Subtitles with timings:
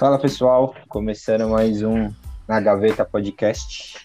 [0.00, 2.10] Fala pessoal, começando mais um
[2.48, 4.02] na Gaveta Podcast,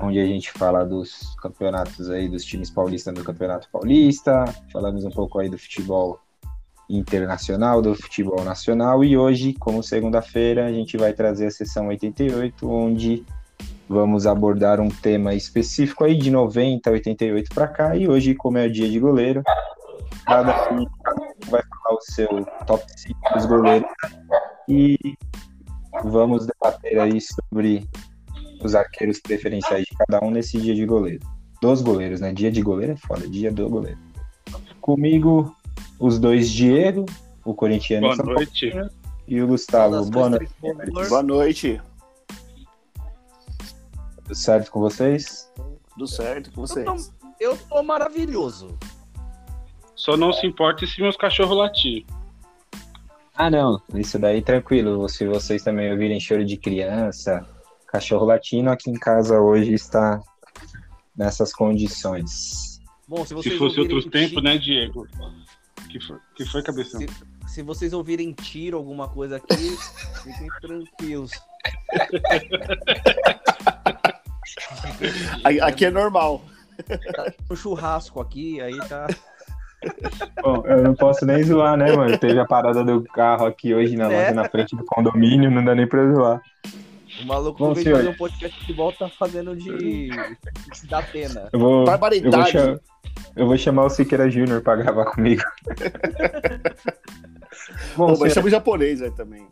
[0.00, 5.10] onde a gente fala dos campeonatos aí dos times paulistas do Campeonato Paulista, falamos um
[5.10, 6.18] pouco aí do futebol
[6.90, 9.04] internacional, do futebol nacional.
[9.04, 13.24] E hoje, como segunda-feira, a gente vai trazer a sessão 88, onde
[13.88, 17.96] vamos abordar um tema específico aí de 90 a 88 para cá.
[17.96, 19.44] E hoje, como é o dia de goleiro,
[20.26, 20.84] cada um
[21.48, 23.88] vai falar o seu top 5 dos goleiros
[24.68, 25.16] e
[26.04, 27.88] vamos debater aí sobre
[28.62, 31.24] os arqueiros preferenciais de cada um nesse dia de goleiro.
[31.60, 32.32] Dos goleiros, né?
[32.32, 33.98] Dia de goleiro é foda, dia do goleiro.
[34.80, 35.54] Comigo,
[35.98, 37.06] os dois Diego,
[37.44, 38.72] o corintiano Boa noite.
[39.26, 40.04] e o Gustavo.
[40.10, 40.50] Boa noite.
[41.08, 41.80] Boa noite.
[44.16, 45.50] Tudo certo com vocês?
[45.90, 46.86] Tudo certo com vocês?
[46.86, 48.76] Eu tô, eu tô maravilhoso.
[49.94, 52.04] Só não se importe se meus cachorros latir.
[53.36, 53.80] Ah, não.
[53.94, 55.08] Isso daí tranquilo.
[55.08, 57.46] Se vocês também ouvirem choro de criança,
[57.86, 60.20] cachorro latino aqui em casa hoje está
[61.14, 62.80] nessas condições.
[63.08, 65.06] Bom, se, Se fosse outros tempos, ti- né, Diego?
[65.90, 67.00] Que foi, que foi cabeção?
[67.00, 67.08] Se,
[67.46, 69.76] se vocês ouvirem tiro, alguma coisa aqui,
[70.24, 71.30] fiquem tranquilos.
[75.62, 76.42] Aqui é normal.
[77.48, 79.06] O churrasco aqui, aí tá.
[80.42, 82.16] Bom, eu não posso nem zoar, né, mano?
[82.18, 84.32] Teve a parada do carro aqui hoje na, É.
[84.32, 86.40] na frente do condomínio, não dá nem pra zoar.
[87.22, 88.04] O maluco, Bom, senhores.
[88.04, 90.10] fazer um podcast de futebol, tá fazendo de.
[90.88, 91.48] da pena.
[91.52, 92.50] Eu vou, eu vou, Barbaridade.
[92.52, 92.78] cha-
[93.34, 95.42] eu vou chamar o Siqueira Júnior pra gravar comigo.
[97.96, 99.46] Bom, Pô, mas chama o japonês aí também.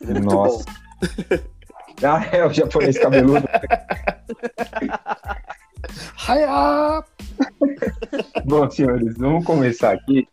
[0.00, 0.64] Ele é muito Nossa.
[0.64, 1.38] bom.
[2.02, 3.46] Ah, é o japonês cabeludo.
[6.28, 7.04] Hiya!
[8.44, 10.26] Bom, senhores, vamos começar aqui.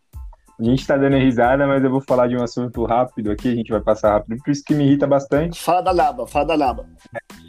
[0.59, 3.55] A gente tá dando risada, mas eu vou falar de um assunto rápido aqui, a
[3.55, 5.59] gente vai passar rápido, por isso que me irrita bastante.
[5.59, 6.85] Fala da Naba, fala da Naba.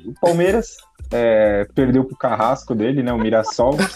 [0.07, 0.77] O Palmeiras
[1.13, 3.13] é, perdeu pro carrasco dele, né?
[3.13, 3.77] O Mirassol.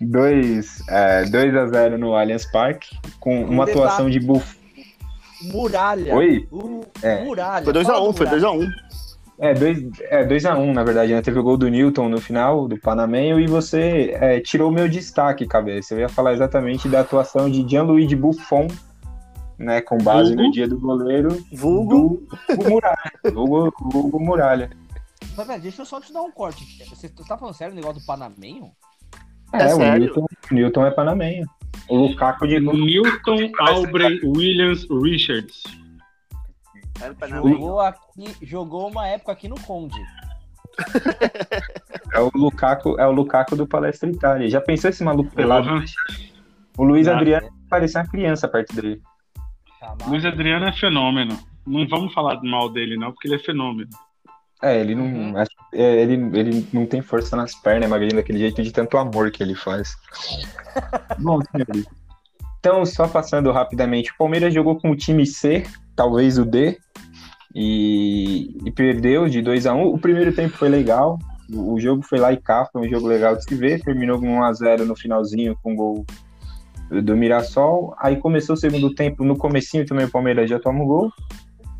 [0.00, 2.88] 2 é, 2 a 0 no Allianz Parque,
[3.20, 4.58] com uma Um atuação de buff.
[5.42, 6.14] Muralha.
[6.16, 6.46] Oi?
[6.50, 7.24] O, É.
[7.24, 7.64] Muralha.
[7.64, 8.46] Foi 2x1, Fala do foi Muralha.
[8.48, 8.68] 2x1.
[9.38, 11.22] É, 2 é, dois a 1 um, na verdade, né?
[11.22, 14.88] Teve o gol do Newton no final, do Panamenho, e você é, tirou o meu
[14.88, 15.94] destaque, cabeça.
[15.94, 18.68] Eu ia falar exatamente da atuação de Gianluigi Buffon,
[19.58, 19.80] né?
[19.80, 20.42] Com base Vulgo?
[20.42, 22.22] no dia do goleiro Vulgo.
[22.48, 23.12] do, do Muralha.
[23.32, 24.70] Vulgo, vulgo Muralha.
[25.36, 26.64] Mas, velho, deixa eu só te dar um corte.
[26.84, 28.70] Você tá falando sério o negócio do Panamenho?
[29.52, 29.98] É, É o?
[29.98, 31.46] Newton, o Newton é Panamenho.
[31.88, 35.62] O Lukaku de Newton Albrecht Williams Richards.
[37.28, 40.00] Jogou aqui, jogou uma época aqui no Conde.
[42.14, 44.48] É o Lukaku, é o Lukaku do Palestra Itália.
[44.50, 45.66] Já pensou esse maluco pelado?
[45.68, 45.84] Porra.
[46.76, 47.18] O Luiz Nada.
[47.20, 49.00] Adriano parecia uma criança perto dele.
[49.80, 51.38] Tá, Luiz Adriano é fenômeno.
[51.66, 53.88] Não vamos falar mal dele, não, porque ele é fenômeno.
[54.62, 55.04] É, ele não.
[55.04, 55.36] Uhum.
[55.38, 58.98] acho- é, ele, ele não tem força nas pernas, é magrinho daquele jeito de tanto
[58.98, 59.96] amor que ele faz.
[61.18, 61.86] Bom, senhores.
[62.62, 65.64] Então, só passando rapidamente, o Palmeiras jogou com o time C,
[65.96, 66.78] talvez o D,
[67.52, 71.18] e, e perdeu de 2 a 1 O primeiro tempo foi legal,
[71.52, 74.20] o, o jogo foi lá e cá, foi um jogo legal de se ver, terminou
[74.20, 76.06] com 1 a 0 no finalzinho com o gol
[76.88, 77.96] do, Mirassol.
[77.98, 81.12] Aí começou o segundo tempo, no comecinho também o Palmeiras já toma o gol.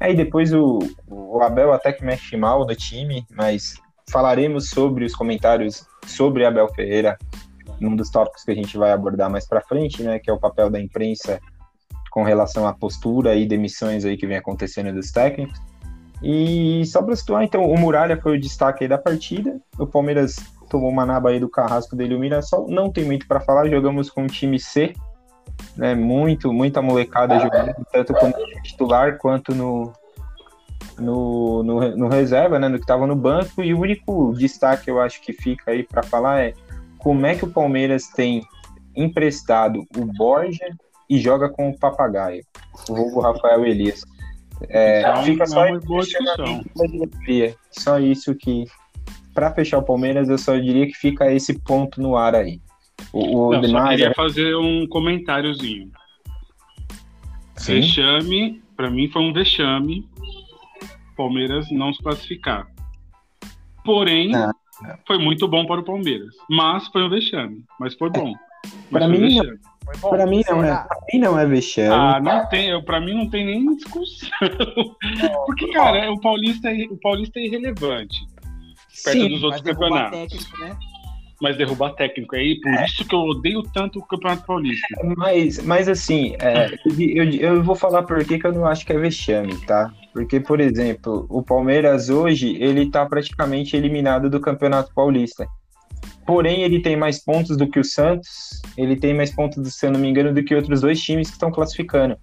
[0.00, 3.74] Aí depois o, o Abel até que mexe mal no time, mas
[4.10, 7.16] falaremos sobre os comentários sobre Abel Ferreira
[7.82, 10.38] num dos tópicos que a gente vai abordar mais para frente, né, que é o
[10.38, 11.40] papel da imprensa
[12.10, 15.60] com relação à postura e demissões aí que vem acontecendo dos técnicos.
[16.22, 19.60] E só para situar, então, o Muralha foi o destaque aí da partida.
[19.76, 20.36] O Palmeiras
[20.70, 22.68] tomou uma naba aí do carrasco dele, o Mirassol.
[22.68, 24.94] Não tem muito para falar, jogamos com o time C,
[25.76, 29.92] né, muito, muita molecada jogando, tanto como titular quanto no,
[30.98, 33.62] no, no, no reserva, né, no que estava no banco.
[33.62, 36.54] E o único destaque eu acho que fica aí para falar é
[37.02, 38.42] como é que o Palmeiras tem
[38.94, 40.66] emprestado o Borja
[41.08, 42.44] e joga com o Papagaio,
[42.88, 44.02] o vulgo Rafael Elias.
[44.68, 45.64] É, Então, fica é só
[46.86, 47.56] diretoria.
[47.70, 48.64] Só isso que,
[49.34, 52.60] para fechar o Palmeiras, eu só diria que fica esse ponto no ar aí.
[53.12, 55.90] O, o Não, queria é- fazer um comentáriozinho.
[57.56, 57.80] Sim.
[57.80, 60.08] Vexame, pra mim foi um vexame.
[61.16, 62.66] Palmeiras não se classificar.
[63.84, 64.52] Porém, Ah.
[65.06, 66.34] Foi muito bom para o Palmeiras.
[66.48, 67.64] Mas foi um vexame.
[67.78, 68.32] Mas foi bom.
[68.92, 69.40] Um mim,
[70.00, 70.10] bom?
[70.10, 71.92] Pra mim não é, pra mim não é vexame.
[71.92, 74.28] Ah, não tem, eu, pra mim não tem nem discussão.
[75.46, 78.24] Porque, cara, o Paulista, é, o Paulista é irrelevante
[79.02, 80.18] perto Sim, dos outros derrubar campeonatos.
[80.20, 80.76] técnico, né?
[81.42, 82.36] Mas derrubar técnico.
[82.36, 84.86] Aí por isso que eu odeio tanto o Campeonato Paulista.
[85.16, 88.92] Mas, mas assim, é, eu, eu vou falar por que, que eu não acho que
[88.92, 89.92] é vexame, tá?
[90.12, 95.46] Porque, por exemplo, o Palmeiras hoje, ele tá praticamente eliminado do Campeonato Paulista.
[96.24, 99.90] Porém, ele tem mais pontos do que o Santos, ele tem mais pontos, se eu
[99.90, 102.16] não me engano, do que outros dois times que estão classificando.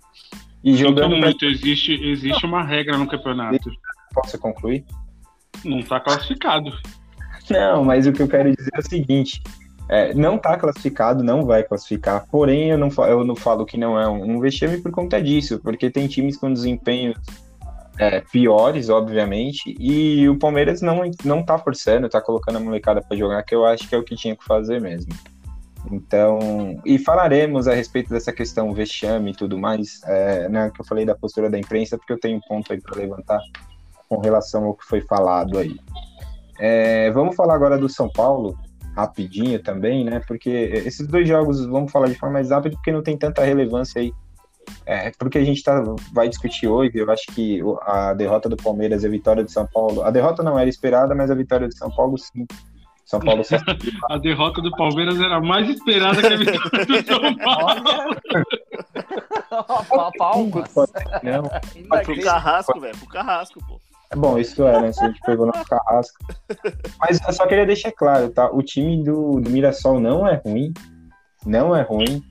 [0.63, 1.17] E jogando.
[1.17, 3.69] pra- muito, existe, existe uma regra no campeonato.
[4.13, 4.85] Posso concluir?
[5.65, 6.71] Não tá classificado.
[7.49, 9.41] Não, mas o que eu quero dizer é o seguinte:
[9.89, 12.25] é, não tá classificado, não vai classificar.
[12.31, 15.59] Porém, eu não, fa- eu não falo que não é um, vexame por conta disso,
[15.59, 17.17] porque tem times com desempenhos
[17.97, 23.17] é, piores, obviamente, e o Palmeiras não, não tá forçando, tá colocando a molecada pra
[23.17, 25.11] jogar, que eu acho que é o que tinha que fazer mesmo.
[25.91, 30.85] Então, e falaremos a respeito dessa questão vexame e tudo mais, é, né, que eu
[30.85, 33.39] falei da postura da imprensa, porque eu tenho um ponto aí para levantar
[34.07, 35.79] com relação ao que foi falado aí.
[36.59, 38.57] É, vamos falar agora do São Paulo,
[38.95, 40.21] rapidinho também, né?
[40.27, 44.01] Porque esses dois jogos vamos falar de forma mais rápida, porque não tem tanta relevância
[44.01, 44.13] aí.
[44.85, 45.81] É, porque a gente tá,
[46.13, 49.65] vai discutir hoje, eu acho que a derrota do Palmeiras e a vitória do São
[49.65, 50.03] Paulo.
[50.03, 52.45] A derrota não era esperada, mas a vitória do São Paulo sim.
[53.05, 53.55] São Paulo só
[54.11, 57.81] A derrota do Palmeiras era mais esperada que a vitória do São Paulo.
[59.89, 60.69] Olha, palmas.
[61.23, 61.43] não.
[62.03, 62.97] Pro carrasco, velho.
[62.97, 63.81] Pro carrasco, pô.
[64.11, 64.91] É bom, isso é, né?
[64.91, 66.17] Se a gente pegou no carrasco.
[66.99, 68.49] Mas eu só queria deixar claro, tá?
[68.51, 70.73] O time do, do Mirassol não é ruim.
[71.45, 72.23] Não é ruim.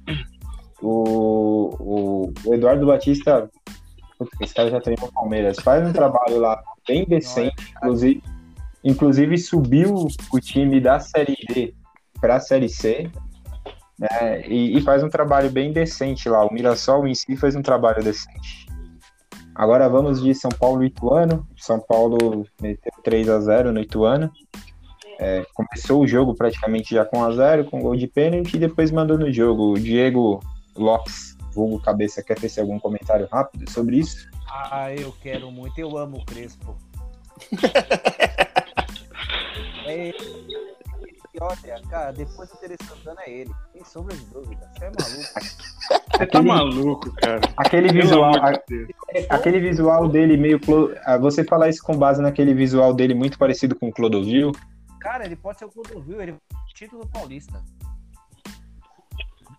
[0.83, 3.49] O, o, o Eduardo Batista,
[4.19, 7.55] putz, esse cara já treinou o Palmeiras, faz um trabalho lá bem decente.
[7.77, 8.23] Inclusive,
[8.85, 11.75] inclusive subiu o time da Série D
[12.21, 13.11] para a Série C.
[13.99, 14.47] né?
[14.47, 16.45] E, e faz um trabalho bem decente lá.
[16.45, 18.68] O Mirassol em si faz um trabalho decente.
[19.59, 21.45] Agora vamos de São Paulo e Ituano.
[21.57, 24.31] São Paulo meteu 3 a 0 no Ituano.
[25.19, 28.61] É, começou o jogo praticamente já com 1 a 0 com gol de pênalti e
[28.61, 29.73] depois mandou no jogo.
[29.73, 30.39] O Diego
[30.77, 34.31] Lopes, vulgo cabeça, quer ter algum comentário rápido sobre isso?
[34.49, 35.77] Ah, eu quero muito.
[35.77, 36.77] Eu amo o Crespo.
[39.87, 40.13] é,
[41.41, 43.51] e olha, cara, depois do Tere Santana é ele.
[43.73, 44.69] Sem sombra de dúvida.
[44.77, 46.09] Você é maluco.
[46.19, 47.41] Você tá maluco, cara.
[47.57, 50.61] Aquele Pelo visual, a- aquele visual dele meio.
[51.05, 54.53] ah, Você falar isso com base naquele visual dele muito parecido com o Clodovil?
[55.01, 56.35] Cara, ele pode ser o Clodovil, ele
[56.75, 57.63] título paulista.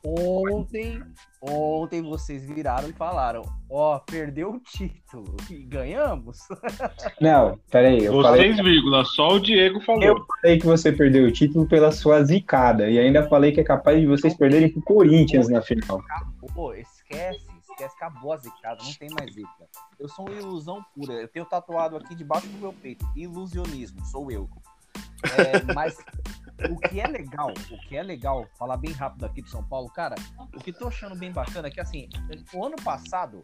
[0.04, 1.04] Ontem,
[1.42, 6.40] ontem vocês viraram e falaram, ó, perdeu o título e ganhamos.
[7.20, 10.02] Não, peraí, eu falei, Vocês, vírgula, só o Diego falou.
[10.04, 13.64] Eu- falei que você perdeu o título pela sua zicada e ainda falei que é
[13.64, 16.02] capaz de vocês perderem pro Corinthians na final.
[16.54, 19.68] Pô, esquece, esquece, acabou a zicada, não tem mais zica.
[20.00, 24.32] Eu sou uma ilusão pura, eu tenho tatuado aqui debaixo do meu peito, ilusionismo, sou
[24.32, 24.50] eu.
[25.38, 25.98] É, mas
[26.70, 29.90] o que é legal, o que é legal, falar bem rápido aqui de São Paulo,
[29.90, 30.16] cara,
[30.54, 32.10] o que tô achando bem bacana é que assim,
[32.54, 33.42] o ano passado,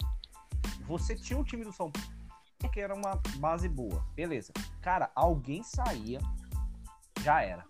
[0.86, 2.16] você tinha um time do São Paulo
[2.70, 4.52] que era uma base boa, beleza.
[4.82, 6.20] Cara, alguém saía,
[7.22, 7.66] já era.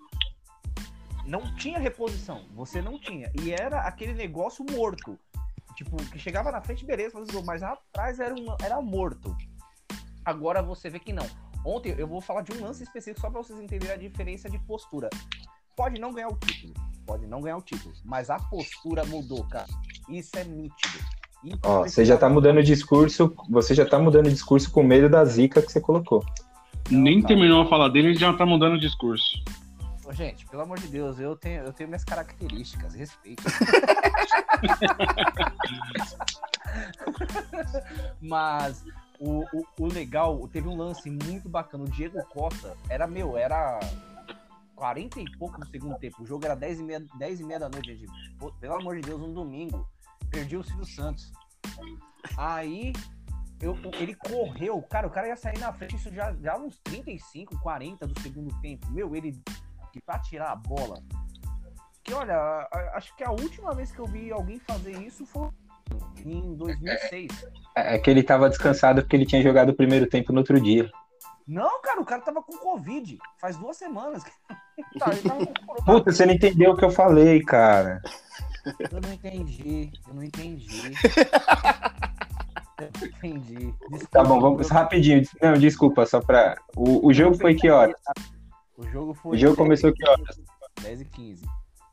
[1.26, 3.32] Não tinha reposição, você não tinha.
[3.42, 5.20] E era aquele negócio morto.
[5.76, 9.36] Tipo, que chegava na frente, beleza, mas atrás era, um, era morto.
[10.24, 11.28] Agora você vê que não.
[11.66, 14.60] Ontem eu vou falar de um lance específico só pra vocês entenderem a diferença de
[14.60, 15.10] postura.
[15.76, 16.74] Pode não ganhar o título,
[17.08, 19.66] pode não ganhar o título, mas a postura mudou, cara.
[20.08, 21.00] Isso é nítido.
[21.64, 25.10] Ó, você já tá mudando o discurso, você já tá mudando o discurso com medo
[25.10, 26.24] da zica que você colocou.
[26.90, 27.30] Nem tá.
[27.30, 29.44] terminou a falar dele, ele já tá mudando o discurso.
[30.06, 33.44] Ô, Gente, pelo amor de Deus, eu tenho, eu tenho minhas características, respeito.
[38.22, 38.84] Mas
[39.20, 41.84] o, o, o legal, teve um lance muito bacana.
[41.84, 43.80] O Diego Costa era meu, era
[44.76, 46.22] 40 e pouco do segundo tempo.
[46.22, 47.96] O jogo era 10 e meia, 10 e meia da noite.
[47.96, 48.32] gente.
[48.38, 49.88] Pô, pelo amor de Deus, um domingo.
[50.30, 51.32] Perdi o Silvio Santos.
[52.38, 52.94] Aí
[53.62, 57.60] eu, ele correu, cara, o cara ia sair na frente, isso já, já uns 35,
[57.60, 58.90] 40 do segundo tempo.
[58.92, 59.42] Meu, ele
[60.06, 61.02] pra tirar a bola.
[62.04, 65.50] Que olha, acho que a última vez que eu vi alguém fazer isso foi
[66.26, 67.28] em 2006.
[67.76, 70.90] É que ele tava descansado porque ele tinha jogado o primeiro tempo no outro dia.
[71.48, 73.18] Não, cara, o cara tava com Covid.
[73.40, 74.24] Faz duas semanas.
[75.00, 75.46] Tá, com.
[75.86, 78.02] Puta, você não entendeu o que eu falei, cara.
[78.92, 80.92] Eu não entendi, eu não entendi.
[82.78, 83.74] Eu não entendi.
[83.90, 85.24] Desculpa, Tá bom, vamos eu- rapidinho.
[85.42, 86.58] Não, desculpa, só pra.
[86.76, 87.96] O, o jogo foi que horas?
[88.78, 89.38] O jogo foi.
[89.38, 90.42] O jogo começou que horas?
[90.82, 91.46] 10 e 15.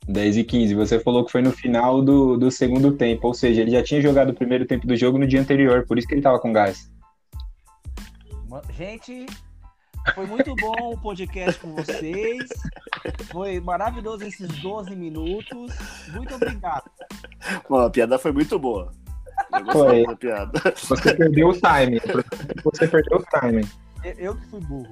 [0.07, 0.75] 10 e 15.
[0.75, 4.01] Você falou que foi no final do, do segundo tempo, ou seja, ele já tinha
[4.01, 6.53] jogado o primeiro tempo do jogo no dia anterior, por isso que ele tava com
[6.53, 6.91] gás.
[8.77, 9.27] Gente,
[10.15, 12.49] Foi muito bom o podcast com vocês.
[13.31, 15.73] Foi maravilhoso esses 12 minutos.
[16.13, 16.91] Muito obrigado.
[17.69, 18.93] Mano, a piada foi muito boa.
[19.73, 20.05] Foi.
[20.05, 20.53] da piada.
[20.77, 22.01] Você perdeu o time.
[22.65, 23.67] Você perdeu o time.
[24.19, 24.91] Eu- que fui burro.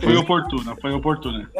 [0.00, 1.50] Foi oportuna, foi oportuna.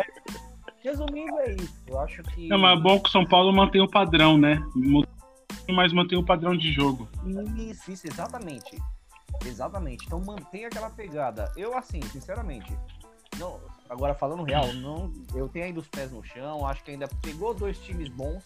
[0.87, 1.75] Resumindo, é isso.
[1.87, 2.49] Eu acho que.
[2.49, 4.62] Não, mas é bom que o São Paulo mantém o padrão, né?
[5.69, 7.09] Mas mantém o padrão de jogo.
[7.57, 8.81] Isso, isso, exatamente.
[9.45, 10.07] Exatamente.
[10.07, 11.52] Então mantenha aquela pegada.
[11.57, 12.73] Eu, assim, sinceramente,
[13.38, 17.09] não, agora falando real, não, eu tenho ainda os pés no chão, acho que ainda
[17.21, 18.45] pegou dois times bons.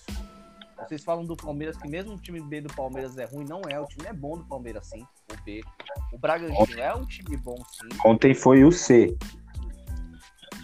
[0.78, 3.78] Vocês falam do Palmeiras que mesmo o time B do Palmeiras é ruim, não é.
[3.78, 5.06] O time é bom do Palmeiras, sim.
[5.30, 5.62] O B.
[6.10, 7.88] O Bragantino é um time bom, sim.
[8.02, 9.14] Ontem foi o C.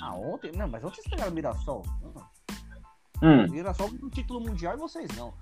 [0.01, 0.53] Ah, ontem.
[0.53, 1.83] Não, mas ontem vocês pegaram o Mirassol.
[3.23, 3.47] Hum.
[3.47, 5.33] o Mirassol com título mundial e vocês não.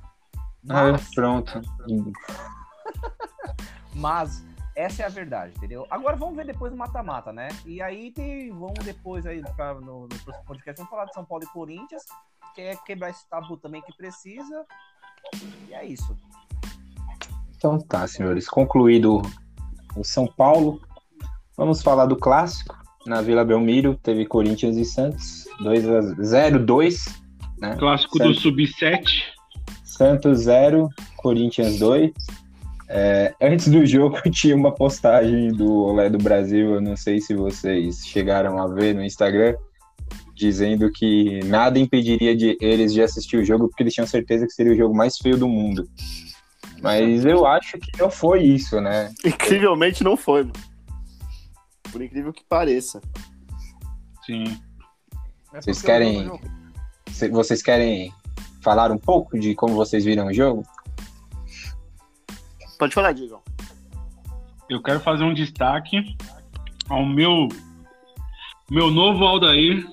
[0.68, 1.60] Ah, Mas- pronto.
[3.94, 5.86] Mas essa é a verdade, entendeu?
[5.90, 7.48] Agora vamos ver depois do mata-mata, né?
[7.64, 11.24] E aí tem, vamos depois aí pra, no, no próximo podcast, vamos falar de São
[11.24, 12.02] Paulo e Corinthians,
[12.54, 14.64] que é quebrar esse tabu também que precisa.
[15.68, 16.16] E é isso.
[17.56, 18.48] Então tá, senhores.
[18.48, 19.22] Concluído
[19.96, 20.80] o São Paulo,
[21.56, 22.76] vamos falar do clássico.
[23.06, 25.44] Na Vila Belmiro teve Corinthians e Santos.
[25.60, 27.24] 2 a 0 2
[27.64, 27.76] né?
[27.78, 28.32] Clássico Certo.
[28.32, 29.22] do Sub-7.
[29.84, 32.12] Santos 0, Corinthians 2.
[32.88, 37.34] É, antes do jogo tinha uma postagem do Olé do Brasil, eu não sei se
[37.34, 39.54] vocês chegaram a ver no Instagram,
[40.34, 44.52] dizendo que nada impediria de eles de assistir o jogo, porque eles tinham certeza que
[44.52, 45.88] seria o jogo mais feio do mundo.
[46.82, 49.10] Mas eu acho que não foi isso, né?
[49.24, 50.73] Incrivelmente não foi, mano.
[51.94, 53.00] Por incrível que pareça.
[54.26, 54.60] Sim.
[55.52, 56.28] É Vocês querem-
[57.30, 58.12] Vocês querem
[58.60, 60.66] falar um pouco de como vocês viram o jogo?
[62.80, 63.40] Pode falar, Digão.
[64.68, 66.16] Eu quero fazer um destaque
[66.88, 67.46] ao meu
[68.68, 69.86] meu novo Aldair,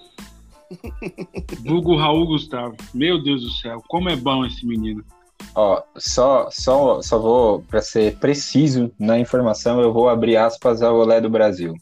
[1.63, 2.75] vulgo Raul Gustavo.
[2.95, 5.05] Meu Deus do céu, como é bom esse menino.
[5.53, 10.95] Ó, só, só, só vou, para ser preciso na informação, eu vou abrir aspas ao
[10.95, 11.75] Olé do Brasil.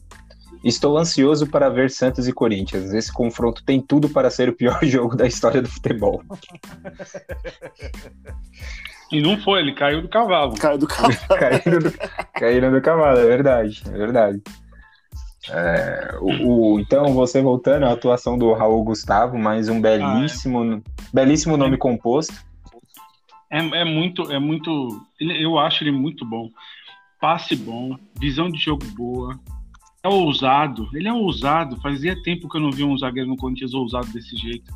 [0.62, 2.92] Estou ansioso para ver Santos e Corinthians.
[2.92, 6.22] Esse confronto tem tudo para ser o pior jogo da história do futebol.
[9.12, 10.54] E não foi, ele caiu do cavalo.
[10.56, 11.14] Cara do cavalo.
[11.38, 11.92] Caíram do,
[12.34, 14.42] caíram do cavalo, é verdade, é verdade.
[15.48, 21.56] É, o, o- então, você voltando à atuação do Raul Gustavo, mais um belíssimo, belíssimo
[21.56, 22.34] nome composto.
[23.50, 25.00] É, é muito, é muito.
[25.18, 26.48] ele- eu acho ele muito bom.
[27.20, 29.40] Passe bom, visão de jogo boa.
[30.02, 30.88] É ousado.
[30.94, 31.80] Ele é ousado.
[31.80, 34.72] Fazia tempo que eu não vi um zagueiro no Corinthians ousado desse jeito.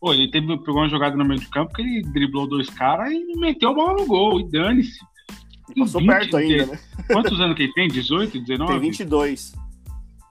[0.00, 3.12] Pô, ele teve pegou uma jogada no meio do campo que ele driblou dois caras
[3.12, 4.40] e meteu a bola no gol.
[4.40, 4.98] E dane-se.
[5.78, 6.78] Passou 20 perto ainda, né?
[7.10, 7.88] Quantos anos que ele tem?
[7.88, 8.72] 18, 19?
[8.72, 9.54] Tem 22.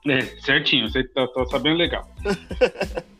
[0.06, 2.08] É, certinho, você tá, tá sabendo legal.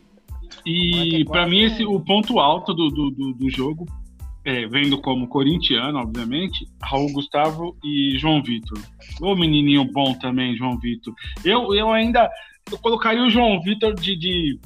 [0.65, 3.85] E pra quase mim, esse, o ponto alto do, do, do, do jogo,
[4.45, 8.77] é, vendo como corintiano, obviamente, Raul Gustavo e João Vitor.
[9.19, 11.13] Ô menininho bom também, João Vitor.
[11.43, 12.29] Eu, eu ainda
[12.71, 14.59] eu colocaria o João Vitor de, de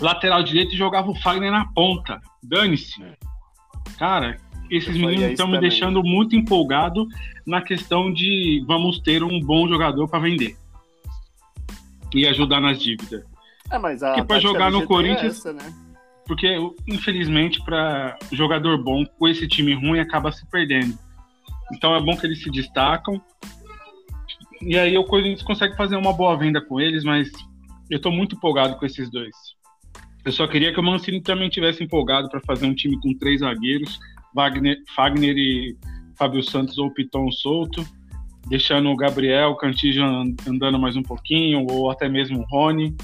[0.00, 2.20] lateral direito e jogava o Fagner na ponta.
[2.42, 3.02] Dane-se.
[3.98, 4.38] Cara,
[4.70, 7.06] esses meninos estão me deixando muito empolgado
[7.46, 10.56] na questão de vamos ter um bom jogador para vender
[12.14, 13.24] e ajudar nas dívidas.
[13.70, 15.72] É, mas a Que tática jogar no é Corinthians- essa, né?
[16.26, 20.96] Porque, infelizmente, para jogador bom com esse time ruim acaba se perdendo.
[21.72, 23.20] Então é bom que eles se destacam.
[24.60, 27.30] E aí o Corinthians consegue fazer uma boa venda com eles, mas
[27.90, 29.34] eu tô muito empolgado com esses dois.
[30.24, 33.40] Eu só queria que o Mancini também tivesse empolgado para fazer um time com três
[33.40, 33.98] zagueiros,
[34.32, 35.76] Wagner, Fagner e
[36.16, 37.84] Fábio Santos ou Piton solto,
[38.46, 42.94] deixando o Gabriel, o andando mais um pouquinho, ou até mesmo o Rony,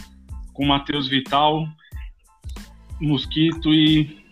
[0.52, 1.66] com o Matheus Vital,
[3.00, 4.24] Mosquito e,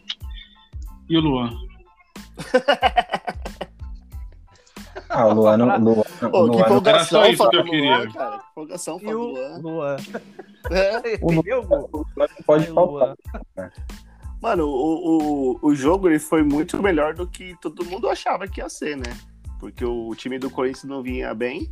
[1.09, 1.51] e o Luan.
[5.09, 7.97] Ah, o Luan, não- Luan, Pô, Luan que empolgação era só que eu queria.
[7.99, 8.39] Luan, cara.
[8.39, 9.59] Que empolgação E do o Luan.
[9.59, 9.97] Luan.
[10.71, 11.17] É.
[11.19, 11.33] Gu?
[11.33, 11.45] não
[12.45, 13.17] pode faltar.
[13.57, 13.71] Luan.
[14.43, 18.61] Mano, o, o, o jogo ele foi muito melhor do que todo mundo achava que
[18.61, 19.17] ia ser, né?
[19.59, 21.69] Porque o time do Corinthians não vinha bem.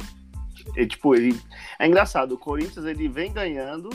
[0.76, 1.38] E, tipo, ele...
[1.78, 3.90] É engraçado, o Corinthians ele vem ganhando.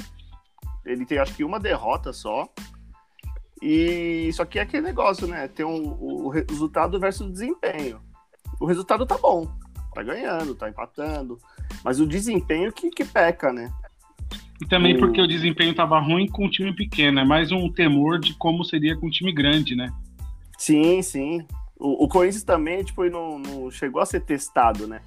[0.85, 2.47] Ele tem acho que uma derrota só.
[3.61, 5.47] E só que é aquele negócio, né?
[5.47, 7.99] Tem um, o resultado versus o desempenho.
[8.59, 9.47] O resultado tá bom.
[9.93, 11.37] Tá ganhando, tá empatando.
[11.83, 13.71] Mas o desempenho que, que peca, né?
[14.61, 17.19] E também O- porque o desempenho tava ruim com um time pequeno.
[17.19, 19.91] É mais um temor de como seria com um time grande, né?
[20.57, 21.45] Sim, sim.
[21.77, 25.01] O, o Corinthians também, tipo, não, não chegou a ser testado, né?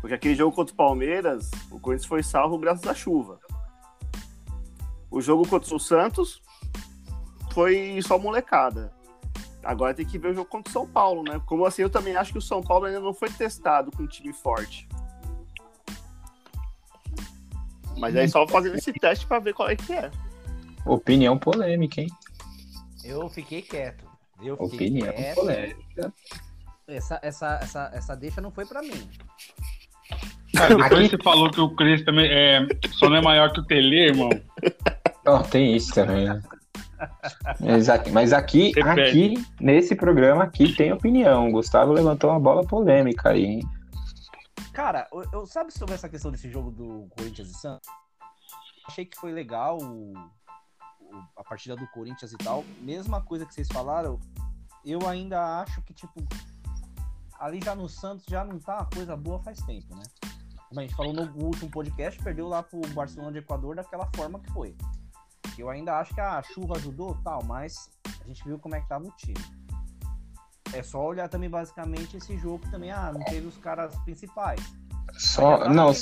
[0.00, 3.40] Porque aquele jogo contra o Palmeiras, o Corinthians foi salvo graças à chuva.
[5.10, 6.42] O jogo contra o Santos
[7.56, 8.92] foi só molecada.
[9.64, 11.40] Agora tem que ver o jogo contra o São Paulo, né?
[11.46, 14.06] Como assim, eu também acho que o São Paulo ainda não foi testado com um
[14.06, 14.86] time forte.
[17.98, 20.10] Mas aí só fazendo esse teste para ver qual é que é.
[20.84, 22.08] Opinião polêmica, hein?
[23.02, 24.04] Eu fiquei quieto.
[24.42, 25.34] Eu fiquei Opinião quieto.
[25.36, 26.12] polêmica.
[26.86, 29.08] Essa, essa, essa, essa deixa não foi pra mim.
[30.54, 33.60] Cara, depois Aqui- você falou que o Crespo também é, só não é maior que
[33.60, 34.28] o Tele, irmão.
[35.26, 36.40] Ó, tem isso também, né?
[37.60, 38.10] Exato.
[38.10, 41.48] Mas aqui, Você aqui, nesse programa aqui, tem opinião.
[41.48, 43.60] O Gustavo levantou uma bola polêmica aí, hein?
[44.72, 47.88] Cara, eu, eu- sabe sobre essa questão desse jogo do Corinthians e Santos?
[48.86, 50.12] Achei que foi legal o-
[51.00, 52.64] o- a partida do Corinthians e tal.
[52.80, 54.20] Mesma coisa que vocês falaram,
[54.84, 56.22] eu ainda acho que, tipo,
[57.40, 60.02] ali já no Santos já não tá uma coisa boa faz tempo, né?
[60.68, 64.38] Como a gente falou no último podcast, perdeu lá pro Barcelona de Equador daquela forma
[64.40, 64.76] que foi.
[65.58, 67.90] Eu ainda acho que a chuva ajudou tal, mas
[68.22, 69.38] a gente viu como é que tava o time.
[70.72, 74.60] É só olhar também basicamente esse jogo que também, ah, não teve os caras principais.
[75.14, 75.68] Só.
[75.68, 75.92] Não.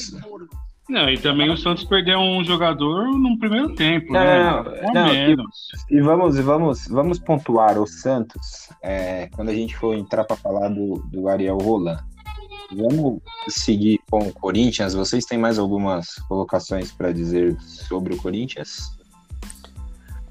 [0.88, 4.42] Não, e também o Santos perdeu um jogador no primeiro tempo, Não, né?
[4.42, 5.70] não, Ou não, menos.
[5.90, 10.68] E vamos, vamos, vamos pontuar o Santos é, quando a gente for entrar para falar
[10.68, 12.04] do, do Ariel Roland.
[12.70, 14.92] Vamos seguir com o Corinthians.
[14.92, 18.98] Vocês têm mais algumas colocações para dizer sobre o Corinthians?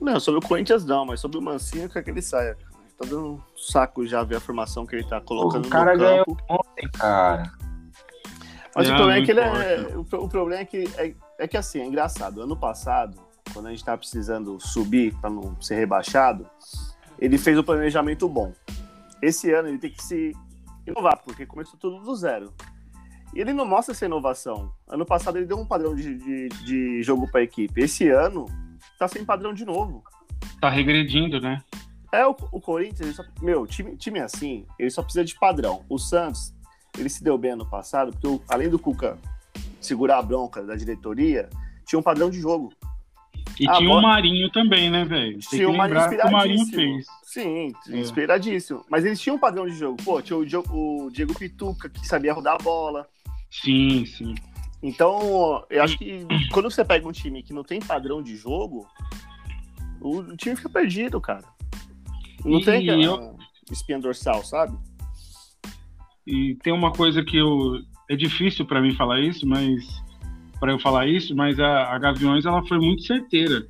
[0.03, 2.57] Não, sobre o Corinthians não, mas sobre o Mancinho, quer que ele saia.
[2.97, 5.99] Tá dando um saco já ver a formação que ele tá colocando O cara no
[5.99, 6.43] ganhou campo.
[6.49, 7.51] ontem, cara.
[8.75, 9.97] Mas Não, o problema é que ele é.
[9.97, 12.41] o problema é que é, é que assim, é engraçado.
[12.41, 13.17] Ano passado,
[13.53, 16.45] quando a gente tava precisando subir para não ser rebaixado,
[17.17, 18.51] ele fez um planejamento bom.
[19.21, 20.35] Esse ano ele tem que se
[20.85, 22.53] inovar, porque começou tudo do zero.
[23.33, 24.73] E ele não mostra essa inovação.
[24.85, 27.81] Ano passado ele deu um padrão de, de, de jogo para a equipe.
[27.81, 28.47] Esse ano
[28.99, 30.03] tá sem padrão de novo.
[30.61, 31.61] Tá regredindo, né?
[32.11, 35.83] É, o, o Corinthians, só- meu, time, time assim, ele só precisa de padrão.
[35.89, 36.53] O Santos,
[36.97, 39.17] ele se deu bem ano passado, porque o- além do Cuca
[39.81, 41.49] segurar a bronca da diretoria,
[41.85, 42.71] tinha um padrão de jogo.
[43.59, 43.99] E Ah, tinha bom.
[43.99, 45.37] o Marinho também, né, velho?
[45.39, 46.75] Tinha um Marinho que o Marinho inspiradíssimo.
[46.75, 47.05] fez.
[47.23, 47.97] Sim, É.
[47.99, 48.85] inspiradíssimo.
[48.89, 49.97] Mas eles tinham um padrão de jogo.
[50.03, 53.07] Pô, tinha o, o Diego Pituca, que sabia rodar a bola.
[53.51, 54.33] Sim, sim.
[54.83, 58.85] Então, eu acho que quando você pega um time que não tem padrão de jogo,
[60.01, 61.45] o time fica perdido, cara.
[62.43, 63.37] Não E tem aquela eu-
[63.71, 64.77] espinha dorsal, sabe?
[66.27, 67.79] E tem uma coisa que eu.
[68.09, 70.03] É difícil pra mim falar isso, mas.
[70.59, 73.65] Pra eu falar isso, mas a, a Gaviões ela foi muito certeira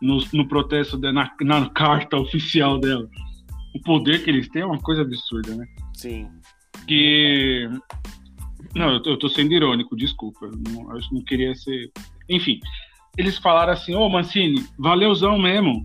[0.00, 3.08] no, no protesto, de, na, na carta oficial dela.
[3.74, 5.66] O poder que eles têm é uma coisa absurda, né?
[5.94, 6.28] Sim.
[6.86, 7.68] que.
[8.74, 10.46] Não, eu tô, eu tô sendo irônico, desculpa.
[10.46, 11.90] eu Não, eu não queria ser.
[12.28, 12.60] Enfim,
[13.16, 15.84] eles falaram assim: Ô Mancini, valeuzão mesmo.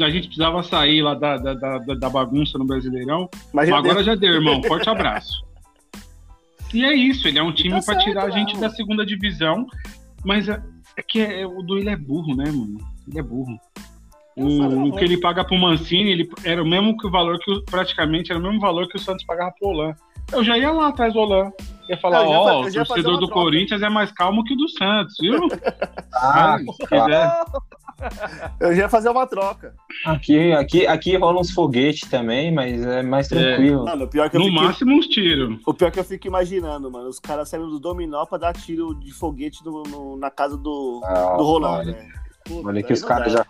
[0.00, 3.28] A gente precisava sair lá da, da, da, da bagunça no Brasileirão.
[3.52, 4.62] Mas já Agora deu- já deu, irmão.
[4.62, 5.44] Forte abraço.
[6.72, 8.60] E é isso, ele é um time Tá pra certo, tirar a gente não.
[8.62, 9.66] da segunda divisão.
[10.24, 10.62] Mas é,
[10.96, 12.78] é que é- o do ele é burro, né, mano?
[13.06, 13.58] Ele é burro.
[14.34, 17.50] O, o que ele paga pro Mancini, ele era o mesmo que o valor que
[17.50, 19.92] o- praticamente era o mesmo valor que o Santos pagava pro Olan.
[20.32, 21.52] Eu já ia lá atrás do Olan.
[21.88, 23.34] Ia falar, ó, eu o torcedor do troca.
[23.34, 25.38] Corinthians é mais calmo que o do Santos, viu?
[26.14, 27.44] Ah, Se quiser.
[28.60, 29.74] Eu já ia fazer uma troca.
[30.06, 33.84] aqui, aqui, aqui rola uns foguetes também, mas é mais tranquilo.
[33.84, 35.58] Mano, o pior que eu No fico, máximo uns tiros.
[35.66, 38.94] o pior que eu fico imaginando, mano, os caras saindo do dominó pra dar tiro
[38.94, 42.08] de foguete no- no- na casa do, Ah, do Rolando, olha, né?
[42.44, 43.46] Puta, olha que os caras já,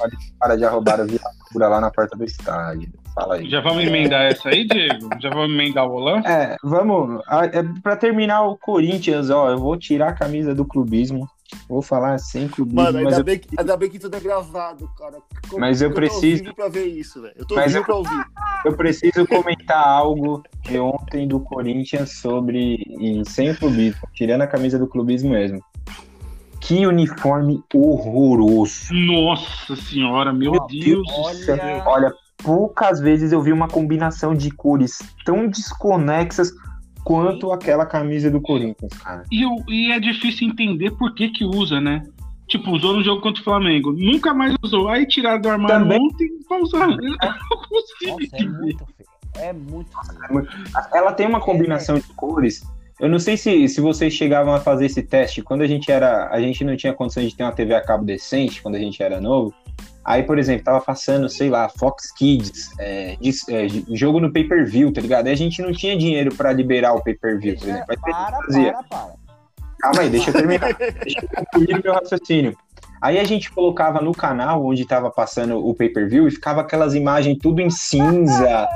[0.00, 2.92] olha que os caras já roubaram a viatura lá na porta do estádio.
[3.14, 3.48] Fala aí.
[3.48, 5.08] Já vamos emendar essa aí, Diego?
[5.20, 6.20] Já vamos emendar o Olan?
[6.26, 7.22] É, vamos.
[7.28, 11.28] ah, É, pra terminar o Corinthians, ó, eu vou tirar a camisa do clubismo.
[11.68, 14.20] Vou falar sem clubismo, Mano, mas ainda, eu, bem que, ainda bem que tudo é
[14.20, 15.18] gravado, cara.
[15.48, 17.34] Como- Mas eu tô preciso- vivo pra ver isso, velho.
[17.36, 18.24] Eu tô Mas vivo eu- pra ouvir.
[18.64, 22.82] eu preciso comentar algo de ontem do Corinthians sobre.
[22.98, 25.60] E sem o clubismo, tirando a camisa do clubismo mesmo.
[26.60, 28.92] Que uniforme horroroso.
[28.92, 31.06] Nossa senhora, meu, Meu Deus.
[31.06, 31.82] do olha- céu.
[31.86, 36.52] Olha, poucas vezes eu vi uma combinação de cores tão desconexas
[37.04, 39.22] quanto aquela camisa do Corinthians, cara.
[39.30, 42.02] E, e é difícil entender por que que usa, né?
[42.48, 43.92] Tipo, usou no jogo contra o Flamengo.
[43.92, 44.88] Nunca mais usou.
[44.88, 46.88] Aí tiraram do armário Também- ontem pra usar.
[46.92, 49.08] Eu não consigo Nossa, é muito feio.
[49.36, 49.90] É muito
[50.28, 50.48] feio.
[50.92, 52.62] Ela tem uma combinação de cores.
[53.00, 55.42] Eu não sei se, se vocês chegavam a fazer esse teste.
[55.42, 56.28] Quando a gente era.
[56.30, 59.02] A gente não tinha condições de ter uma TV a cabo decente quando a gente
[59.02, 59.52] era novo.
[60.04, 63.16] Aí, por exemplo, tava passando, sei lá, Fox Kids, é,
[63.48, 65.26] é, jogo no pay-per-view, tá ligado?
[65.26, 67.86] Aí a gente não tinha dinheiro pra liberar o pay-per-view, por exemplo.
[67.88, 69.24] Aí Para, para, para.
[69.80, 70.74] Calma aí, deixa eu terminar.
[70.74, 72.56] deixa eu concluir o meu raciocínio.
[73.00, 77.38] Aí a gente colocava no canal onde tava passando o pay-per-view e ficava aquelas imagens
[77.38, 78.68] tudo em cinza,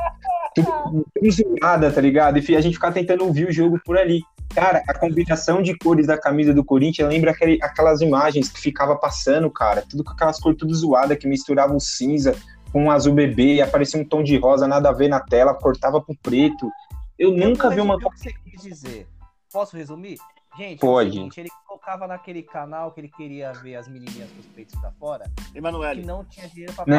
[0.55, 2.39] tudo, tudo zoada, tá ligado?
[2.39, 4.23] E a gente ficava tentando ouvir o jogo por ali.
[4.55, 8.97] Cara, a combinação de cores da camisa do Corinthians lembra aquele, aquelas imagens que ficava
[8.97, 9.85] passando, cara.
[9.89, 12.35] Tudo com aquelas cores tudo zoada que misturava o cinza
[12.73, 15.55] com o azul bebê e aparecia um tom de rosa, nada a ver na tela,
[15.55, 16.71] cortava pro preto.
[17.19, 17.97] Eu, eu nunca vi uma.
[17.97, 19.07] O que você quis dizer?
[19.53, 20.19] Posso resumir?
[20.59, 21.09] Gente, Pode.
[21.09, 24.75] É seguinte, ele colocava naquele canal que ele queria ver as menininhas com os peitos
[24.81, 26.01] pra fora, Emanuele.
[26.01, 26.97] que não tinha dinheiro pra Não,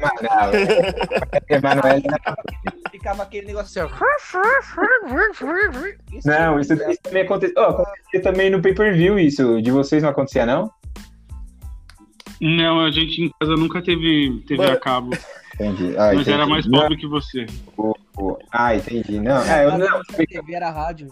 [0.00, 0.54] pagar.
[0.54, 0.66] Emanuel.
[1.50, 2.02] Emanuel.
[2.90, 3.96] Ficava aquele negócio assim, ó.
[6.12, 7.54] Isso Não, isso, isso também acontecia.
[7.58, 9.60] ó, acontecia também no pay-per-view, isso.
[9.60, 10.70] De vocês não acontecia, não?
[12.40, 15.10] Não, a gente em casa nunca teve TV a cabo,
[15.54, 15.94] Entendi.
[15.96, 16.50] Ah, mas era entendi.
[16.50, 17.46] mais Não, pobre que você.
[17.76, 18.38] pô, pô.
[18.50, 19.20] Ah, entendi.
[19.20, 20.00] Não, é, eu não.
[20.26, 21.08] TV era rádio.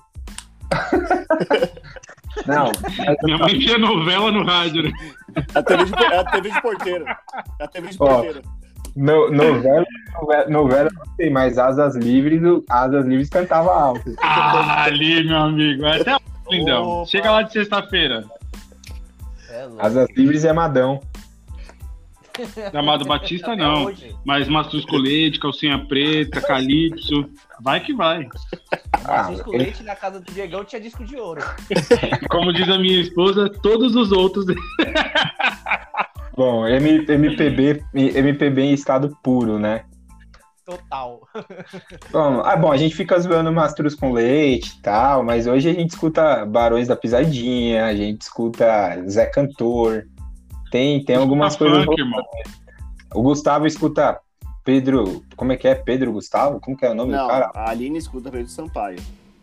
[2.46, 2.70] Não,
[3.24, 4.92] Minha mãe tinha novela no rádio, né?
[5.54, 7.04] A TV de, é a TV de porteiro.
[7.58, 8.06] É a TV de Ó.
[8.06, 8.42] porteiro.
[8.96, 14.14] no, novela, novela, novela não sei, mas Asas Livres, Asas Livres cantava alto.
[14.22, 15.86] Ah, ali, meu amigo.
[15.86, 16.82] Até o lindão.
[16.84, 17.06] Opa.
[17.06, 18.24] Chega lá de sexta-feira.
[19.50, 19.68] É.
[19.78, 21.00] Asas Livres é Madão.
[22.72, 23.84] Amado Batista, não.
[23.84, 24.14] hoje.
[24.24, 27.28] Mas Mastruz com leite, calcinha preta, calypso.
[27.62, 28.28] Vai que vai.
[29.04, 31.42] Ah, Mas disco leite na casa do Diegão tinha disco de ouro.
[32.30, 34.46] Como diz a minha esposa, todos os outros.
[36.36, 39.84] Bom, M- MPB, MPB em estado puro, né?
[40.64, 41.20] Total.
[42.12, 45.72] Bom, ah, bom, a gente fica zoando Mastruz com leite e tal, mas hoje a
[45.72, 50.04] gente escuta Barões da Pisadinha, a gente escuta Zé Cantor,
[50.70, 51.86] tem, tem algumas Escuta coisas.
[51.86, 52.22] funk, irmão.
[53.14, 54.18] O Gustavo escuta
[54.64, 55.74] Pedro, como é que é?
[55.74, 56.60] Pedro Gustavo?
[56.60, 57.50] Como que é o nome Não, do cara?
[57.54, 58.98] a Aline escuta Pedro Sampaio.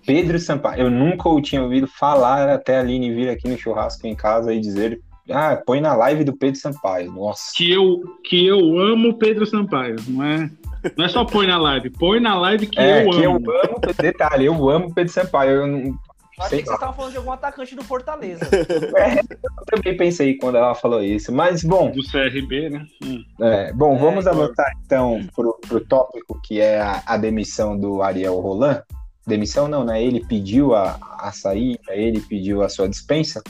[0.05, 0.83] Pedro Sampaio.
[0.83, 4.53] Eu nunca o tinha ouvido falar até a Aline vir aqui no churrasco em casa
[4.53, 7.11] e dizer, ah, põe na live do Pedro Sampaio.
[7.11, 7.51] Nossa.
[7.55, 9.97] Que eu, que eu amo Pedro Sampaio.
[10.07, 10.49] Não é,
[10.95, 11.89] não é só põe na live.
[11.89, 13.51] Põe na live que É, eu que eu amo.
[13.51, 15.51] amo, detalhe, eu amo Pedro Sampaio.
[15.51, 15.99] Eu, não-
[16.39, 16.75] Eu Sei achei que lá.
[16.75, 18.45] vocês estavam falando de algum atacante do Fortaleza.
[18.51, 22.85] eu também pensei quando ela falou isso, mas bom, Do CRB, né?
[23.03, 23.23] Hum.
[23.41, 27.77] É, bom, É, vamos então- avançar então pro, pro tópico que é a, a demissão
[27.77, 28.83] do Ariel Roland.
[29.25, 30.01] Demissão não, né?
[30.01, 33.41] Ele pediu a, a sair, ele pediu a sua dispensa.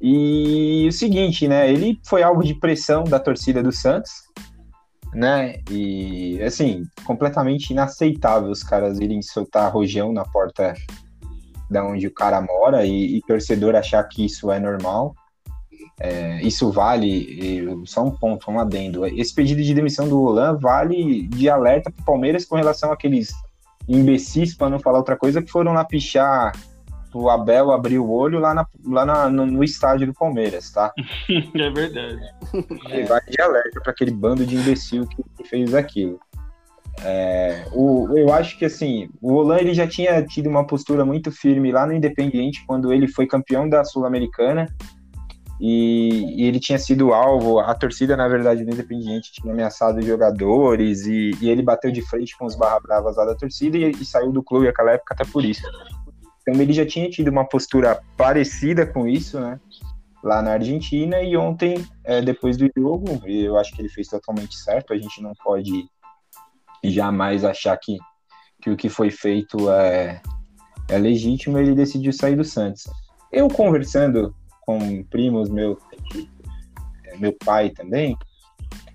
[0.00, 1.68] E o seguinte, né?
[1.70, 4.12] Ele foi alvo de pressão da torcida do Santos,
[5.12, 5.56] né?
[5.70, 10.72] E assim, completamente inaceitável os caras irem soltar rojão na porta
[11.70, 15.14] da onde o cara mora e, e torcedor achar que isso é normal.
[15.98, 19.06] É, isso vale, só um ponto, um adendo.
[19.06, 23.32] Esse pedido de demissão do Roland vale de alerta para o Palmeiras com relação àqueles
[23.88, 26.52] imbecis, para não falar outra coisa, que foram lá pichar
[27.14, 30.92] o Abel abrir o olho lá, na- lá na- no, no estádio do Palmeiras, tá?
[31.54, 32.20] É verdade.
[32.92, 36.20] E Vale de alerta para aquele bando de imbecil que, que fez aquilo.
[37.04, 41.30] É, o, eu acho que assim, o Roland ele já tinha tido uma postura muito
[41.30, 44.66] firme lá no Independiente quando ele foi campeão da Sul-Americana
[45.60, 50.06] e, e ele tinha sido alvo, a torcida na verdade do Independiente tinha ameaçado os
[50.06, 53.90] jogadores e, e ele bateu de frente com os barra bravas lá da torcida e,
[53.90, 55.62] e saiu do clube naquela época até por isso.
[56.42, 59.58] Então ele já tinha tido uma postura parecida com isso, né?
[60.22, 64.56] Lá na Argentina e ontem, é, depois do jogo, eu acho que ele fez totalmente
[64.56, 64.92] certo.
[64.92, 65.88] A gente não pode
[66.90, 67.98] jamais achar que,
[68.62, 70.20] que o que foi feito é,
[70.88, 71.58] é legítimo.
[71.58, 72.84] Ele decidiu sair do Santos.
[73.32, 75.78] Eu conversando com primos meu,
[77.18, 78.16] meu pai também,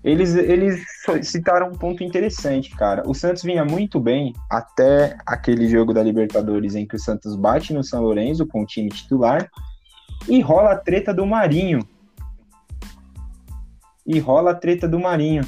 [0.04, 0.84] eles, eles
[1.22, 3.08] citaram um ponto interessante, cara.
[3.08, 7.72] O Santos vinha muito bem até aquele jogo da Libertadores em que o Santos bate
[7.72, 9.48] no São Lourenço com o time titular
[10.28, 11.86] e rola a treta do Marinho.
[14.04, 15.44] E rola a treta do Marinho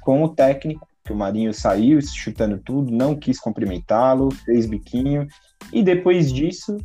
[0.00, 5.26] com o técnico, que o Marinho saiu chutando tudo, não quis cumprimentá-lo, fez biquinho.
[5.72, 6.76] E depois disso,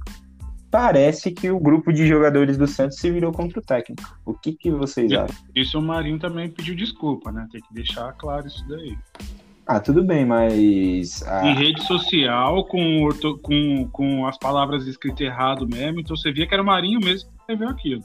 [0.72, 4.18] parece que o grupo de jogadores do Santos se virou contra o técnico.
[4.26, 5.18] O que, que vocês É.
[5.18, 5.36] acham?
[5.54, 7.46] Isso o Marinho também pediu desculpa, né?
[7.52, 8.98] Tem que deixar claro isso daí.
[9.68, 11.24] Ah, tudo bem, mas.
[11.28, 16.32] ah, Em rede social, com, orto- com, com as palavras escritas errado mesmo, então você
[16.32, 18.04] via que era o Marinho mesmo que escreveu aquilo.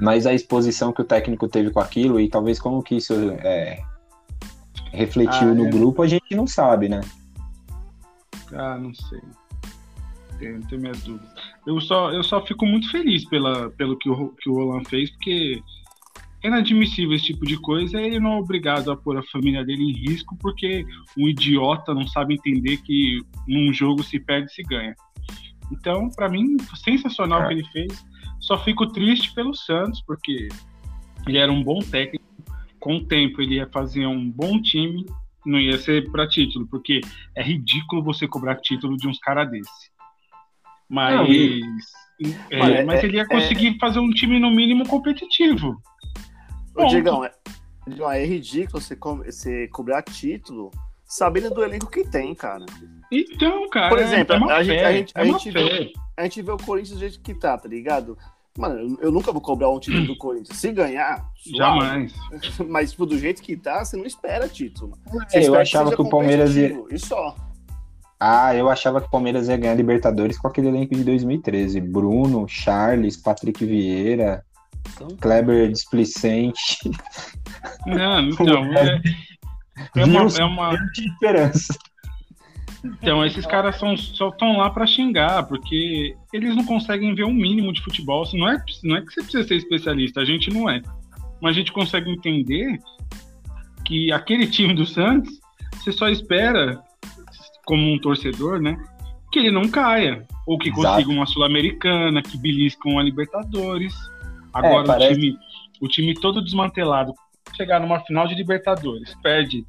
[0.00, 3.80] mas a exposição que o técnico teve com aquilo e talvez como que isso é,
[4.92, 5.70] refletiu Ah, no é.
[5.70, 7.00] grupo, a gente não sabe, né?
[8.52, 9.20] Ah, não sei.
[10.38, 11.28] Tenho, tenho minhas dúvidas.
[11.66, 15.10] Eu só, eu só fico muito feliz pela, pelo que o, que o Roland fez,
[15.10, 15.62] porque
[16.42, 18.00] é inadmissível esse tipo de coisa.
[18.00, 20.84] Ele não é obrigado a pôr a família dele em risco, porque
[21.16, 24.94] um idiota não sabe entender que num jogo se perde e se ganha.
[25.70, 27.48] Então, pra mim, sensacional o É.
[27.48, 28.04] que ele fez.
[28.40, 30.48] Só fico triste pelo Santos, porque
[31.28, 32.24] ele era um bom técnico.
[32.80, 35.04] Com o tempo, ele ia fazer um bom time,
[35.46, 37.00] não ia ser para título, porque
[37.36, 39.90] é ridículo você cobrar título de uns caras desse.
[40.88, 41.62] Mas, Não, e-
[42.50, 45.80] é, Olha, mas é- ele ia conseguir fazer um time no mínimo competitivo.
[46.74, 46.86] Ô.
[46.86, 47.32] Digão, é,
[47.86, 50.70] Digão, é ridículo você, co- você cobrar título
[51.04, 52.64] sabendo do elenco que tem, cara.
[53.10, 55.92] Então, cara, Por exemplo, é uma a gente- a gente- é a uma gente fé.
[56.16, 58.16] A gente vê o Corinthians do jeito que tá, tá ligado?
[58.60, 60.58] Mano, eu- nunca vou cobrar um título do Corinthians.
[60.58, 61.56] Se ganhar, suave.
[61.56, 62.12] Jamais.
[62.68, 64.98] Mas, tipo, do jeito que tá, você não espera título.
[65.10, 66.78] Você É, eu achava seja que o Palmeiras ia.
[66.90, 67.34] E só.
[68.22, 71.80] Ah, eu achava que o Palmeiras ia ganhar Libertadores com aquele elenco de 2013.
[71.80, 74.44] Bruno, Charles, Patrick Vieira,
[74.98, 76.76] São Kleber Displicente.
[77.86, 79.00] Não, então, é,
[79.96, 81.74] é uma, é uma- esperança.
[82.84, 87.32] Então esses caras são, só estão lá pra xingar, porque eles não conseguem ver um
[87.32, 88.22] mínimo de futebol.
[88.22, 90.80] Assim, Não é, não é que você precisa ser especialista, a gente não é.
[91.40, 92.78] Mas a gente consegue entender
[93.86, 95.30] que aquele time do Santos,
[95.74, 96.82] você só espera,
[97.66, 98.76] como um torcedor, né?
[99.32, 100.26] Que ele não caia.
[100.46, 100.88] Ou que Exato.
[100.96, 103.94] consiga uma Sul-Americana, que beliscam a Libertadores.
[104.52, 105.38] Agora É, parece- o, time,
[105.82, 107.12] o time todo desmantelado,
[107.56, 109.64] chegar numa final de Libertadores, perde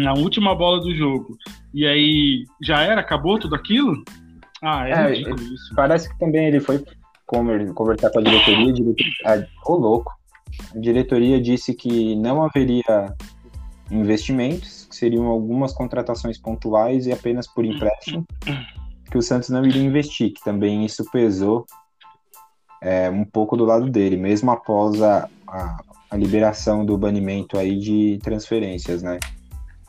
[0.00, 1.36] na última bola do jogo,
[1.72, 4.02] e aí já era, acabou tudo aquilo?
[4.62, 5.74] Ah, é, É, isso.
[5.74, 6.84] Parece que também ele foi
[7.26, 8.70] conver- conversar com a diretoria.
[8.70, 10.12] A diretoria ah, louco.
[10.74, 13.14] A diretoria disse que não haveria
[13.90, 18.26] investimentos, que seriam algumas contratações pontuais e apenas por empréstimo,
[19.10, 21.64] que o Santos não iria investir, que também isso pesou
[22.82, 25.76] é, um pouco do lado dele, mesmo após a, a,
[26.10, 29.18] a liberação do banimento aí de transferências, né?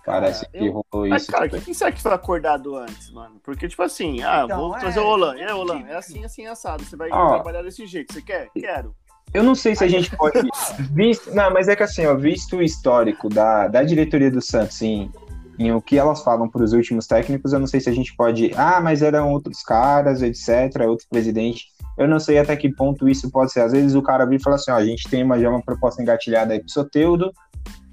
[0.05, 1.31] Parece Cara, que eu- rolou Mas, isso.
[1.31, 3.35] cara, quem será que foi acordado antes, mano?
[3.43, 6.45] Porque, tipo assim, ah, Então, vou é, trazer o aí, tipo, Roland, é assim, assim,
[6.47, 6.83] assado.
[6.83, 7.35] Você vai Ó.
[7.35, 8.13] trabalhar desse jeito.
[8.13, 8.49] Você quer?
[8.55, 8.95] Quero.
[9.33, 10.33] Eu não sei se a gente pode.
[10.93, 14.81] Visto, não, mas é que assim, ó, visto o histórico da, da diretoria do Santos
[14.81, 15.11] em,
[15.59, 18.15] em o que elas falam para os últimos técnicos, eu não sei se a gente
[18.15, 18.51] pode.
[18.55, 21.67] Ah, mas eram outros caras, etc., outro presidente.
[21.95, 23.59] Eu não sei até que ponto isso pode ser.
[23.61, 25.61] Às vezes o cara vem e fala assim: ó, a gente tem uma, já uma
[25.61, 27.31] proposta engatilhada aí pro Soteudo.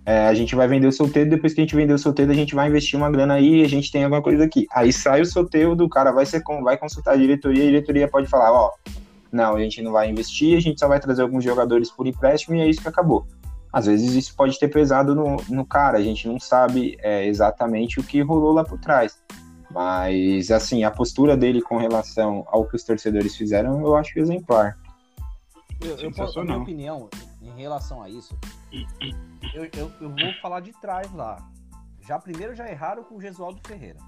[0.06, 2.34] É, a gente vai vender o Soteudo, depois que a gente vender o Soteudo, a
[2.34, 4.66] gente vai investir uma grana aí, a gente tem alguma coisa aqui.
[4.72, 8.08] Aí sai o Soteudo, o cara vai, ser, com- vai consultar a diretoria, a diretoria
[8.08, 8.70] pode falar, ó,
[9.32, 12.54] não, a gente não vai investir, a gente só vai trazer alguns jogadores por empréstimo
[12.56, 13.26] e é isso que acabou.
[13.72, 17.98] Às vezes isso pode ter pesado no, no cara, a gente não sabe é, exatamente
[17.98, 19.18] o que rolou lá por trás.
[19.70, 24.78] Mas, assim, a postura dele com relação ao que os torcedores fizeram, eu acho exemplar.
[25.82, 27.10] Eu, eu, posso- minha opinião
[27.42, 28.34] em relação a isso,
[29.54, 31.38] eu, eu, eu vou falar de trás lá.
[32.00, 33.98] Já primeiro já erraram com o Gesualdo Ferreira.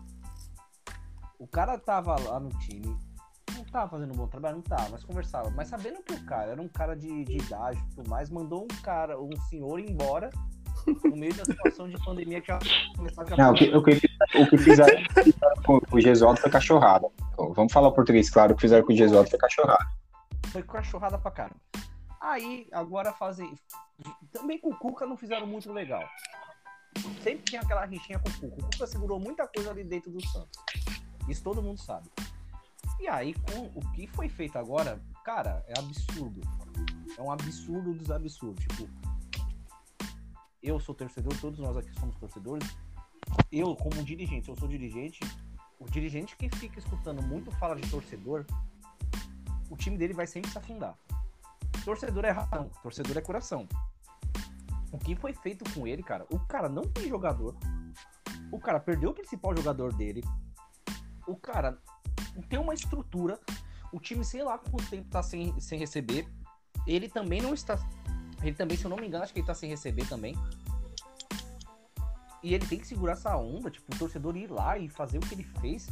[1.38, 2.96] O cara tava lá no time,
[3.56, 5.50] não tava fazendo um bom trabalho, não tava, mas conversava.
[5.50, 8.64] Mas sabendo que o cara era um cara de, de idade e tudo mais, mandou
[8.64, 10.30] um cara, um senhor embora
[11.04, 12.58] no meio da situação de pandemia que já
[12.96, 14.00] começava Não, o que, o que,
[14.36, 14.96] o que fizeram
[15.64, 17.08] com o Gesualdo foi cachorrada.
[17.32, 19.86] Então, Vamos falar o português, claro, o que fizeram com o Gesualdo foi cachorrada.
[20.52, 21.56] foi cachorrada pra caramba.
[22.20, 23.54] Aí, agora fazem.
[24.32, 26.02] Também com o Cuca não fizeram muito legal.
[27.22, 28.60] Sempre tinha aquela rixinha com o Cuca.
[28.60, 30.60] O Cuca segurou muita coisa ali dentro do Santos.
[31.28, 32.08] Isso todo mundo sabe.
[32.98, 36.40] E aí, com o que foi feito agora, cara, é absurdo.
[37.16, 38.64] É um absurdo dos absurdos.
[38.64, 38.88] Tipo,
[40.62, 42.76] eu sou torcedor, todos nós aqui somos torcedores.
[43.52, 45.20] Eu, como dirigente, eu sou dirigente.
[45.78, 48.44] O dirigente que fica escutando muito fala de torcedor,
[49.70, 50.98] o time dele vai sempre se afundar.
[51.88, 53.66] Torcedor é razão, torcedor é coração.
[54.92, 56.26] O que foi feito com ele, cara?
[56.28, 57.56] O cara não tem jogador.
[58.52, 60.22] O cara perdeu o principal jogador dele.
[61.26, 61.78] O cara
[62.34, 63.40] não tem uma estrutura.
[63.90, 66.28] O time, sei lá quanto tempo tá sem, sem receber.
[66.86, 67.78] Ele também não está.
[68.42, 70.36] Ele também, se eu não me engano, acho que ele tá sem receber também.
[72.42, 75.22] E ele tem que segurar essa onda, tipo, o torcedor ir lá e fazer o
[75.22, 75.88] que ele fez.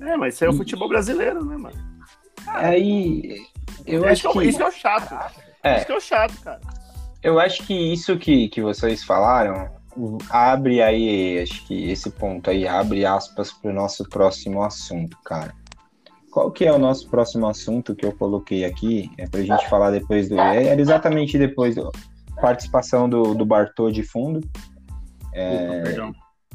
[0.00, 2.02] É, mas isso é o futebol brasileiro, né, mano?
[2.46, 3.46] Aí,
[3.86, 4.38] eu isso, acho que...
[4.38, 4.48] que...
[4.48, 5.42] isso que é o chato.
[5.62, 5.76] É.
[5.76, 6.60] Isso que é o chato, cara.
[7.22, 9.70] Eu acho que isso que, que vocês falaram
[10.30, 15.54] abre aí, acho que esse ponto aí abre aspas para o nosso próximo assunto, cara.
[16.30, 19.10] Qual que é o nosso próximo assunto que eu coloquei aqui?
[19.18, 20.38] É pra gente falar depois do.
[20.38, 21.90] é, Era exatamente depois da
[22.40, 26.12] participação do, do Bartô de fundo, Opa, perdão.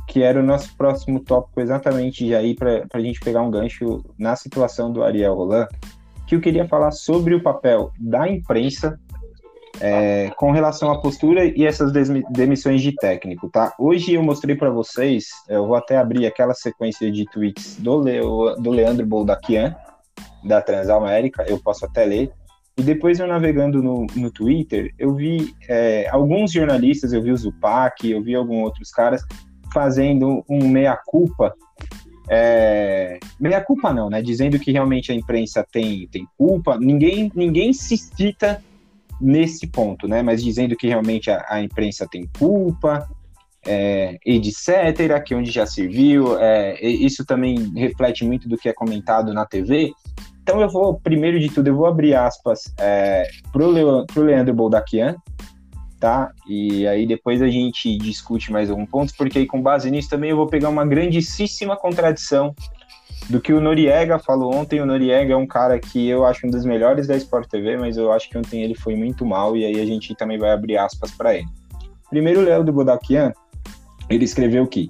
[0.08, 4.36] que era o nosso próximo tópico exatamente aí para a gente pegar um gancho na
[4.36, 5.68] situação do Ariel Roland,
[6.28, 9.00] que eu queria falar sobre o papel da imprensa
[9.80, 11.92] é, com relação à postura e essas
[12.30, 13.74] demissões de técnico, tá?
[13.80, 18.56] Hoje eu mostrei para vocês, eu vou até abrir aquela sequência de tweets do, Leo,
[18.56, 19.76] do Leandro Boldaquian,
[20.44, 22.32] da Transamérica, eu posso até ler.
[22.78, 27.38] E depois eu navegando no, no Twitter, eu vi é, alguns jornalistas, eu vi o
[27.38, 29.24] Zupac, eu vi alguns outros caras
[29.74, 31.54] fazendo um meia-culpa.
[32.30, 34.22] É, meia-culpa não, né?
[34.22, 36.78] Dizendo que realmente a imprensa tem, tem culpa.
[36.78, 38.62] Ninguém, ninguém se cita
[39.20, 40.22] nesse ponto, né?
[40.22, 43.08] Mas dizendo que realmente a, a imprensa tem culpa,
[43.66, 48.74] é, etc., que onde já se viu, é, isso também reflete muito do que é
[48.74, 49.92] comentado na TV.
[50.42, 55.16] Então eu vou, primeiro de tudo, eu vou abrir aspas é, pro, Leo, Leandro Boldaquian,
[56.00, 56.32] tá?
[56.48, 60.30] E aí depois a gente discute mais algum ponto, porque aí com base nisso também
[60.30, 62.56] eu vou pegar uma grandíssima contradição
[63.30, 64.80] do que o Noriega falou ontem.
[64.80, 67.98] O Noriega é um cara que eu acho um dos melhores da Sport TV, mas
[67.98, 70.78] eu acho que ontem ele foi muito mal e aí a gente também vai abrir
[70.78, 71.48] aspas para ele.
[72.10, 73.34] Primeiro, o Léo do Bodaquian,
[74.10, 74.90] ele escreveu que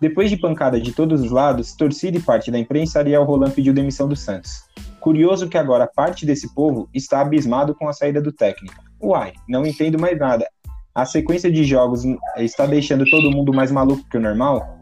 [0.00, 3.72] depois de pancada de todos os lados, torcida e parte da imprensa, Ariel Roland pediu
[3.72, 4.64] demissão do Santos.
[5.00, 8.85] Curioso que agora parte desse povo está abismado com a saída do técnico.
[9.02, 10.46] Uai, não entendo mais nada.
[10.94, 12.02] A sequência de jogos
[12.38, 14.78] está deixando todo mundo mais maluco que o normal?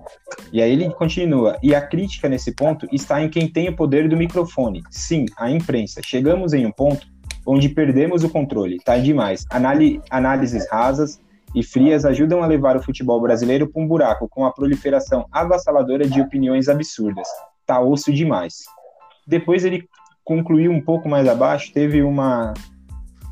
[0.52, 1.58] E aí ele continua.
[1.62, 4.82] E a crítica nesse ponto está em quem tem o poder do microfone.
[4.90, 6.00] Sim, a imprensa.
[6.04, 7.06] Chegamos em um ponto
[7.44, 8.78] onde perdemos o controle.
[8.84, 9.44] Tá demais.
[9.50, 11.20] Anali análises rasas,
[11.54, 16.06] e frias ajudam a levar o futebol brasileiro para um buraco com a proliferação avassaladora
[16.06, 17.28] de opiniões absurdas.
[17.64, 18.64] Tá osso demais.
[19.26, 19.88] Depois ele
[20.24, 22.52] concluiu um pouco mais abaixo, teve uma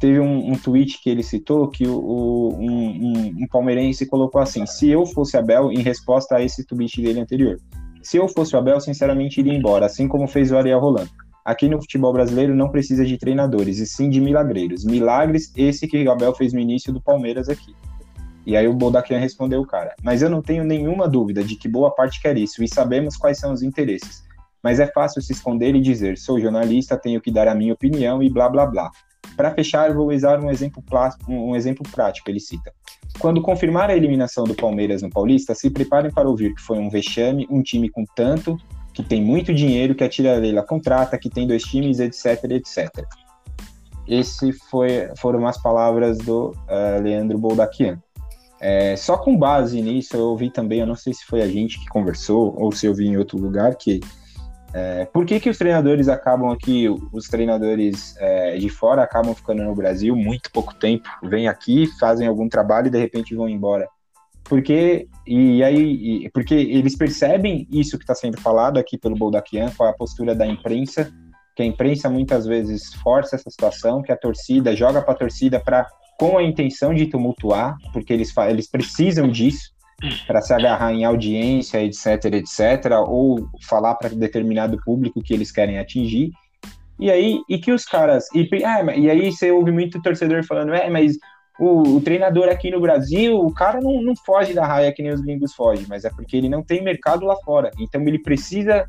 [0.02, 4.40] teve um, um tweet que ele citou que o, o um, um, um, palmeirense colocou
[4.40, 7.56] assim: se eu fosse Abel, em resposta a esse tweet dele anterior,
[8.02, 11.08] se eu fosse o Abel, sinceramente iria embora, assim como fez o Ariel Rolando.
[11.44, 14.84] Aqui no futebol brasileiro não precisa de treinadores, e sim de milagreiros.
[14.84, 17.72] Milagres, esse que o Abel fez no início do Palmeiras aqui.
[18.44, 21.68] E aí o Boldaquian respondeu o cara, mas eu não tenho nenhuma dúvida de que
[21.68, 24.24] boa parte quer isso e sabemos quais são os interesses.
[24.60, 28.20] Mas é fácil se esconder e dizer, sou jornalista, tenho que dar a minha opinião
[28.20, 28.90] e blá blá blá.
[29.36, 30.82] Para fechar, vou usar um exemplo,
[31.28, 32.72] um exemplo prático, ele cita.
[33.18, 36.90] Quando confirmar a eliminação do Palmeiras no Paulista, se preparem para ouvir que foi um
[36.90, 38.56] vexame, um time com tanto,
[38.92, 43.06] que tem muito dinheiro, que a Tiralela contrata, que tem dois times, etc, etc.
[44.06, 47.98] Esse foi, foram as palavras do uh, Leandro Boldaquian.
[48.60, 51.80] É, só com base nisso, eu ouvi também, eu não sei se foi a gente
[51.80, 54.00] que conversou ou se eu vi em outro lugar, que
[54.74, 59.62] é, por que, que os treinadores acabam aqui, os treinadores é, de fora acabam ficando
[59.62, 63.86] no Brasil muito pouco tempo, vêm aqui, fazem algum trabalho e de repente vão embora?
[64.44, 69.70] Porque, e aí, e, porque eles percebem isso que está sendo falado aqui pelo Boldaquian,
[69.76, 71.12] com a postura da imprensa,
[71.54, 75.60] que a imprensa muitas vezes força essa situação, que a torcida joga para a torcida
[75.60, 75.86] para
[76.18, 79.72] com a intenção de tumultuar, porque eles, eles precisam disso
[80.26, 85.78] para se agarrar em audiência, etc, etc, ou falar para determinado público que eles querem
[85.78, 86.30] atingir.
[86.98, 88.26] E aí, e que os caras.
[88.34, 91.16] E, ah, e aí você ouve muito torcedor falando, é, mas
[91.58, 95.12] o, o, treinador aqui no Brasil, o cara não, não foge da raia que nem
[95.12, 97.70] os gringos fogem, mas é porque ele não tem mercado lá fora.
[97.78, 98.86] Então ele precisa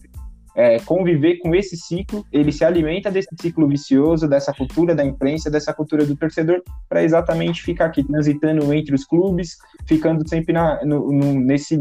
[0.55, 5.49] é, conviver com esse ciclo, ele se alimenta desse ciclo vicioso, dessa cultura da imprensa,
[5.49, 10.83] dessa cultura do torcedor, para exatamente ficar aqui transitando entre os clubes, ficando sempre na,
[10.85, 11.77] no, no, nesse,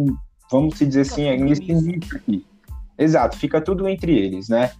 [0.50, 2.46] vamos dizer assim, nesse nicho aqui.
[2.98, 4.70] Exato, fica tudo entre eles, né?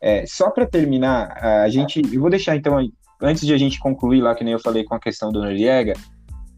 [0.00, 2.76] É, só para terminar, a gente, eu vou deixar então,
[3.20, 5.94] antes de a gente concluir lá, que nem eu falei com a questão do Noriega,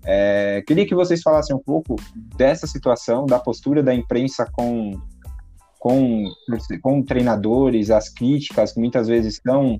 [0.06, 1.96] é, queria que vocês falassem um pouco
[2.36, 4.92] dessa situação, da postura da imprensa com
[5.84, 6.24] com,
[6.80, 9.76] com treinadores, as críticas que muitas vezes são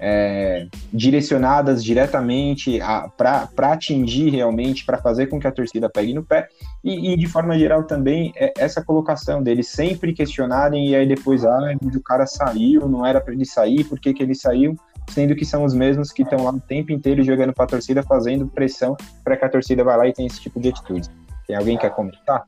[0.00, 2.80] é, direcionadas diretamente
[3.16, 6.48] para atingir realmente, para fazer com que a torcida pegue no pé,
[6.82, 11.44] e, e, de forma geral também é essa colocação deles sempre questionarem e aí depois,
[11.44, 14.74] ah, o cara saiu, não era para ele sair, por que, que ele saiu?
[15.10, 18.02] Sendo que são os mesmos que estão lá o tempo inteiro jogando para a torcida,
[18.02, 21.08] fazendo pressão para que a torcida vá lá e tenha esse tipo de atitude.
[21.46, 22.42] Tem alguém que quer comentar?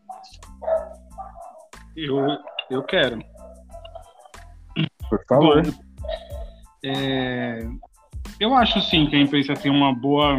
[1.97, 2.17] Eu,
[2.71, 3.19] eu quero.
[5.09, 5.63] Por favor.
[5.63, 5.73] Bom,
[6.85, 7.67] é,
[8.39, 10.37] eu acho sim que a imprensa tem uma boa,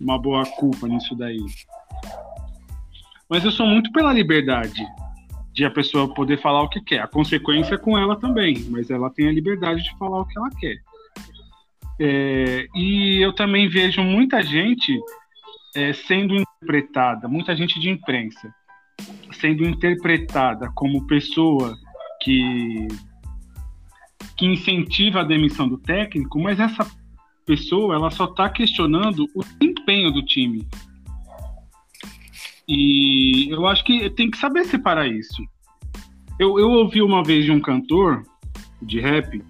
[0.00, 1.44] uma boa culpa nisso daí.
[3.28, 4.84] Mas eu sou muito pela liberdade
[5.52, 7.00] de a pessoa poder falar o que quer.
[7.00, 10.38] A consequência é com ela também, mas ela tem a liberdade de falar o que
[10.38, 10.76] ela quer.
[12.00, 15.00] É, e eu também vejo muita gente
[15.76, 18.52] é, sendo interpretada, muita gente de imprensa,
[19.32, 21.76] sendo interpretada como pessoa
[22.22, 22.88] que,
[24.36, 26.86] que incentiva a demissão do técnico, mas essa
[27.44, 30.66] pessoa ela só está questionando o desempenho do time.
[32.66, 35.42] E eu acho que tem que saber separar isso.
[36.38, 38.22] Eu, eu ouvi uma vez de um cantor
[38.80, 39.42] de rap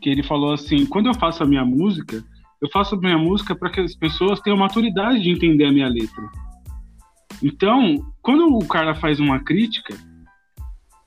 [0.00, 2.24] que ele falou assim: quando eu faço a minha música,
[2.60, 5.88] eu faço a minha música para que as pessoas tenham maturidade de entender a minha
[5.88, 6.28] letra.
[7.42, 9.94] Então, quando o cara faz uma crítica,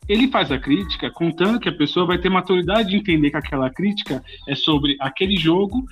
[0.07, 3.69] ele faz a crítica contando que a pessoa vai ter maturidade de entender que aquela
[3.69, 5.85] crítica é sobre aquele jogo,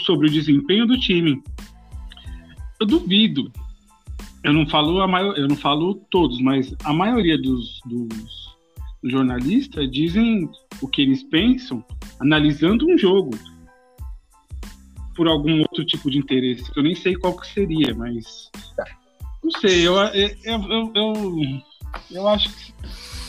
[0.00, 1.40] sobre o desempenho do time.
[2.80, 3.50] Eu duvido.
[4.42, 8.56] Eu não falo a maior, eu não falo todos, mas a maioria dos, dos
[9.04, 10.48] jornalistas dizem
[10.80, 11.84] o que eles pensam
[12.18, 13.30] analisando um jogo
[15.14, 16.64] por algum outro tipo de interesse.
[16.74, 18.50] Eu nem sei qual que seria, mas
[19.52, 19.86] não sei.
[19.86, 21.34] Eu, eu, eu, eu,
[22.10, 22.50] eu acho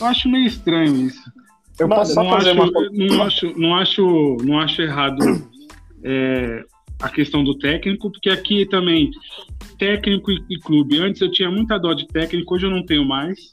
[0.02, 1.32] eu acho meio estranho isso.
[1.78, 2.90] Eu posso não fazer acho, uma...
[2.90, 5.24] não acho, não acho, não acho errado
[6.02, 6.64] é,
[7.00, 9.10] a questão do técnico, porque aqui também
[9.78, 10.98] técnico e, e clube.
[10.98, 13.48] Antes eu tinha muita dó de técnico, hoje eu não tenho mais.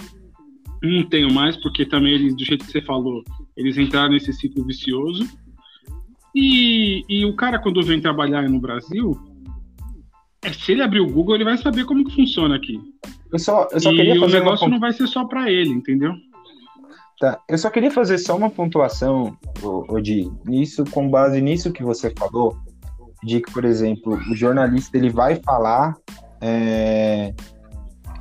[0.81, 3.23] Não tenho mais, porque também eles, do jeito que você falou,
[3.55, 5.27] eles entraram nesse ciclo vicioso.
[6.33, 9.19] E, e o cara, quando vem trabalhar no Brasil,
[10.43, 12.79] é, se ele abrir o Google, ele vai saber como que funciona aqui.
[13.31, 14.73] Eu só, eu só e queria fazer o negócio uma...
[14.73, 16.13] não vai ser só para ele, entendeu?
[17.19, 22.13] Tá, eu só queria fazer só uma pontuação, Odi, nisso, com base nisso que você
[22.17, 22.57] falou,
[23.21, 25.95] de que, por exemplo, o jornalista ele vai falar
[26.39, 27.33] é,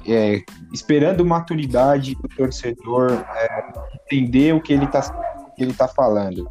[0.04, 0.42] é,
[0.72, 3.72] esperando maturidade do torcedor é,
[4.04, 6.48] entender o que ele está ele tá falando.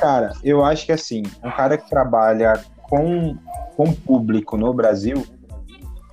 [0.00, 2.54] Cara, eu acho que assim, um cara que trabalha
[2.92, 3.38] com,
[3.74, 5.24] com público no Brasil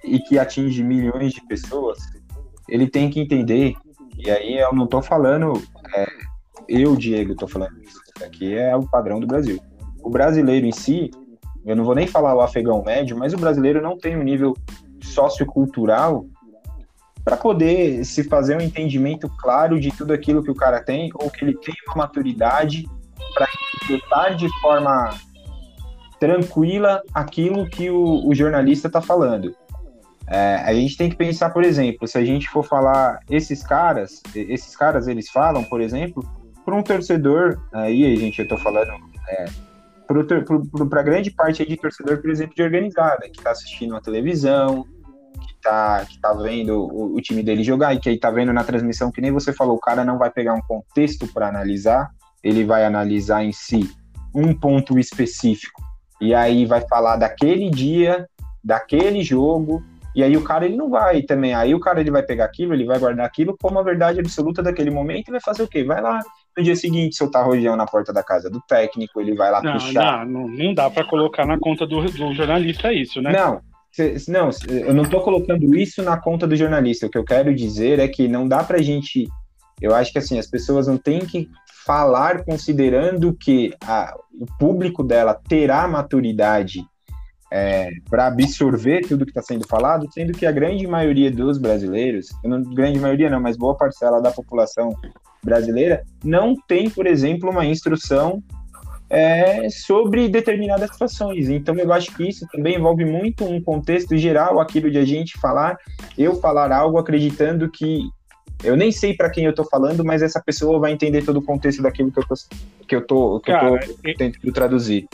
[0.01, 1.99] e que atinge milhões de pessoas,
[2.69, 3.73] ele tem que entender,
[4.17, 5.61] e aí eu não estou falando,
[5.93, 6.07] é,
[6.69, 9.59] eu, Diego, estou falando isso, aqui é o padrão do Brasil.
[10.01, 11.11] O brasileiro em si,
[11.65, 14.55] eu não vou nem falar o afegão médio, mas o brasileiro não tem um nível
[15.03, 16.27] sociocultural
[17.25, 21.29] para poder se fazer um entendimento claro de tudo aquilo que o cara tem, ou
[21.29, 22.87] que ele tem uma maturidade
[23.33, 25.13] para interpretar de forma
[26.19, 29.55] tranquila aquilo que o, o jornalista está falando.
[30.27, 34.21] É, a gente tem que pensar, por exemplo, se a gente for falar esses caras,
[34.35, 36.23] esses caras eles falam, por exemplo,
[36.63, 38.91] para um torcedor, aí a gente eu estou falando
[39.27, 39.45] é,
[40.87, 44.85] para grande parte de torcedor, por exemplo, de organizada, que está assistindo a televisão,
[45.47, 48.53] que está que tá vendo o, o, time dele jogar e que aí está vendo
[48.53, 52.11] na transmissão, que nem você falou, o cara não vai pegar um contexto para analisar,
[52.43, 53.89] ele vai analisar em si
[54.33, 55.88] um ponto específico.
[56.21, 58.27] E aí vai falar daquele dia,
[58.63, 59.83] daquele jogo,
[60.15, 61.53] e aí o cara ele não vai também.
[61.53, 64.61] Aí o cara ele vai pegar aquilo, ele vai guardar aquilo como a verdade absoluta
[64.61, 65.83] daquele momento e vai fazer o quê?
[65.83, 66.19] Vai lá
[66.57, 69.73] no dia seguinte soltar rojão na porta da casa do técnico, ele vai lá não,
[69.73, 70.25] puxar.
[70.25, 73.31] Não, não dá para colocar na conta do, do jornalista isso, né?
[73.31, 73.61] Não,
[74.27, 77.05] não, eu não estou colocando isso na conta do jornalista.
[77.07, 79.27] O que eu quero dizer é que não dá para gente.
[79.81, 81.49] Eu acho que assim as pessoas não têm que
[81.89, 86.85] falar considerando que a, o público dela terá maturidade
[87.51, 92.27] é, para absorver tudo que está sendo falado, sendo que a grande maioria dos brasileiros,
[92.43, 94.95] não grande maioria não, mas boa parcela da população
[95.43, 98.43] brasileira não tem, por exemplo, uma instrução
[99.09, 101.49] é, sobre determinadas situações.
[101.49, 105.39] Então, eu acho que isso também envolve muito um contexto geral, aquilo de a gente
[105.39, 105.75] falar,
[106.15, 108.01] eu falar algo acreditando que
[108.63, 111.41] eu nem sei para quem eu estou falando, mas essa pessoa vai entender todo o
[111.41, 112.35] contexto daquilo que eu tô,
[112.87, 115.07] que eu tô, que Cara, eu tô tentando traduzir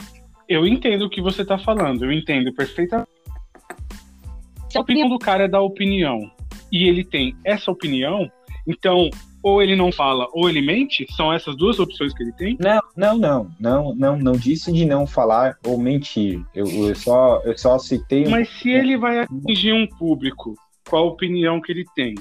[0.48, 3.10] eu entendo o que você tá falando, eu entendo perfeitamente.
[4.74, 6.30] A opinião do cara é da opinião
[6.70, 8.30] e ele tem essa opinião,
[8.66, 9.10] então
[9.42, 12.58] ou ele não fala ou ele mente, são essas duas opções que ele tem?
[12.60, 16.44] Não, não, não, não, não, não disse de não falar ou mentir.
[16.54, 18.26] Eu, eu só, eu só citei.
[18.26, 18.30] Um...
[18.30, 20.54] Mas se ele vai atingir um público
[20.88, 22.14] com a opinião que ele tem,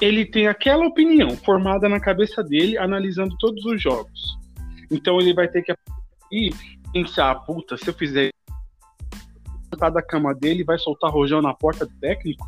[0.00, 4.38] ele tem aquela opinião formada na cabeça dele, analisando todos os jogos.
[4.90, 5.74] Então ele vai ter que
[6.32, 6.54] ir
[6.92, 8.30] pensar, puta, se eu fizer
[9.92, 12.44] da cama dele, vai soltar rojão na porta do técnico?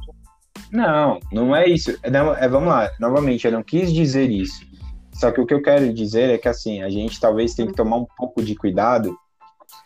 [0.73, 1.97] Não, não é isso.
[2.11, 4.65] Não, é, vamos lá, novamente, eu não quis dizer isso.
[5.13, 7.75] Só que o que eu quero dizer é que assim, a gente talvez tem que
[7.75, 9.15] tomar um pouco de cuidado,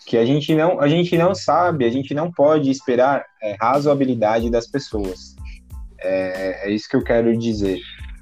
[0.07, 4.51] que a gente não, a gente não sabe, a gente não pode esperar é, razoabilidade
[4.51, 5.34] das pessoas.
[6.05, 7.81] É, é isso que eu quero dizer.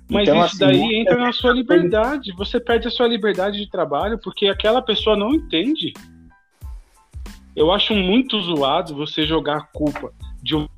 [0.08, 2.32] Mas então, isso assim, daí entra na sua liberdade.
[2.36, 5.92] Você perde a sua liberdade de trabalho porque aquela pessoa não entende.
[7.56, 10.12] Eu acho muito zoado você jogar a culpa
[10.42, 10.68] de, um,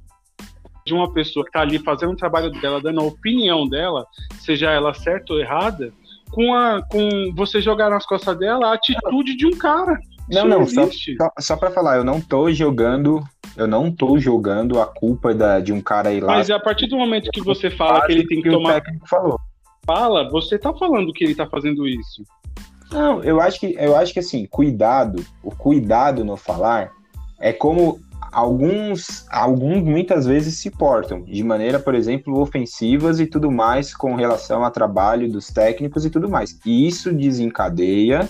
[0.86, 4.06] de uma pessoa que está ali fazendo o trabalho dela, dando a opinião dela,
[4.40, 5.92] seja ela certa ou errada,
[6.30, 9.98] com, a, com você jogar nas costas dela a atitude de um cara.
[10.28, 13.22] Não, não, só, só, só para falar, eu não tô jogando,
[13.56, 16.34] eu não tô jogando a culpa da, de um cara aí lá.
[16.34, 18.82] Mas a partir do momento que você fala que ele tem que, que tomar.
[19.08, 19.38] falou.
[19.86, 22.22] Fala, você tá falando que ele tá fazendo isso.
[22.90, 26.90] Não, eu acho que eu acho que assim, cuidado, o cuidado no falar
[27.40, 28.00] é como
[28.32, 34.14] alguns, alguns muitas vezes se portam de maneira, por exemplo, ofensivas e tudo mais com
[34.14, 36.58] relação ao trabalho dos técnicos e tudo mais.
[36.64, 38.28] E isso desencadeia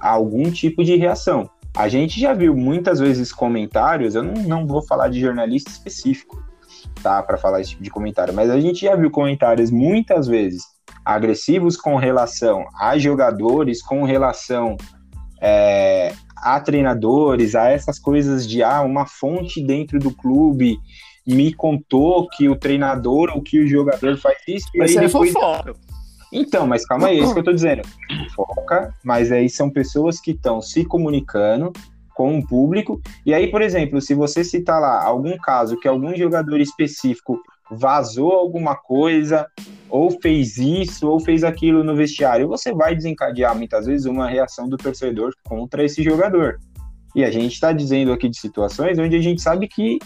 [0.00, 1.48] algum tipo de reação.
[1.76, 6.42] A gente já viu muitas vezes comentários, eu não, não vou falar de jornalista específico,
[7.02, 10.62] tá, para falar esse tipo de comentário, mas a gente já viu comentários muitas vezes
[11.04, 14.76] agressivos com relação a jogadores, com relação
[15.40, 20.78] é, a treinadores, a essas coisas de ah, uma fonte dentro do clube
[21.26, 24.68] me contou que o treinador ou que o jogador faz isso.
[24.76, 25.32] Mas e aí aí é depois...
[25.32, 25.74] fofoca.
[26.36, 27.82] Então, mas calma aí, é isso que eu tô dizendo.
[28.34, 31.72] Foca, mas aí são pessoas que estão se comunicando
[32.14, 33.00] com o público.
[33.24, 38.32] E aí, por exemplo, se você citar lá algum caso que algum jogador específico vazou
[38.32, 39.46] alguma coisa,
[39.88, 44.68] ou fez isso, ou fez aquilo no vestiário, você vai desencadear muitas vezes uma reação
[44.68, 46.58] do torcedor contra esse jogador.
[47.14, 49.98] E a gente está dizendo aqui de situações onde a gente sabe que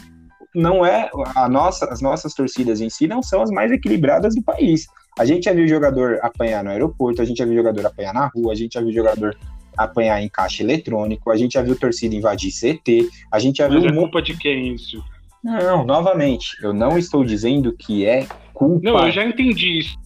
[0.55, 4.43] não é a nossa, as nossas torcidas em si não são as mais equilibradas do
[4.43, 4.87] país.
[5.21, 8.27] A gente já viu jogador apanhar no aeroporto, a gente já viu jogador apanhar na
[8.29, 9.37] rua, a gente já viu jogador
[9.77, 13.83] apanhar em caixa eletrônico, a gente já viu torcida invadir CT, a gente já Mas
[13.83, 15.05] viu é um monte culpa de quem isso?
[15.45, 18.81] não, novamente, eu não estou dizendo que é culpa.
[18.83, 19.99] Não, eu já entendi isso.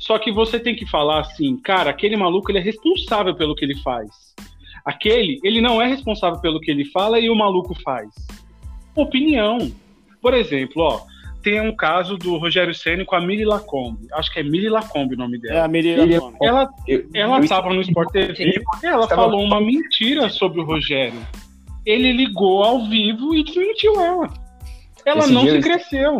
[0.00, 3.64] Só que você tem que falar assim, cara, aquele maluco ele é responsável pelo que
[3.64, 4.10] ele faz.
[4.84, 8.08] Aquele, ele não é responsável pelo que ele fala e o maluco faz.
[8.96, 9.70] Opinião.
[10.20, 11.13] Por exemplo, ó,
[11.44, 14.08] tem um caso do Rogério Ceni com a Miri Lacombe.
[14.14, 15.64] Acho que é Miri Lacombe o nome É dela.
[15.64, 16.36] a Miriam Ele- Nome.
[16.42, 20.64] Ela, Eu- ela eu estava no Sport TV, ela Estava- falou uma mentira sobre o
[20.64, 21.20] Rogério.
[21.84, 24.28] Ele ligou ao vivo e desmentiu ela.
[25.04, 26.16] Ela Esse não se eu- cresceu.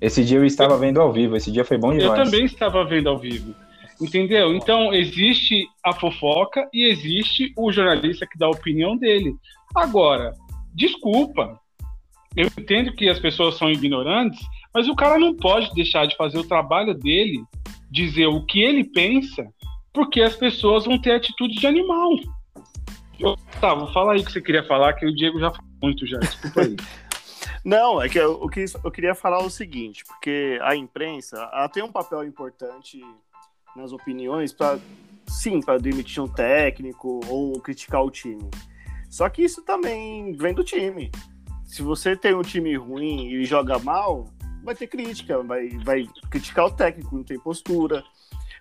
[0.00, 2.22] Esse dia eu estava vendo ao vivo, esse dia foi bom Eu demais.
[2.30, 3.54] também estava vendo ao vivo.
[4.00, 4.54] Entendeu?
[4.54, 9.34] Então, existe a fofoca e existe o jornalista que dá a opinião dele.
[9.74, 10.34] Agora,
[10.72, 11.58] desculpa.
[12.38, 14.38] Eu entendo que as pessoas são ignorantes,
[14.72, 17.42] mas o cara não pode deixar de fazer o trabalho dele,
[17.90, 19.44] dizer o que ele pensa,
[19.92, 22.12] porque as pessoas vão ter atitude de animal.
[23.60, 26.16] Tá, vou falar aí que você queria falar, que o Diego já falou muito já.
[26.20, 26.76] Desculpa aí.
[27.64, 31.90] Não, é que eu, eu eu queria falar o seguinte, porque a imprensa tem um
[31.90, 33.02] papel importante
[33.74, 34.78] nas opiniões para
[35.26, 38.48] sim, para demitir um técnico ou criticar o time.
[39.10, 41.10] Só que isso também vem do time.
[41.68, 44.26] Se você tem um time ruim e joga mal,
[44.64, 48.02] vai ter crítica, vai, vai criticar o técnico, não tem postura.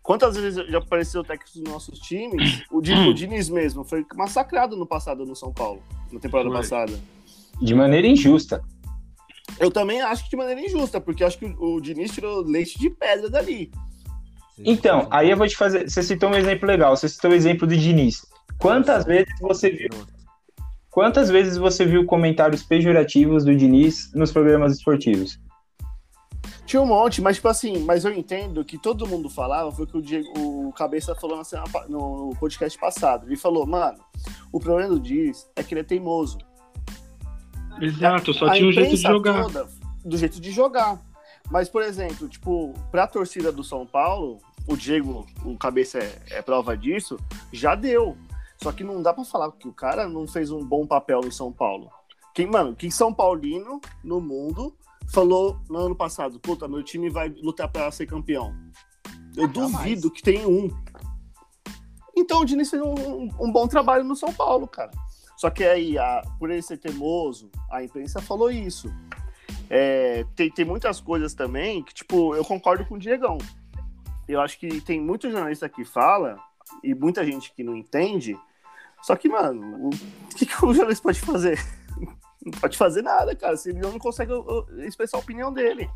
[0.03, 2.64] Quantas vezes já apareceu técnico dos nossos times?
[2.70, 5.82] O, o Diniz mesmo foi massacrado no passado no São Paulo,
[6.12, 6.58] na temporada Foi.
[6.58, 6.93] passada.
[7.62, 8.62] De maneira injusta.
[9.58, 12.78] Eu também acho que de maneira injusta, porque acho que o, o Diniz tirou leite
[12.78, 13.72] de pedra dali.
[14.60, 15.89] Então, aí eu vou te fazer.
[15.89, 18.26] Você citou um exemplo legal, você citou o exemplo do Diniz.
[18.60, 19.89] Quantas vezes você viu?
[20.98, 25.39] Quantas vezes você viu comentários pejorativos do Diniz nos programas esportivos?
[26.66, 29.88] Tinha um monte, mas tipo assim, mas eu entendo que todo mundo falava, foi o
[29.88, 33.28] que o, Diego, o Cabeça falou na semana no, podcast passado.
[33.28, 34.00] Ele falou, mano,
[34.52, 36.39] o problema do Diniz é que ele é teimoso.
[37.80, 39.43] Exato, só A tinha um jeito de jogar.
[39.43, 39.68] toda,
[40.04, 41.00] do jeito de jogar.
[41.52, 46.41] Mas, por exemplo, tipo, pra torcida do São Paulo, o Diego, o cabeça é, é
[46.41, 47.20] prova disso,
[47.54, 48.18] já deu.
[48.62, 51.32] Só que não dá pra falar que o cara não fez um bom papel no
[51.32, 51.89] São Paulo.
[52.34, 54.76] Quem, mano, quem São Paulino no mundo
[55.12, 58.53] falou no ano passado, puta, meu time vai lutar pra ser campeão.
[59.36, 60.70] Eu duvido que tem um.
[62.16, 64.91] Então o Diniz fez um, um bom trabalho no São Paulo, cara.
[65.38, 68.91] Só que aí, a- por ele ser teimoso, a imprensa falou isso.
[69.70, 73.38] É, tem, tem muitas coisas também que, tipo, eu concordo com o Diegão.
[74.28, 76.38] Eu acho que tem muito jornalista que fala
[76.84, 78.38] e muita gente que não entende.
[79.01, 81.59] Só que, mano, o que, que o jornalista pode fazer?
[82.45, 83.57] Não pode fazer nada, cara.
[83.57, 84.32] Se ele não consegue
[84.86, 85.89] expressar a opinião dele.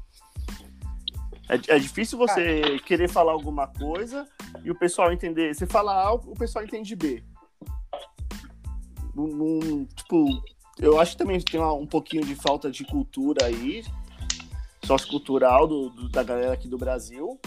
[1.47, 4.27] É, é difícil você querer falar alguma coisa
[4.61, 5.53] e o pessoal entender.
[5.55, 7.23] Você fala A, o pessoal entende B.
[9.15, 10.25] Não- tipo,
[10.79, 13.83] eu acho que também tem uma- um pouquinho de falta de cultura aí,
[14.83, 17.39] sociocultural do, do- da galera aqui do Brasil.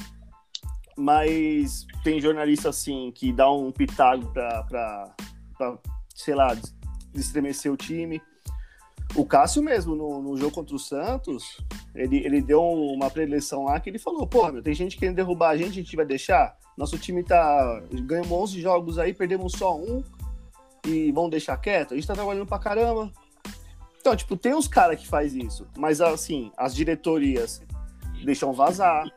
[0.97, 5.14] Mas tem jornalista assim que dá um pitago pra
[6.14, 6.57] sei lá,
[7.12, 8.22] estremecer o time.
[9.14, 11.59] O Cássio mesmo, no, no jogo contra o Santos,
[11.95, 15.51] ele, ele deu uma preleção lá que ele falou, porra, meu, tem gente querendo derrubar
[15.51, 16.57] a gente, a gente vai deixar?
[16.76, 17.82] Nosso time tá.
[17.92, 20.03] Ganhamos 11 jogos aí, perdemos só um
[20.86, 21.92] e vão deixar quieto?
[21.92, 23.12] A gente tá trabalhando pra caramba.
[24.01, 27.62] Então, tipo, tem uns caras que faz isso, mas assim, as diretorias
[28.24, 29.11] deixam vazar,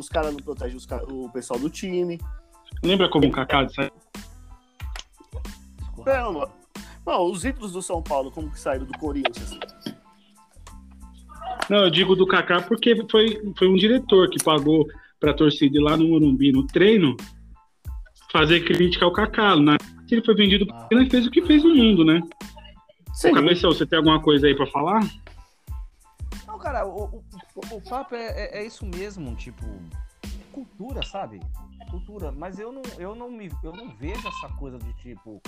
[0.00, 2.18] os caras não protegem os o pessoal do time.
[2.82, 3.90] Lembra como o Kaká saiu?
[6.04, 6.50] Não,
[7.06, 9.58] não, os ídolos do São Paulo, como que saíram do Corinthians?
[11.68, 14.86] Não, eu digo do Kaká porque foi, foi um diretor que pagou
[15.20, 17.16] pra torcida ir lá no Morumbi, no treino,
[18.32, 19.54] fazer crítica ao Kaká.
[20.10, 20.88] Ele foi vendido Ah.
[20.90, 22.20] ele fez o que fez no mundo, né?
[23.12, 23.30] Sim.
[23.30, 25.00] Ô, Cabeção, você tem alguma coisa aí pra falar?
[26.60, 27.24] Cara, o, o,
[27.76, 29.64] o- papo é, é, é isso mesmo, tipo,
[30.52, 31.40] cultura, sabe?
[31.80, 35.40] É cultura, mas eu não, eu não me eu não vejo essa coisa de tipo.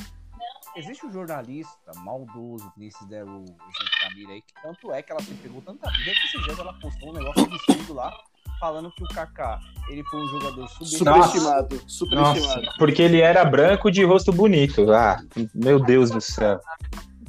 [0.74, 4.90] Existe um jornalista maldoso, que nem se der o exemplo da Mira aí, que tanto
[4.90, 7.92] é que ela se pegou tanta vida que esses dias ela postou um negócio absurdo
[7.92, 8.10] lá,
[8.58, 11.22] falando que o Kaká, ele foi um jogador subestimado.
[11.24, 11.82] Superestimado.
[11.86, 12.62] Superestimado.
[12.62, 14.90] Nossa, porque ele era branco de rosto bonito.
[14.92, 15.18] Ah,
[15.54, 16.58] meu Deus do céu.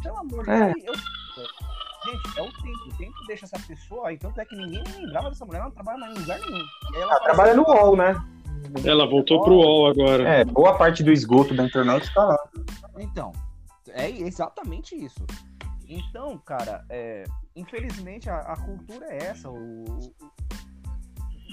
[0.02, 0.74] Pelo amor de É.
[0.74, 0.86] Deus.
[0.86, 1.23] eu-
[2.06, 2.90] Gente, é o tempo.
[2.90, 4.18] O tempo deixa essa pessoa aí.
[4.18, 5.60] Tanto é que ninguém lembrava dessa mulher.
[5.60, 6.66] Ela não trabalha mais em lugar nenhum.
[6.96, 8.16] Ela fala trabalha no UOL, né?
[8.86, 10.28] Ela voltou pro UOL agora.
[10.28, 12.38] É, boa parte do esgoto da internet tá lá.
[13.00, 13.32] Então,
[13.90, 15.26] é exatamente isso.
[15.88, 17.24] Então, cara, é,
[17.56, 19.50] infelizmente a, a cultura é essa.
[19.50, 20.14] O, o-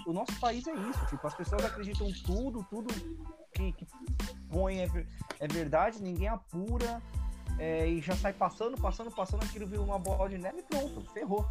[0.06, 1.06] o nosso país é isso.
[1.06, 2.88] Tipo, as pessoas acreditam tudo, tudo
[3.54, 3.86] que, que
[4.48, 4.88] põe é,
[5.40, 7.02] é verdade, ninguém apura.
[7.58, 11.02] É, e já sai passando, passando, passando, aquilo vira uma bola de neve e pronto,
[11.12, 11.46] ferrou.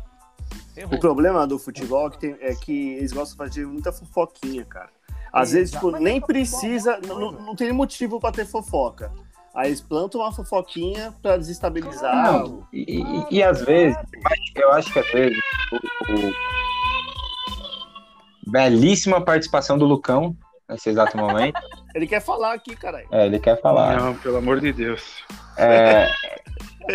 [0.74, 0.96] Ferrou.
[0.96, 4.66] O problema do futebol é que, tem- é que eles gostam de fazer muita fofoquinha,
[4.66, 4.90] cara.
[5.32, 5.54] Às Exato.
[5.58, 9.12] vezes, tipo, Mas nem é precisa, não, não tem motivo pra ter fofoca.
[9.54, 12.32] Aí eles plantam uma fofoquinha pra desestabilizar.
[12.32, 13.98] Não, e, e- e às vezes,
[14.56, 15.38] eu acho que às vezes.
[15.72, 16.34] o- o-
[18.48, 20.36] Belíssima participação do Lucão
[20.70, 21.60] nesse exato momento.
[21.96, 23.08] Ele quer falar aqui, caralho.
[23.12, 23.98] É, ele quer falar.
[23.98, 25.04] Não, pelo amor de Deus.
[25.58, 26.10] É,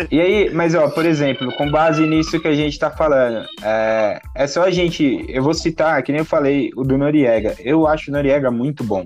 [0.09, 4.21] e aí, mas ó, por exemplo, com base nisso que a gente tá falando, é,
[4.35, 5.25] é só a gente.
[5.29, 7.55] Eu vou citar, que nem eu falei, o do Noriega.
[7.59, 9.05] Eu acho o Noriega muito bom.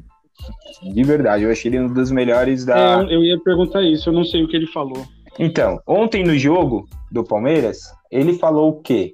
[0.82, 3.02] De verdade, eu achei ele um dos melhores da.
[3.02, 5.06] É, eu ia perguntar isso, eu não sei o que ele falou.
[5.38, 7.80] Então, ontem no jogo do Palmeiras,
[8.12, 9.14] ele falou o quê?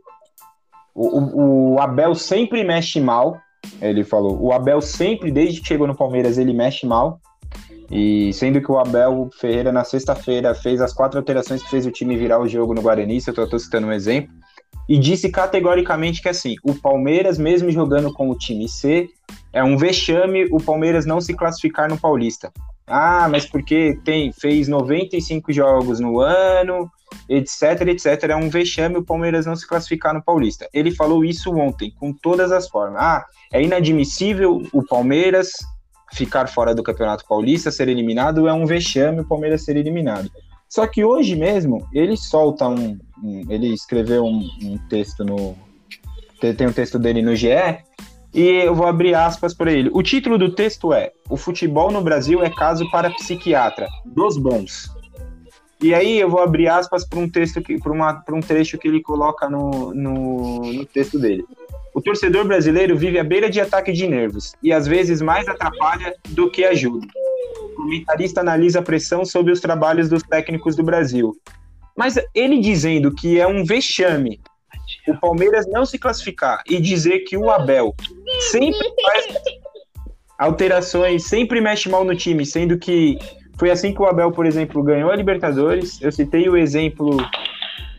[0.93, 3.38] O, o- o Abel sempre mexe mal.
[3.82, 7.20] Ele falou, o Abel sempre, desde que chegou no Palmeiras, ele mexe mal.
[7.91, 11.91] E sendo que o Abel Ferreira, na sexta-feira, fez as quatro alterações que fez o
[11.91, 14.34] time virar o jogo no Guarani, se eu tô citando um exemplo,
[14.88, 19.09] e disse categoricamente que assim, o Palmeiras, mesmo jogando com o time C,
[19.51, 22.51] é um vexame o Palmeiras não se classificar no Paulista.
[22.88, 26.89] Ah, mas porque tem, fez 95 jogos no ano,
[27.30, 28.24] etc, etc.
[28.30, 30.68] É um vexame o Palmeiras não se classificar no Paulista.
[30.74, 33.01] Ele falou isso ontem, com todas as formas.
[33.01, 35.51] Ah, é inadmissível o Palmeiras
[36.13, 40.30] ficar fora do Campeonato Paulista, ser eliminado, é um vexame o Palmeiras ser eliminado.
[40.70, 42.97] Só que hoje mesmo, ele solta um.
[43.24, 45.55] um- ele escreveu um, um texto no.
[46.39, 47.47] Tem um texto dele no GE,
[48.34, 49.89] e eu vou abrir aspas para ele.
[49.93, 54.93] O título do texto é: O futebol no Brasil é caso para psiquiatra, dos bons.
[55.82, 59.01] E aí eu vou abrir aspas para um texto que para um trecho que ele
[59.01, 61.45] coloca no, no, no texto dele.
[61.93, 66.13] O torcedor brasileiro vive à beira de ataque de nervos e às vezes mais atrapalha
[66.30, 67.07] do que ajuda.
[67.61, 71.36] O comentarista analisa a pressão sobre os trabalhos dos técnicos do Brasil.
[71.95, 74.41] Mas ele dizendo que é um vexame
[75.07, 77.95] o Palmeiras não se classificar e dizer que o Abel
[78.51, 79.26] sempre faz
[80.38, 83.17] alterações, sempre mexe mal no time, sendo que
[83.58, 86.01] foi assim que o Abel, por exemplo, ganhou a Libertadores.
[86.01, 87.18] Eu citei o exemplo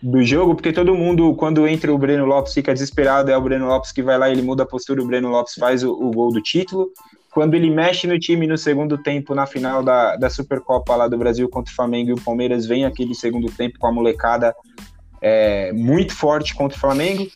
[0.03, 3.31] do jogo, porque todo mundo, quando entra o Breno Lopes, fica desesperado.
[3.31, 5.83] É o Breno Lopes que vai lá, ele muda a postura, o Breno Lopes faz
[5.83, 6.91] o, o gol do título.
[7.33, 11.19] Quando ele mexe no time no segundo tempo, na final da, da Supercopa lá do
[11.19, 14.55] Brasil contra o Flamengo e o Palmeiras, vem aquele segundo tempo com a molecada
[15.21, 17.27] é, muito forte contra o Flamengo.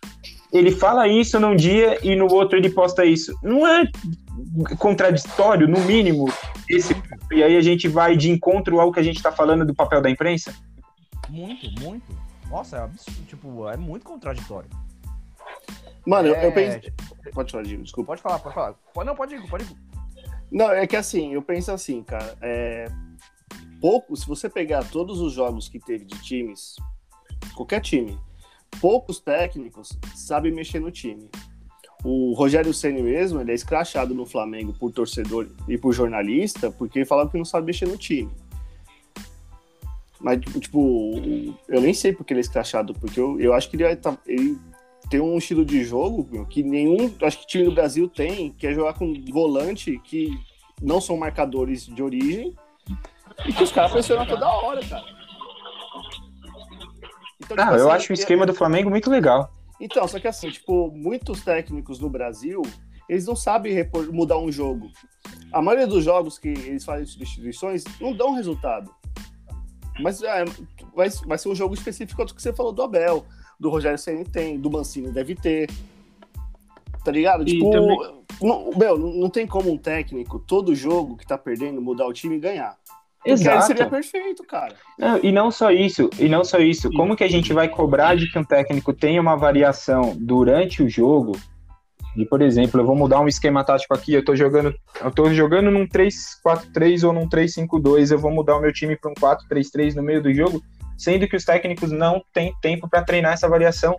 [0.53, 3.35] Ele fala isso num dia e no outro ele posta isso.
[3.43, 3.85] Não é
[4.79, 6.27] contraditório, no mínimo,
[6.69, 6.95] esse
[7.31, 10.01] e aí a gente vai de encontro ao que a gente está falando do papel
[10.01, 10.55] da imprensa?
[11.29, 12.05] Muito, muito.
[12.49, 13.23] Nossa, é absurdo.
[13.27, 14.69] Tipo, é muito contraditório.
[16.07, 16.81] Mano, eu- É, eu penso.
[17.33, 18.09] Pode falar, Diego, desculpa.
[18.09, 18.75] Pode falar, pode falar.
[18.93, 19.77] Pode, não, pode ir, pode ir.
[20.51, 22.37] Não, é que assim, eu penso assim, cara.
[22.41, 22.87] É...
[23.81, 26.75] Pouco, se você pegar todos os jogos que teve de times,
[27.55, 28.19] qualquer time,
[28.81, 31.31] poucos técnicos sabem mexer no time.
[32.03, 37.01] O Rogério Ceni mesmo, ele é escrachado no Flamengo por torcedor e por jornalista, porque
[37.01, 38.31] ele falava que não sabe mexer no time.
[40.19, 41.13] Mas, tipo,
[41.69, 44.17] eu nem sei porque ele é escrachado, porque eu, eu acho que ele, é- tá-
[44.27, 44.59] ele
[45.11, 48.67] tem um estilo de jogo meu, que nenhum, acho que time do Brasil tem, que
[48.67, 50.31] é jogar com volante que
[50.81, 52.55] não são marcadores de origem
[53.47, 55.05] e que os caras pressionam toda hora, cara.
[57.43, 59.51] Então, Ah, tipo eu assim, acho o esquema do Flamengo muito legal.
[59.81, 62.63] Então, só que assim, tipo, muitos técnicos no Brasil,
[63.09, 64.91] eles não sabem repor, mudar um jogo.
[65.53, 68.95] A maioria dos jogos que eles fazem substituições não dão resultado.
[70.01, 70.45] Mas é,
[70.95, 73.25] vai, vai ser um jogo específico do que você falou do Abel,
[73.59, 75.69] do Rogério Senna tem, do Mancini deve ter.
[77.05, 77.43] Tá ligado?
[77.43, 81.37] E tipo, também- não, meu, não, não tem como um técnico, todo jogo que tá
[81.37, 82.79] perdendo, mudar o time e ganhar.
[83.25, 83.67] Exato.
[83.67, 84.75] seria perfeito, cara.
[84.99, 86.91] Não, e não só isso, e não só isso.
[86.93, 90.89] Como que a gente vai cobrar de que um técnico tenha uma variação durante o
[90.89, 91.33] jogo?
[92.17, 95.33] E, por exemplo, eu vou mudar um esquema tático aqui, eu tô jogando, eu tô
[95.33, 99.95] jogando num 3-4-3 ou num 3-5-2, eu vou mudar o meu time para um 4-3-3
[99.95, 100.61] no meio do jogo,
[100.99, 103.97] sendo que os técnicos não têm tempo para treinar essa variação.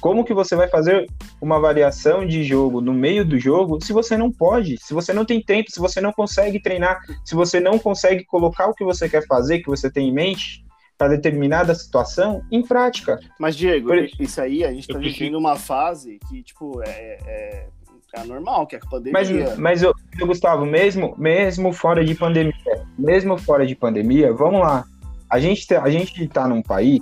[0.00, 1.06] Como que você vai fazer
[1.40, 5.24] uma variação de jogo no meio do jogo se você não pode, se você não
[5.24, 9.08] tem tempo, se você não consegue treinar, se você não consegue colocar o que você
[9.08, 10.64] quer fazer, que você tem em mente
[10.98, 13.18] para determinada situação em prática?
[13.38, 17.18] Mas, Diego, Por- isso aí, a gente tá preciso- vivendo uma fase que, tipo, é,
[17.26, 17.66] é,
[18.14, 19.12] é normal, que é a pandemia.
[19.48, 22.52] Mas, mas eu, eu, Gustavo, mesmo, mesmo fora de pandemia,
[22.98, 24.84] mesmo fora de pandemia, vamos lá.
[25.30, 27.00] A gente, tá- a gente tá num país,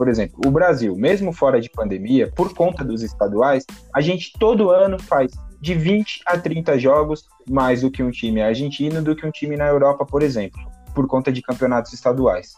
[0.00, 4.70] por exemplo, o Brasil, mesmo fora de pandemia, por conta dos estaduais, a gente todo
[4.70, 5.30] ano faz
[5.60, 9.58] de 20 a 30 jogos mais do que um time argentino, do que um time
[9.58, 10.58] na Europa, por exemplo,
[10.94, 12.54] por conta de campeonatos estaduais.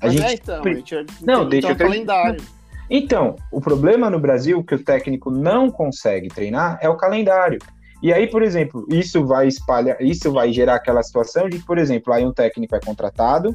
[0.00, 2.42] A Mas gente é, então, a gente Não, tem, deixa um eu calendário.
[2.88, 7.58] então, o problema no Brasil que o técnico não consegue treinar é o calendário.
[8.02, 12.10] E aí, por exemplo, isso vai espalhar, isso vai gerar aquela situação de por exemplo,
[12.14, 13.54] aí um técnico é contratado,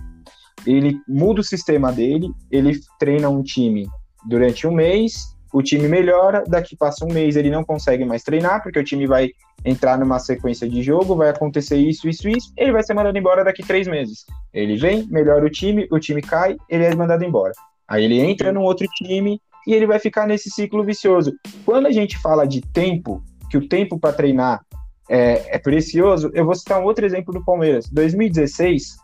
[0.65, 3.87] ele muda o sistema dele, ele treina um time
[4.25, 8.63] durante um mês, o time melhora, daqui passa um mês ele não consegue mais treinar,
[8.63, 9.31] porque o time vai
[9.65, 13.43] entrar numa sequência de jogo, vai acontecer isso, isso, isso, ele vai ser mandado embora
[13.43, 14.25] daqui três meses.
[14.53, 17.53] Ele vem, melhora o time, o time cai, ele é mandado embora.
[17.87, 21.33] Aí ele entra num outro time e ele vai ficar nesse ciclo vicioso.
[21.65, 24.61] Quando a gente fala de tempo, que o tempo para treinar
[25.09, 27.89] é, é precioso, eu vou citar um outro exemplo do Palmeiras.
[27.91, 28.95] 2016,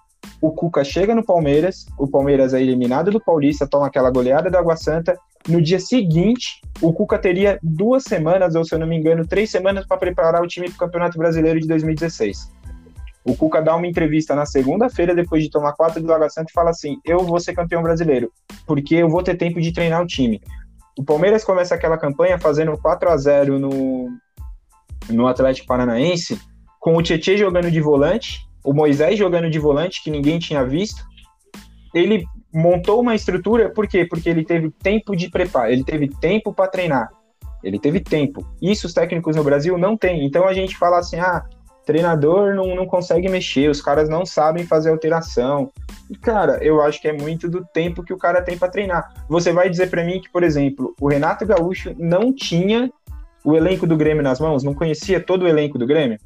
[0.41, 4.59] o Cuca chega no Palmeiras, o Palmeiras é eliminado do Paulista, toma aquela goleada da
[4.59, 5.17] Água Santa.
[5.47, 9.49] No dia seguinte, o Cuca teria duas semanas, ou se eu não me engano, três
[9.49, 12.51] semanas para preparar o time para o Campeonato Brasileiro de 2016.
[13.23, 16.53] O Cuca dá uma entrevista na segunda-feira, depois de tomar quatro do Água Santa, e
[16.53, 18.31] fala assim: Eu vou ser campeão brasileiro,
[18.65, 20.41] porque eu vou ter tempo de treinar o time.
[20.97, 24.09] O Palmeiras começa aquela campanha fazendo 4 a 0 no,
[25.09, 26.39] no Atlético Paranaense,
[26.79, 31.01] com o Tietchan jogando de volante, o Moisés jogando de volante, que ninguém tinha visto.
[31.95, 34.03] Ele montou uma estrutura, por quê?
[34.03, 37.09] Porque ele teve tempo de preparo, ele teve tempo para treinar.
[37.63, 38.45] Ele teve tempo.
[38.61, 40.25] Isso os técnicos no Brasil não têm.
[40.25, 41.45] Então a gente fala assim: ah,
[41.85, 45.71] treinador não, não consegue mexer, os caras não sabem fazer alteração.
[46.09, 49.13] E, cara, eu acho que é muito do tempo que o cara tem para treinar.
[49.29, 52.91] Você vai dizer para mim que, por exemplo, o Renato Gaúcho não tinha
[53.45, 56.19] o elenco do Grêmio nas mãos, não conhecia todo o elenco do Grêmio?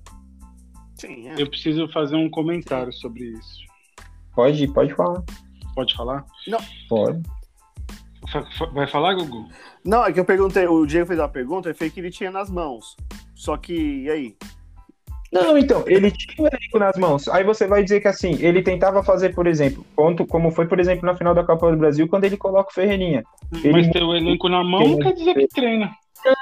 [1.01, 1.35] Sim, é.
[1.41, 3.59] Eu preciso fazer um comentário sobre isso.
[4.35, 5.23] Pode, pode falar.
[5.75, 6.25] Pode falar?
[6.87, 7.21] Pode.
[8.31, 9.47] Fa- fa- Vai falar, Gugu?
[9.83, 12.29] Não, é que eu perguntei, o Diego fez uma pergunta, eu falei que ele tinha
[12.29, 12.95] nas mãos.
[13.35, 13.73] Só que,
[14.03, 14.35] e aí?
[15.33, 17.27] Não, então, ele tinha o elenco nas mãos.
[17.29, 20.79] Aí você vai dizer que assim, ele tentava fazer, por exemplo, ponto, como foi, por
[20.79, 23.23] exemplo, na final da Copa do Brasil, quando ele coloca o Ferreirinha.
[23.63, 25.89] Ele- Mas ter o elenco na mão não quer dizer que treina.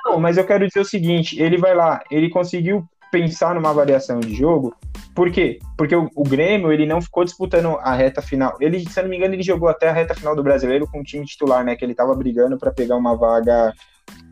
[0.05, 4.19] Não, mas eu quero dizer o seguinte: ele vai lá, ele conseguiu pensar numa variação
[4.19, 4.75] de jogo.
[5.15, 5.59] Por quê?
[5.77, 8.55] Porque o, o Grêmio ele não ficou disputando a reta final.
[8.59, 11.01] Ele, se eu não me engano, ele jogou até a reta final do brasileiro com
[11.01, 11.75] o time titular, né?
[11.75, 13.73] Que ele tava brigando para pegar uma vaga.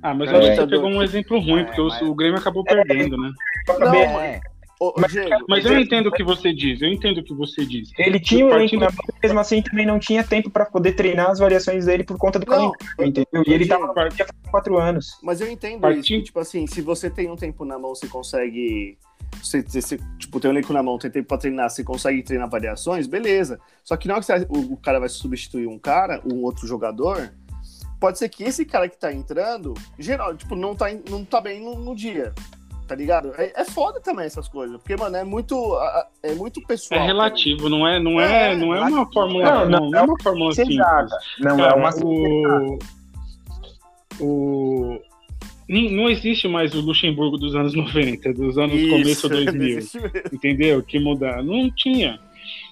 [0.01, 2.01] Ah, mas É, eu acho que você pegou um exemplo ruim, É, porque o- mas-
[2.01, 3.31] o Grêmio acabou perdendo, né?
[3.79, 4.39] Não, É,
[4.79, 7.65] Ô, Mas- Diego, Mas eu entendo o que você diz, eu entendo o que você
[7.65, 7.89] diz.
[7.97, 11.31] Ele tinha elenco Partindo- na mão, mesmo assim também não tinha tempo para poder treinar
[11.31, 13.43] as variações dele por conta do Não, calendário, entendeu?
[13.47, 15.17] E ele Diego, tava no dia faz quatro anos.
[15.23, 16.07] Mas eu entendo Partindo- isso.
[16.09, 18.97] que, Tipo assim, se você tem um tempo na mão, você consegue.
[19.41, 22.21] Você, você- você, tipo, tem um elenco na mão, tem tempo pra treinar, você consegue
[22.23, 23.59] treinar variações, beleza.
[23.83, 26.67] Só que na hora que você- o, o cara vai substituir um cara, um outro
[26.67, 27.31] jogador,
[27.99, 31.59] pode ser que esse cara que tá entrando, geral, tipo, não tá, não tá bem
[31.61, 32.33] no, no dia.
[32.87, 33.33] Tá ligado?
[33.37, 34.77] É, é foda também essas coisas.
[34.77, 35.77] Porque, mano, é muito.
[36.23, 36.97] É muito pessoal.
[36.99, 37.15] É também.
[37.15, 40.15] relativo, não é, não é, É, não é uma fórmula, Não, não, não, é uma
[40.23, 40.77] fórmula simples.
[41.39, 42.79] Não Cara, é uma o,
[44.21, 44.99] o
[45.69, 50.21] não existe mais o Luxemburgo dos anos 90, dos anos Isso, começo 2000, existe mesmo.
[50.31, 50.81] entendeu?
[50.81, 52.17] Que mudar, não tinha.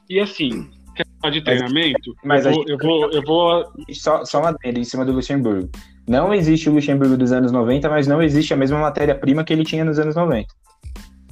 [0.09, 0.69] E assim,
[1.29, 2.15] de treinamento?
[2.23, 5.03] mas eu, a vou, gente- eu vou, eu vou, Só, só uma adendo em cima
[5.03, 5.69] do Luxemburgo.
[6.07, 9.63] Não existe o Luxemburgo dos anos 90, mas não existe a mesma matéria-prima que ele
[9.63, 10.47] tinha nos anos 90.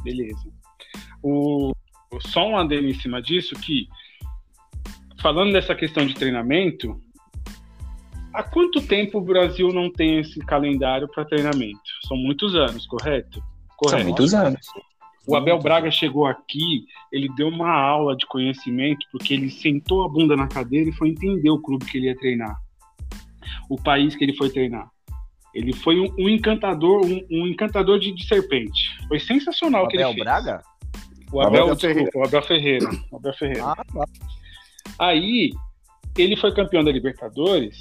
[0.03, 0.51] beleza.
[1.21, 1.73] O
[2.19, 3.87] só um adendo em cima disso que
[5.21, 6.99] falando dessa questão de treinamento,
[8.33, 11.79] há quanto tempo o Brasil não tem esse calendário para treinamento?
[12.07, 13.41] São muitos anos, correto?
[13.87, 14.65] São muitos anos.
[15.25, 20.09] O Abel Braga chegou aqui, ele deu uma aula de conhecimento, porque ele sentou a
[20.09, 22.57] bunda na cadeira e foi entender o clube que ele ia treinar.
[23.73, 24.87] O país que ele foi treinar.
[25.51, 28.95] Ele foi um, um encantador, um, um encantador de, de, serpente.
[29.07, 30.17] Foi sensacional o que ele fez.
[30.17, 30.61] Braga?
[31.31, 32.11] O Abel, Abel Ferreira.
[32.13, 32.89] o Abel Ferreira.
[33.11, 33.63] O Abel Ferreira.
[33.65, 34.05] Ah, tá.
[34.99, 35.49] Aí,
[36.15, 37.79] ele foi campeão da Libertadores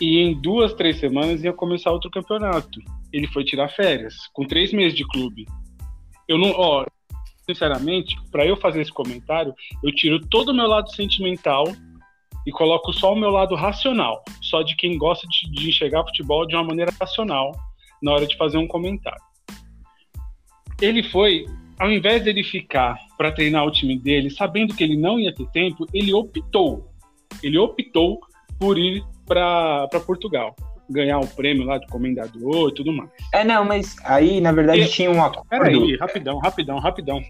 [0.00, 2.80] e em duas, três semanas ia começar outro campeonato.
[3.12, 5.44] Ele foi tirar férias, com três meses de clube.
[6.26, 6.86] Eu não, ó,
[7.46, 9.52] sinceramente, para eu fazer esse comentário,
[9.84, 11.66] eu tiro todo o meu lado sentimental
[12.46, 16.46] e coloco só o meu lado racional, só de quem gosta de, de enxergar futebol
[16.46, 17.52] de uma maneira racional
[18.02, 19.22] na hora de fazer um comentário.
[20.80, 21.44] Ele foi,
[21.78, 25.46] ao invés dele ficar para treinar o time dele, sabendo que ele não ia ter
[25.50, 26.88] tempo, ele optou,
[27.42, 28.20] ele optou
[28.58, 30.54] por ir para Portugal
[30.90, 33.10] ganhar o prêmio lá de comendador e tudo mais.
[33.32, 34.88] É, não, mas aí, na verdade, e...
[34.88, 35.48] tinha um acordo.
[35.48, 37.22] Peraí, rapidão, rapidão, rapidão.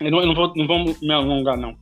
[0.00, 1.76] Eu não, eu não, vou, não vou me alongar, não.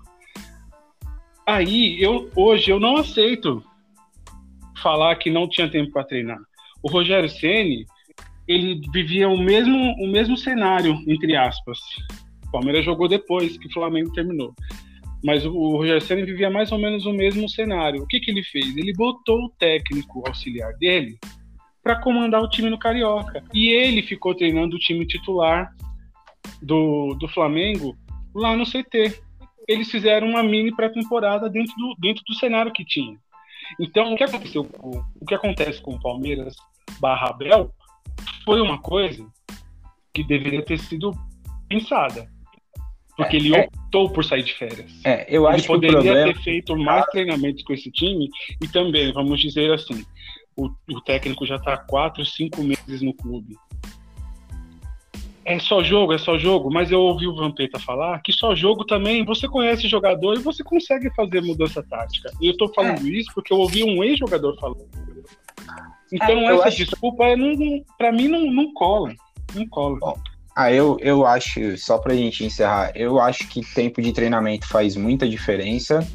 [1.49, 3.65] Aí, eu, hoje, eu não aceito
[4.83, 6.39] falar que não tinha tempo para treinar.
[6.83, 7.87] O Rogério Ceni
[8.47, 11.79] ele vivia o mesmo, o mesmo cenário, entre aspas.
[12.47, 14.55] O Palmeiras jogou depois que o Flamengo terminou.
[15.25, 18.03] Mas o, o Rogério Senna vivia mais ou menos o mesmo cenário.
[18.03, 18.77] O que, que ele fez?
[18.77, 21.17] Ele botou o técnico auxiliar dele
[21.83, 23.43] para comandar o time no Carioca.
[23.55, 25.75] E ele ficou treinando o time titular
[26.61, 27.97] do, do Flamengo
[28.35, 29.28] lá no CT.
[29.69, 33.19] Eles fizeram uma mini pré-temporada dentro do, dentro do cenário que tinha.
[33.79, 36.57] Então, o que aconteceu com, o que acontece com o Palmeiras
[36.99, 37.71] barra Abel
[38.45, 39.27] foi uma coisa
[40.15, 41.13] que deveria ter sido
[41.69, 42.27] pensada.
[43.17, 43.67] Porque é, ele é.
[43.67, 44.93] optou por sair de férias.
[45.05, 46.33] É, eu acho ele poderia que problema...
[46.33, 48.29] ter feito mais treinamentos com esse time
[48.63, 50.05] e também, vamos dizer assim,
[50.57, 53.57] o, o técnico já está quatro, cinco meses no clube.
[55.49, 58.85] É só jogo, é só jogo, mas eu ouvi o Vampeta falar que só jogo
[58.85, 62.31] também você conhece jogador e você consegue fazer mudança tática.
[62.39, 63.11] E eu estou falando é.
[63.11, 64.87] isso porque eu ouvi um ex-jogador falando.
[66.13, 66.77] Então, é, essa acho...
[66.77, 69.15] desculpa, não, não, pra mim, não, não cola.
[69.55, 69.99] Não cola.
[69.99, 70.19] Bom,
[70.55, 74.97] ah, eu, eu acho, só pra gente encerrar, eu acho que tempo de treinamento faz
[74.97, 76.07] muita diferença.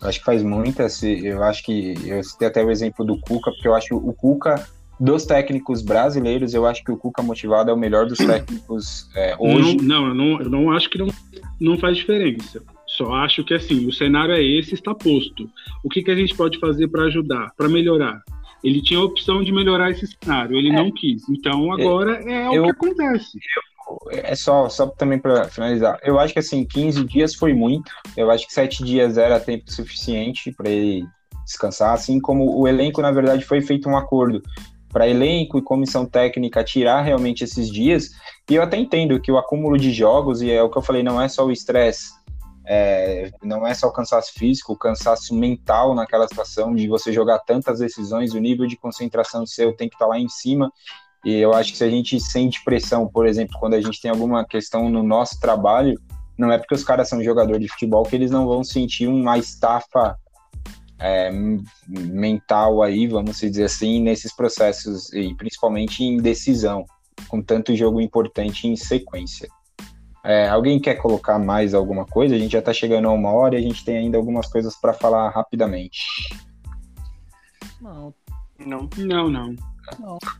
[0.00, 0.88] Eu acho que faz muita.
[1.22, 1.94] Eu acho que.
[2.04, 4.66] Eu citei até o exemplo do Cuca, porque eu acho que o Cuca,
[5.02, 9.34] dos técnicos brasileiros, eu acho que o Cuca motivado é o melhor dos técnicos é,
[9.36, 9.76] hoje.
[9.78, 11.08] Não, não, eu não, eu não acho que não,
[11.60, 12.62] não faz diferença.
[12.86, 15.50] Só acho que assim, o cenário é esse, está posto.
[15.82, 18.22] O que, que a gente pode fazer para ajudar, para melhorar?
[18.62, 20.72] Ele tinha a opção de melhorar esse cenário, ele é.
[20.72, 21.28] não quis.
[21.28, 23.38] Então agora é, é eu, o que acontece.
[23.56, 25.98] Eu, é só, só também para finalizar.
[26.04, 27.90] Eu acho que assim, 15 dias foi muito.
[28.16, 31.04] Eu acho que 7 dias era tempo suficiente para ele
[31.44, 34.40] descansar, assim como o elenco, na verdade, foi feito um acordo
[34.92, 38.10] para elenco e comissão técnica tirar realmente esses dias.
[38.50, 41.02] E eu até entendo que o acúmulo de jogos, e é o que eu falei,
[41.02, 42.10] não é só o estresse,
[42.66, 47.38] é, não é só o cansaço físico, o cansaço mental naquela situação de você jogar
[47.40, 50.70] tantas decisões, o nível de concentração seu tem que estar tá lá em cima.
[51.24, 54.10] E eu acho que se a gente sente pressão, por exemplo, quando a gente tem
[54.10, 55.98] alguma questão no nosso trabalho,
[56.36, 59.38] não é porque os caras são jogador de futebol que eles não vão sentir uma
[59.38, 60.16] estafa
[61.02, 61.32] é,
[61.88, 66.84] mental aí, vamos dizer assim, nesses processos, e principalmente em decisão,
[67.28, 69.48] com tanto jogo importante em sequência.
[70.24, 72.36] É, alguém quer colocar mais alguma coisa?
[72.36, 74.76] A gente já está chegando a uma hora e a gente tem ainda algumas coisas
[74.76, 76.00] para falar rapidamente.
[77.80, 78.14] Não,
[78.64, 79.56] não, não, não.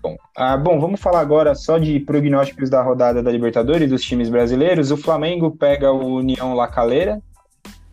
[0.01, 4.29] Bom, ah, bom, vamos falar agora só de prognósticos da rodada da Libertadores dos times
[4.29, 4.93] brasileiros.
[4.93, 7.21] O Flamengo pega o União La Calera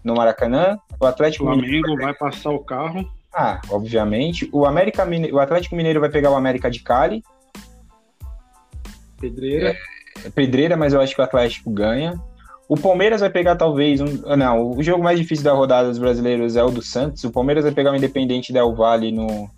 [0.10, 0.78] no Maracanã.
[1.00, 3.10] O Atlético o Flamengo Mineiro vai passar o carro.
[3.34, 4.50] Ah, obviamente.
[4.52, 5.32] O América Mine...
[5.32, 7.24] o Atlético Mineiro vai pegar o América de Cali.
[9.20, 9.76] Pedreira.
[10.26, 12.20] É, pedreira, mas eu acho que o Atlético ganha.
[12.68, 14.36] O Palmeiras vai pegar talvez um.
[14.36, 17.24] Não, o jogo mais difícil da rodada dos brasileiros é o do Santos.
[17.24, 19.50] O Palmeiras vai pegar o Independente Del Valle no,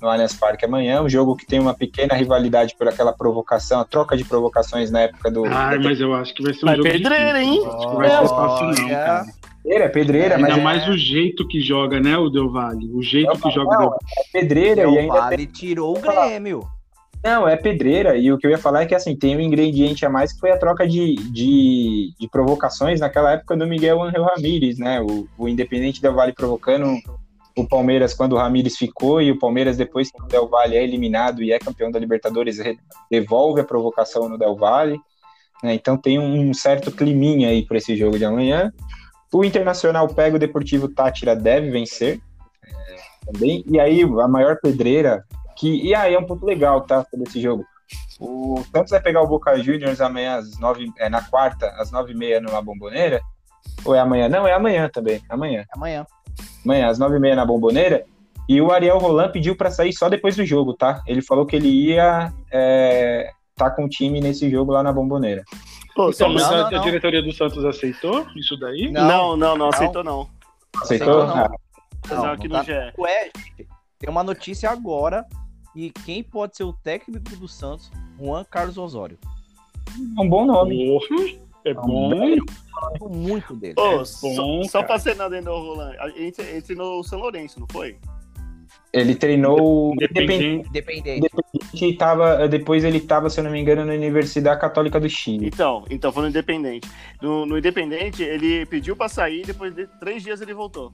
[0.00, 3.84] no Allianz Parque amanhã, um jogo que tem uma pequena rivalidade por aquela provocação, a
[3.84, 5.44] troca de provocações na época do.
[5.44, 6.88] Ah, mas eu acho que vai ser um vai jogo.
[6.88, 7.62] Pedreira, hein?
[7.66, 9.26] Acho que vai ser fácil, não, cara.
[9.62, 10.50] Pedreira, pedreira, é, mas.
[10.50, 10.64] Ainda é...
[10.64, 12.90] mais o jeito que joga, né, o Del Valle?
[12.92, 14.00] O jeito que joga não, o Del Valle.
[14.16, 15.20] É pedreira Del e ainda.
[15.20, 16.66] Valle tirou o Grêmio.
[17.22, 20.06] Não, é pedreira, e o que eu ia falar é que assim, tem um ingrediente
[20.06, 24.24] a mais que foi a troca de, de, de provocações naquela época do Miguel Angel
[24.24, 25.02] Ramírez, né?
[25.02, 26.86] O, o Independente Del Valle provocando
[27.54, 30.82] o Palmeiras quando o Ramires ficou e o Palmeiras depois que o Del Valle é
[30.82, 32.58] eliminado e é campeão da Libertadores
[33.10, 34.98] devolve a provocação no Del Valle.
[35.62, 35.74] Né?
[35.74, 38.72] Então tem um certo climinha aí para esse jogo de amanhã.
[39.32, 42.20] O Internacional pega o Deportivo Tátira, deve vencer
[43.24, 43.64] também.
[43.66, 45.24] E aí a maior pedreira
[45.56, 47.64] que e aí é um ponto legal, tá, sobre esse jogo.
[48.18, 52.12] O Santos vai pegar o Boca Juniors amanhã às nove, é, na quarta, às nove
[52.12, 53.20] e meia numa bomboneira.
[53.84, 54.28] Ou é amanhã?
[54.28, 55.22] Não, é amanhã também.
[55.28, 55.64] Amanhã.
[55.74, 56.06] Amanhã.
[56.64, 58.04] Amanhã, às nove e meia na bomboneira.
[58.48, 61.02] E o Ariel Roland pediu para sair só depois do jogo, tá?
[61.06, 65.44] Ele falou que ele ia é, tá com o time nesse jogo lá na bomboneira.
[65.94, 66.82] Pô, Então, só- mas Não, a, não, a não.
[66.82, 68.90] diretoria do Santos aceitou isso daí?
[68.90, 70.28] não, não, não, aceitou não.
[70.80, 71.22] Aceitou?
[71.22, 71.50] Aceitou, não.
[72.08, 72.92] Não, Não, aqui não no tá- GE.
[72.98, 73.68] Ué, gente,
[73.98, 75.26] tem uma notícia agora
[75.76, 77.90] e quem pode ser o técnico do Santos?
[78.18, 79.18] Juan Carlos Osório.
[80.18, 80.98] é um bom nome.
[81.08, 82.10] Porra, é bom.
[83.10, 83.74] Muito dele.
[83.78, 84.86] Ô, É só, bom, só cara.
[84.86, 87.98] pra ser nada do Roland, a gente, a gente treinou o São Lourenço, não foi?
[88.92, 90.68] Ele treinou o Independente.
[90.68, 91.18] Independente.
[91.18, 95.46] Independente, tava, depois ele estava, se eu não me engano, na Universidade Católica do Chile.
[95.46, 96.88] Então, então foi no Independente.
[97.22, 100.92] No, no Independente, ele pediu pra sair, depois de três dias ele voltou.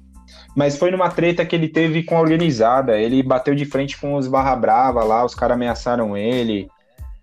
[0.54, 2.98] Mas foi numa treta que ele teve com a organizada.
[2.98, 6.68] Ele bateu de frente com os Barra Brava lá, os caras ameaçaram ele.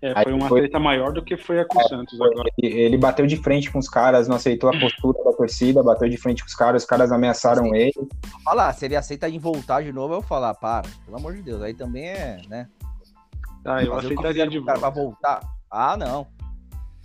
[0.06, 2.48] É, foi uma foi- treta maior do que foi a com o Santos agora.
[2.62, 6.08] Ele ele bateu de frente com os caras, não aceitou a postura da torcida, bateu
[6.08, 7.92] de frente com os caras, os caras ameaçaram ele.
[8.44, 11.42] Falar, se ele aceita em voltar de novo, eu vou falar, para, pelo amor de
[11.42, 11.62] Deus.
[11.62, 12.68] Aí também é, né?
[13.64, 15.00] Ah, eu Fazer aceitaria de cara pra volta.
[15.22, 15.40] voltar.
[15.70, 16.26] Ah, não.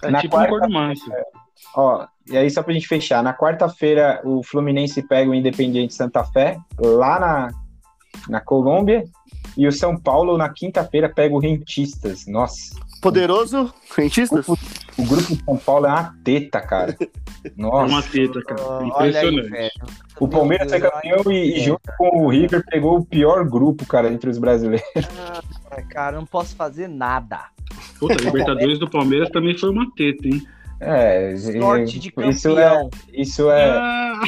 [0.04, 1.10] É Na tipo um quarta- gordo manso.
[1.76, 6.24] Ó, e aí só pra gente fechar, na quarta-feira o Fluminense pega o Independiente Santa
[6.24, 7.52] Fé, lá na,
[8.30, 9.04] na Colômbia,
[9.58, 12.26] e o São Paulo na quinta-feira pega o Rentistas.
[12.28, 14.48] Nossa, Poderoso, rentistas?
[14.48, 16.96] o grupo de São Paulo é uma teta, cara.
[17.46, 17.86] É Nossa.
[17.86, 18.62] uma treta, cara.
[18.82, 19.50] Aí, Impressionante.
[19.50, 19.72] velho.
[20.20, 24.12] O Palmeiras Deus, campeão e, e junto com o River pegou o pior grupo, cara,
[24.12, 24.86] entre os brasileiros.
[25.72, 27.46] ai, Cara, eu não posso fazer nada.
[27.98, 30.46] Puta, a Libertadores do Palmeiras também foi uma teta, hein?
[30.82, 32.30] É, Sorte de campeão.
[32.32, 34.20] isso é, isso é, Ah,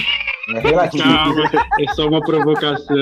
[0.49, 1.03] é relativo.
[1.03, 1.43] calma,
[1.79, 2.95] é só uma provocação.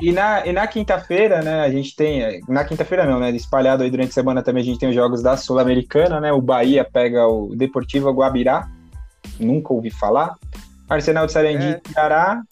[0.00, 2.40] E na, e na quinta-feira, né, a gente tem.
[2.48, 3.30] Na quinta-feira não, né?
[3.30, 6.32] Espalhado aí durante a semana também a gente tem os jogos da Sul-Americana, né?
[6.32, 8.68] O Bahia pega o Deportivo Guabirá.
[9.40, 10.34] Nunca ouvi falar.
[10.88, 11.80] Arsenal de Sarandi É.
[11.88, 12.42] e Ceará.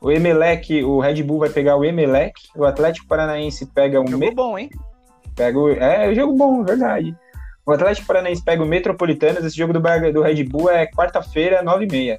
[0.00, 2.34] O Emelec, o Red Bull vai pegar o Emelec.
[2.54, 4.70] O Atlético Paranaense pega o Jogou Me- bom, hein?
[5.34, 7.14] pega o, É, jogo bom, verdade.
[7.64, 9.44] O Atlético Paranaense pega o Metropolitanos.
[9.44, 9.80] Esse jogo do,
[10.12, 12.18] do Red Bull é quarta-feira, 9h30.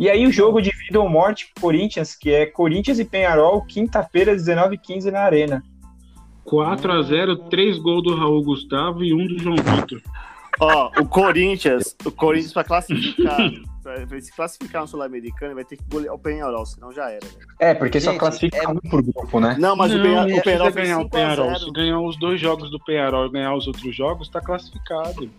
[0.00, 5.10] aí o jogo de vida ou morte Corinthians, que é Corinthians e Penharol, quinta-feira, 19h15
[5.10, 5.62] na Arena.
[6.46, 10.00] 4x0, 3 gols do Raul Gustavo e um do João Vitor.
[10.60, 13.36] Ó, o Corinthians, o Corinthians pra classificar,
[13.82, 17.20] pra pra se classificar no Sul-Americano, vai ter que golear o Penharol, senão já era.
[17.24, 17.46] velho.
[17.58, 19.56] É, porque só Gente, classifica é- um por grupo, né?
[19.58, 21.46] Não, mas o Não, o Penharol precisa fez ganhar o 5 a Penharol.
[21.46, 21.58] 0.
[21.60, 25.30] Se ganhar os dois jogos do Penharol e ganhar os outros jogos, tá classificado.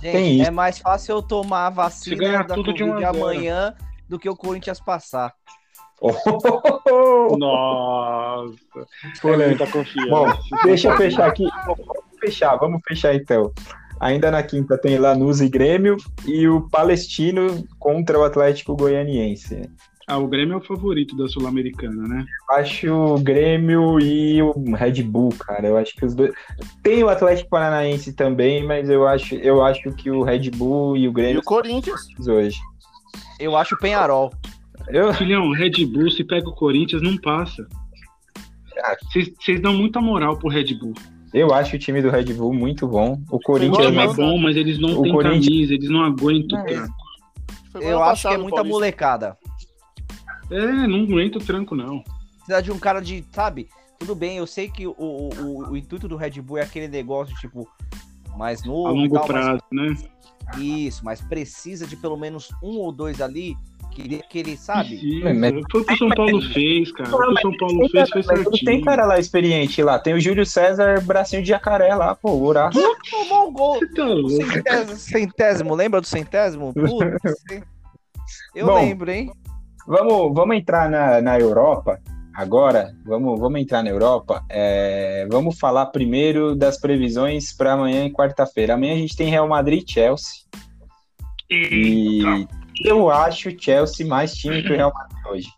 [0.00, 0.48] Tem Gente, isso.
[0.48, 1.76] é mais fácil eu tomar a Se
[2.10, 3.24] vacina ganhar da tudo de Covid 1 a 0.
[3.24, 3.74] amanhã
[4.10, 5.32] do que o Corinthians passar.
[7.38, 9.46] Nossa, é Polêmica.
[9.48, 10.10] muita confiança.
[10.10, 10.26] Bom,
[10.64, 11.44] deixa eu fechar aqui.
[11.66, 11.86] Vamos
[12.20, 13.52] fechar, vamos fechar então.
[14.00, 15.96] Ainda na quinta tem Lanús e Grêmio
[16.26, 19.70] e o Palestino contra o Atlético Goianiense.
[20.08, 22.24] Ah, o Grêmio é o favorito da Sul-Americana, né?
[22.50, 25.68] Acho o Grêmio e o Red Bull, cara.
[25.68, 26.32] Eu acho que os dois.
[26.82, 31.06] Tem o Atlético Paranaense também, mas eu acho, eu acho que o Red Bull e
[31.06, 32.00] o E Grêmio o Corinthians.
[32.26, 32.58] hoje.
[33.40, 34.32] Eu acho o Penharol.
[34.88, 37.66] Eu, Filhão, Red Bull, se pega o Corinthians, não passa.
[38.84, 38.96] Ah.
[39.12, 40.94] Vocês dão muita moral pro Red Bull.
[41.34, 43.20] eu acho o time do Red Bull muito bom.
[43.30, 46.02] O O Corinthians time é bom, mas eles não O têm Corinthians- camisa, eles não
[46.02, 46.58] aguentam.
[46.58, 46.88] Não, cara.
[47.72, 48.74] Foi Eu acho que é muita Paulista.
[48.74, 49.38] molecada.
[50.50, 52.02] É, não aguenta o tranco, não.
[52.36, 53.68] Precisa de um cara de, sabe?
[53.98, 56.88] Tudo bem, eu sei que o, o, o, o intuito do Red Bull é aquele
[56.88, 57.68] negócio, tipo,
[58.36, 58.88] mais novo.
[58.88, 59.94] A e longo tal, mas- prazo, né?
[60.58, 63.56] Isso, mas precisa de pelo menos um ou dois ali
[63.90, 65.00] que, que ele, sabe?
[65.34, 67.14] Mas- Foi o que o São Paulo fez, cara.
[67.14, 68.84] O que o São Paulo fez foi Mas não tem certinho.
[68.84, 69.98] cara lá experiente lá.
[69.98, 72.78] Tem o Júlio César, bracinho de jacaré lá, pô, oraço.
[73.10, 73.80] Tomou o gol.
[73.80, 74.06] Tá
[74.46, 76.72] centésimo, centésimo, lembra do centésimo?
[76.72, 77.34] Putz,
[78.54, 79.30] eu Bom, lembro, hein?
[79.86, 82.00] Vamos, vamos entrar na, na Europa
[82.40, 82.94] agora.
[83.04, 84.44] Vamos, vamos entrar na Europa.
[84.48, 88.74] É, vamos falar primeiro das previsões para amanhã e quarta-feira.
[88.74, 90.40] Amanhã a gente tem Real Madrid e Chelsea.
[91.50, 92.46] E
[92.84, 95.48] eu acho o Chelsea mais time que o Real Madrid hoje.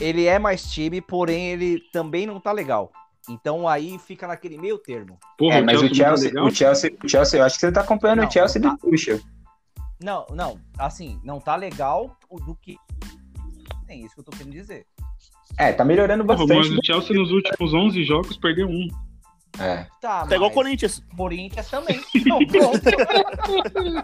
[0.00, 2.90] Ele é mais time, porém ele também não tá legal.
[3.28, 5.16] Então aí fica naquele meio termo.
[5.38, 6.46] Porra, É, mas o não tá Chelsea, legal?
[6.46, 8.70] o Chelsea, o Chelsea, eu acho que você tá acompanhando Não, o Chelsea tá.
[8.70, 9.20] do Tuchel.
[10.02, 12.76] Não, não, assim, não tá legal o do que.
[13.86, 14.86] É isso que eu tô querendo dizer.
[15.58, 16.54] É, tá melhorando bastante.
[16.54, 18.88] mas o Chelsea nos últimos 11 jogos perdeu um.
[19.58, 19.86] É.
[20.00, 21.02] Tá, Pegou o Corinthians.
[21.16, 22.00] Corinthians também.
[22.24, 22.38] Não.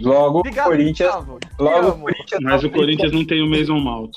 [0.00, 1.10] Logo, o Obrigado, Corinthians.
[1.14, 1.38] Gustavo.
[1.58, 2.00] Logo, o amo.
[2.02, 2.40] Corinthians.
[2.42, 4.14] Mas o Corinthians não tem o Mason Mount.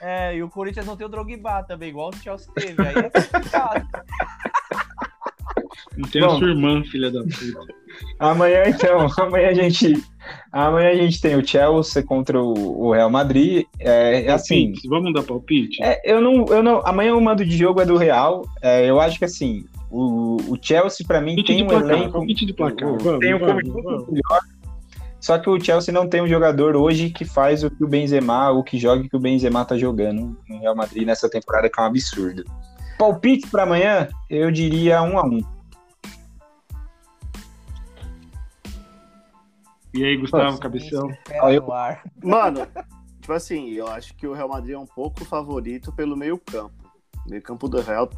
[0.00, 2.82] É, e o Corinthians não tem o Drogba também, igual o Chelsea teve.
[2.82, 3.86] Aí é complicado.
[5.96, 6.38] Não tem a Bom.
[6.38, 7.74] sua irmã, filha da puta.
[8.18, 9.94] Amanhã, então, amanhã a gente.
[10.52, 13.64] Amanhã a gente tem o Chelsea contra o, o Real Madrid.
[13.78, 14.66] É, é assim.
[14.66, 15.82] Palpite, Vamos dar palpite?
[15.82, 16.82] É, eu não, eu não.
[16.86, 18.44] Amanhã o mando de jogo é do Real.
[18.60, 22.12] É, eu acho que assim, o, o Chelsea, pra mim, palpite tem um placar, elenco.
[22.12, 22.88] palpite de placar.
[22.88, 24.06] o- Vamos, tem um vamos, time vamos.
[24.08, 24.40] melhor.
[25.20, 28.50] Só que o Chelsea não tem um jogador hoje que faz o que o Benzema,
[28.50, 31.82] o que joga que o Benzema tá jogando no Real Madrid nessa temporada, que é
[31.82, 32.44] um absurdo.
[32.98, 35.40] Palpite pra amanhã, eu diria um a um.
[39.96, 40.58] E aí, Gustavo, Nossa.
[40.58, 41.10] cabeção?
[41.40, 41.66] Ó, eu-.
[42.22, 42.66] Mano,
[43.20, 46.74] tipo assim, eu acho que o Real Madrid é um pouco favorito pelo meio campo.
[47.24, 48.10] O meio campo do Real.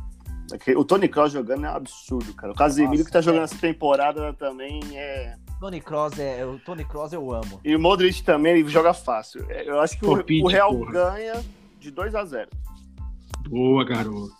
[0.76, 2.52] O Tony Kroos jogando é um absurdo, cara.
[2.52, 3.44] O Casemiro Nossa, que tá jogando é.
[3.44, 5.36] essa temporada também é.
[5.60, 6.44] Tony Kroos é.
[6.44, 7.60] O Tony Kroos eu amo.
[7.62, 9.44] E o Modric também ele joga fácil.
[9.50, 10.92] É, Eu acho que o, o Real porra.
[10.92, 11.44] ganha
[11.78, 12.48] de 2 a 0
[13.48, 14.34] Boa, garoto.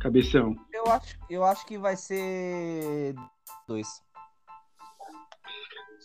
[0.00, 0.56] Cabeção.
[0.72, 3.14] Eu acho, eu acho que vai ser.
[3.66, 4.00] Dois.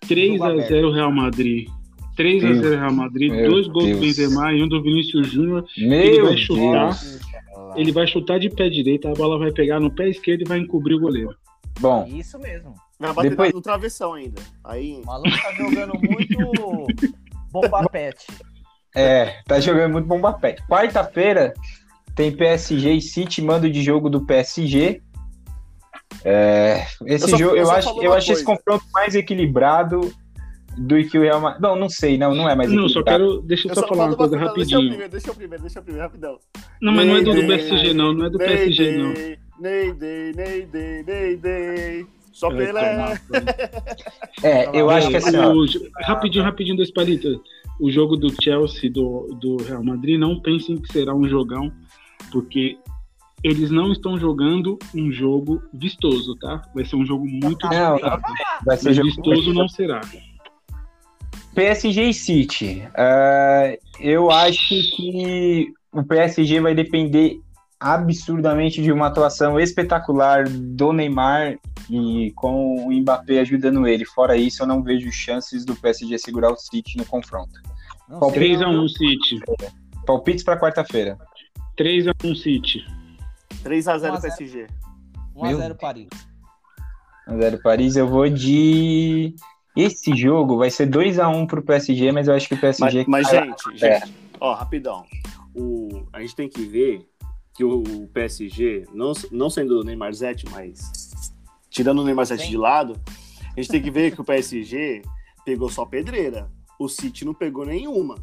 [0.07, 1.67] 3x0 Real Madrid.
[2.17, 3.99] 3x0 Real Madrid, Meu dois gols do Deus.
[3.99, 5.65] Benzema e um do Vinícius Júnior.
[5.77, 6.89] Meu vai chutar.
[6.89, 7.19] Deus.
[7.75, 10.59] Ele vai chutar de pé direito, a bola vai pegar no pé esquerdo e vai
[10.59, 11.35] encobrir o goleiro.
[11.79, 12.75] Bom, Isso mesmo.
[12.99, 14.39] Vai bater Depois- no travessão ainda.
[14.63, 15.01] Aí.
[15.01, 16.87] O maluco tá jogando muito
[17.51, 18.27] bomba pet.
[18.95, 20.61] é, tá jogando muito bomba pet.
[20.67, 21.53] Quarta-feira
[22.15, 25.01] tem PSG e City, mando de jogo do PSG.
[26.23, 30.13] É, esse Eu só- jogo, eu eu, acho, eu acho esse confronto mais equilibrado
[30.77, 31.61] do que o Real Madrid.
[31.61, 33.41] Não, não sei, não, não é mais Não, só quero.
[33.41, 34.89] Deixa eu Eu só, só falar uma coisa coisa, deixa eu rapidinho.
[34.89, 36.37] primeiro, deixa eu primeiro, deixa eu primeiro, rapidão.
[36.81, 38.13] Não, mas não é do, PSG, não.
[38.13, 39.09] Não é do PSG, não.
[39.13, 39.37] Ney,
[39.93, 42.05] Ney, Ney, Ney, Ney, Ney.
[42.31, 42.91] Só Vai Pelé.
[42.95, 43.21] tomar,
[44.43, 45.65] É, eu acho que assim, ó, O-
[46.01, 47.39] rapidinho, rapidinho, dois palitos.
[47.79, 51.71] O jogo do Chelsea do, do Real Madrid, não pensem que será um jogão,
[52.31, 52.77] porque
[53.43, 56.61] eles não estão jogando um jogo vistoso, tá?
[56.73, 57.97] Vai ser um jogo muito Não,
[58.65, 60.01] vai ser jogo vistoso não será.
[61.53, 62.83] PSG e City.
[62.95, 67.39] Ah, eu acho que o PSG vai depender
[67.79, 74.05] absurdamente de uma atuação espetacular do Neymar e com o Mbappé ajudando ele.
[74.05, 77.53] Fora isso, eu não vejo chances do PSG segurar o City no confronto.
[78.07, 78.87] Não Qual sei, 3x1 não.
[78.87, 79.39] City.
[80.05, 81.17] Palpites para quarta-feira.
[81.77, 83.02] 3x1 City.
[83.63, 84.21] 3x0 1 a 0.
[84.21, 84.67] PSG.
[85.35, 86.07] 1x0 Paris.
[87.27, 89.35] 1x0 Paris, eu vou de.
[89.75, 93.05] Esse jogo vai ser 2x1 pro PSG, mas eu acho que o Mas, PSG.
[93.07, 93.99] mas, cai- gente, É.
[94.01, 95.03] gente, ó, rapidão.
[95.55, 97.07] O, a gente tem que ver
[97.55, 101.31] que o PSG, não, não sendo o Neymar Zete, mas
[101.69, 102.99] tirando o Neymar Zete de lado,
[103.55, 105.01] a gente tem que ver que o PSG
[105.45, 106.49] pegou só pedreira.
[106.79, 108.15] O City não pegou nenhuma.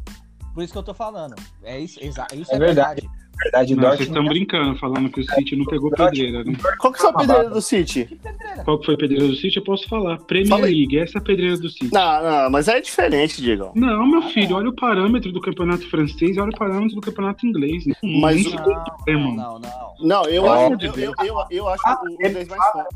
[0.53, 1.35] Por isso que eu tô falando.
[1.63, 3.01] É isso, exa isso É é, verdade.
[3.01, 3.20] verdade.
[3.37, 6.43] Na verdade, Não, vocês estão brincando, falando que o City não pegou pedreira.
[6.43, 6.53] Né?
[6.79, 8.05] Qual que é a pedreira do City?
[8.05, 8.63] Que pedreira.
[8.63, 9.57] Qual que foi a pedreira do City?
[9.57, 10.19] Eu posso falar.
[10.19, 10.61] Premier Fala.
[10.67, 11.89] League, essa é a pedreira do City.
[11.91, 13.71] Não, não, mas é diferente, Diego.
[13.73, 14.57] Não, meu Ah, filho, não.
[14.57, 17.83] olha o parâmetro do campeonato francês, olha o parâmetro do campeonato inglês.
[18.03, 19.35] Não, Mas Não, irmão.
[19.35, 19.91] não, não.
[20.01, 22.95] Não, eu acho, eu, eu, eu, eu acho o inglês mais forte.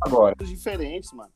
[0.00, 0.34] agora.
[0.42, 1.28] Diferentes, mano.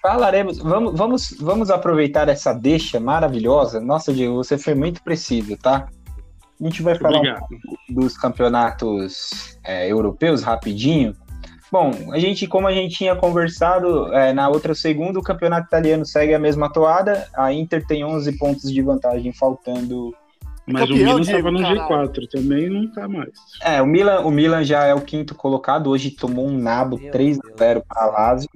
[0.00, 3.80] Falaremos, vamos, vamos, vamos aproveitar essa deixa maravilhosa.
[3.80, 5.88] Nossa, Diego, você foi muito preciso, tá?
[6.64, 7.46] A gente vai falar um Obrigado.
[7.90, 11.14] dos campeonatos é, europeus rapidinho.
[11.70, 16.06] Bom, a gente, como a gente tinha conversado é, na outra segunda, o campeonato italiano
[16.06, 17.28] segue a mesma toada.
[17.34, 20.14] A Inter tem 11 pontos de vantagem, faltando.
[20.66, 21.82] Mas o Milan estava no caralho.
[21.82, 23.32] G4, também não tá mais.
[23.60, 25.90] É, o Milan, o Milan já é o quinto colocado.
[25.90, 28.12] Hoje tomou um nabo Meu 3 a Deus 0 do para céu.
[28.12, 28.50] Lazio.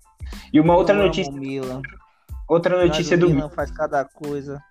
[0.51, 1.83] E uma outra Eu amo notícia, o Milan.
[2.49, 4.63] outra notícia Mas o do Milan faz cada coisa.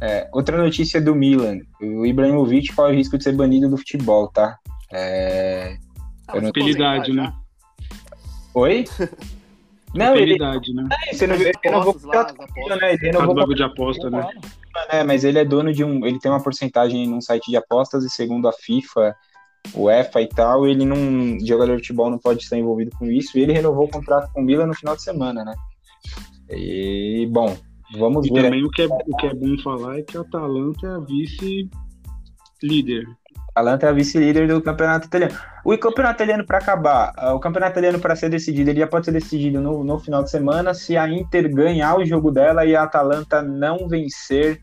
[0.00, 1.58] É, outra notícia do Milan.
[1.80, 4.58] O Ibrahimovic corre o risco de ser banido do futebol, tá?
[4.92, 5.76] É...
[6.28, 6.52] Ah, Eu não-
[7.14, 7.22] já.
[7.22, 7.32] né?
[8.54, 8.84] Oi?
[9.94, 10.58] Não, ele, né?
[11.12, 12.04] você não, ele renovou apostas
[12.66, 12.94] lá, né?
[12.94, 14.26] Ele renovou bagulho de aposta, né?
[14.90, 15.04] Né?
[15.04, 16.06] Mas ele é dono de um.
[16.06, 19.14] Ele tem uma porcentagem num site de apostas e segundo a FIFA,
[19.74, 21.38] o EFA e tal, ele não.
[21.44, 23.36] Jogador de futebol não pode estar envolvido com isso.
[23.36, 25.54] E ele renovou o contrato com o Milan no final de semana, né?
[26.48, 27.54] E bom,
[27.98, 28.42] vamos E ver.
[28.42, 30.98] também o que, é, o que é bom falar é que a Atalanta é a
[30.98, 31.70] vice-líder.
[33.50, 35.34] Atalanta é a vice-líder do campeonato italiano.
[35.64, 39.04] O campeonato italiano para acabar, ah, o campeonato italiano para ser decidido, ele já pode
[39.04, 42.74] ser decidido no, no final de semana se a Inter ganhar o jogo dela e
[42.74, 44.62] a Atalanta não vencer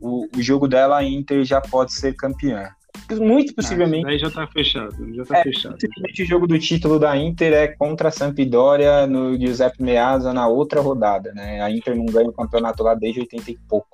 [0.00, 2.68] o, o jogo dela, a Inter já pode ser campeã.
[3.18, 5.74] Muito possivelmente, Aí já tá fechado, já tá É, fechado.
[5.74, 10.46] possivelmente o jogo do título da Inter é contra a Sampdoria no Giuseppe Meazza na
[10.48, 11.60] outra rodada, né?
[11.60, 13.88] A Inter não ganha o campeonato lá desde 80 e pouco.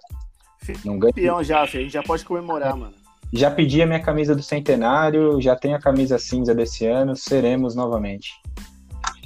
[0.85, 1.12] Não ganha.
[1.12, 1.81] Campeão já, filho.
[1.81, 2.95] a gente já pode comemorar, mano.
[3.32, 7.74] Já pedi a minha camisa do centenário, já tenho a camisa cinza desse ano, seremos
[7.74, 8.32] novamente.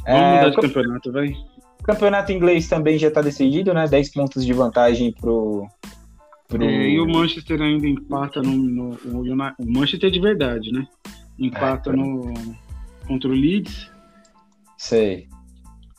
[0.05, 1.28] Vamos É, mudar o de campe- campeonato, vai.
[1.81, 3.86] o campeonato inglês também já está decidido, né?
[3.86, 5.66] 10 pontos de vantagem pro.
[6.56, 6.64] Pro...
[6.64, 10.86] É, e o Manchester ainda empata no, no- o, Uni- o Manchester de verdade, né?
[11.38, 11.96] Empata É.
[11.96, 12.32] no
[13.06, 13.90] contra o Leeds.
[14.78, 15.28] Sei.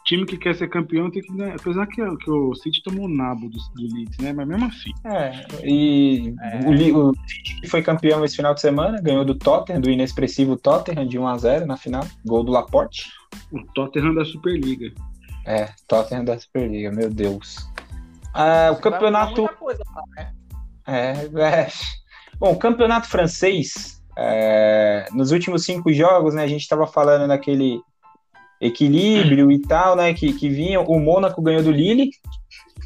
[0.06, 1.32] Time que quer ser campeão tem que.
[1.32, 4.34] né, Apesar que, que o City tomou o nabo do, do Leeds, né?
[4.34, 4.92] Mas mesmo assim.
[5.06, 6.36] É, e
[6.66, 9.90] o, Li- o City que foi campeão esse final de semana, ganhou do Tottenham, do
[9.90, 13.10] inexpressivo Tottenham de 1 a 0 na final, gol do Laporte.
[13.52, 14.92] O Tottenham da Superliga.
[15.46, 17.66] É, Tottenham da Superliga, meu Deus.
[18.34, 19.84] Ah, o campeonato muita coisa
[20.18, 20.34] né?
[20.88, 21.12] É,
[21.42, 21.68] é.
[22.40, 27.80] Bom, campeonato francês, é, nos últimos cinco jogos, né, a gente estava falando naquele
[28.60, 32.12] equilíbrio e tal, né, que, que vinha, o Mônaco ganhou do Lille,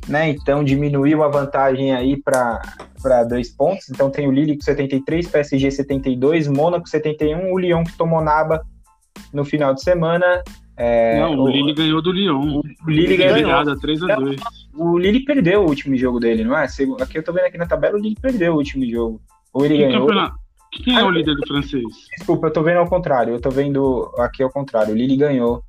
[0.07, 5.27] né, então diminuiu a vantagem aí para dois pontos, então tem o Lille com 73,
[5.27, 8.63] PSG 72, Mônaco 71, o Lyon que tomou naba
[9.33, 10.43] no final de semana,
[10.77, 12.61] é, Não, o Lille ganhou do Lyon.
[12.61, 14.39] o Lille ganhou, Virada 3x2.
[14.75, 16.65] o Lille perdeu o último jogo dele, não é?
[17.01, 19.19] Aqui eu tô vendo aqui na tabela, o Lille perdeu o último jogo.
[19.53, 20.01] Ou ele ganhou.
[20.05, 20.37] campeonato?
[20.83, 21.83] Quem é o líder do francês?
[22.15, 23.33] Desculpa, eu tô vendo ao contrário.
[23.33, 24.93] Eu tô vendo aqui ao contrário.
[24.93, 25.63] O Lille ganhou.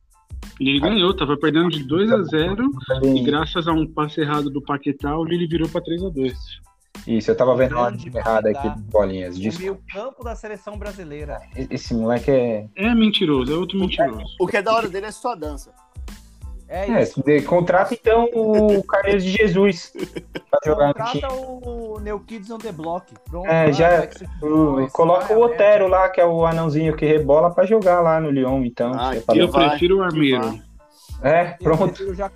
[0.61, 2.71] Ele ganhou, tava perdendo de 2 a 0
[3.05, 6.35] e graças a um passe errado do Paquetá, o Lille virou pra 3 a 2
[7.09, 9.37] Isso, eu tava vendo a errada aqui, bolinhas.
[9.37, 11.41] O meio campo da seleção brasileira.
[11.71, 12.67] Esse moleque é.
[12.77, 14.25] É mentiroso, é outro mentiroso.
[14.39, 15.71] O que é da hora dele é só a dança.
[16.69, 17.23] É É, isso.
[17.25, 19.91] de- contrata então o Carlos de Jesus
[20.51, 21.23] pra jogar no time.
[21.23, 23.15] Contrata o New Kids on the Block.
[23.25, 23.49] Pronto.
[23.49, 24.07] É, já-
[24.43, 28.31] O- coloca o Otero lá, que é o anãozinho que rebola, pra jogar lá no
[28.31, 28.93] Lyon, então.
[28.95, 30.61] Ah, Eu prefiro o Armeiro.
[31.23, 31.87] É, pronto.
[31.95, 32.31] prefiro já-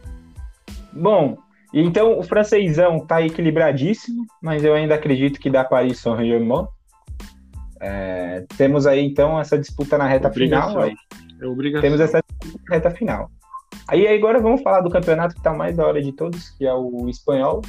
[0.94, 1.36] Bom,
[1.80, 6.66] então o francêsão tá equilibradíssimo, mas eu ainda acredito que dá Paris Saint-Germain.
[7.80, 10.68] É, temos aí então essa disputa na reta Obrigação.
[10.70, 10.82] final.
[10.84, 10.94] Aí.
[11.40, 11.82] É obrigação.
[11.82, 13.30] Temos essa disputa na reta final.
[13.88, 16.72] Aí agora vamos falar do campeonato que tá mais da hora de todos, que é
[16.72, 17.62] o espanhol.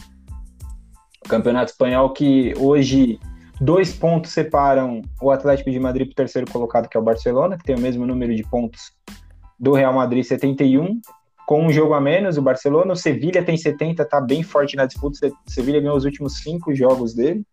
[1.26, 3.18] O campeonato espanhol que hoje
[3.60, 7.58] dois pontos separam o Atlético de Madrid para o terceiro colocado, que é o Barcelona,
[7.58, 8.92] que tem o mesmo número de pontos
[9.60, 11.00] do Real Madrid, 71,
[11.54, 12.94] com um jogo a menos, o Barcelona.
[12.94, 15.28] O Sevilha tem 70, tá bem forte na disputa.
[15.28, 17.44] O Sevilha ganhou os últimos cinco jogos dele.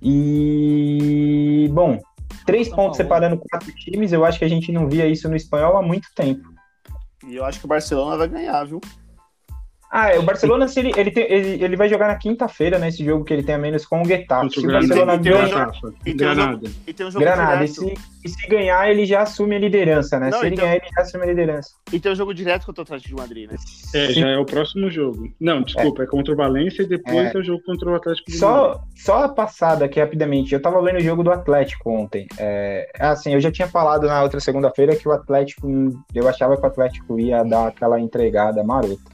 [0.00, 1.98] E, bom,
[2.46, 3.10] três São pontos Paulo.
[3.10, 4.12] separando quatro times.
[4.12, 6.48] Eu acho que a gente não via isso no espanhol há muito tempo.
[7.26, 8.80] E eu acho que o Barcelona vai ganhar, viu?
[9.94, 12.88] Ah, é, o Barcelona, se ele, ele, tem- ele, ele vai jogar na quinta-feira, né?
[12.88, 14.48] Esse jogo que ele tem a menos com o Getafe.
[14.60, 15.22] Se o Barcelona Granada.
[15.22, 15.94] ganha, Granada.
[16.06, 16.70] e tem um Granada.
[16.86, 17.94] E tem um jogo Granada, e se,
[18.24, 20.30] e se ganhar, ele já assume a liderança, né?
[20.30, 21.70] Não, se ele então- ganhar, ele já assume a liderança.
[21.92, 23.56] E tem um jogo direto contra o Atlético de Madrid, né?
[23.94, 25.30] É, Se- já é o próximo jogo.
[25.38, 27.38] Não, desculpa, é, contra o Valência e depois é, É.
[27.38, 28.40] o jogo contra o Atlético de Madrid.
[28.40, 30.54] Só, só a passada aqui rapidamente.
[30.54, 32.26] Eu tava vendo o jogo do Atlético ontem.
[32.38, 35.68] É, assim, eu já tinha falado na outra segunda-feira que o Atlético,
[36.14, 39.11] eu achava que o Atlético ia dar aquela entregada marota.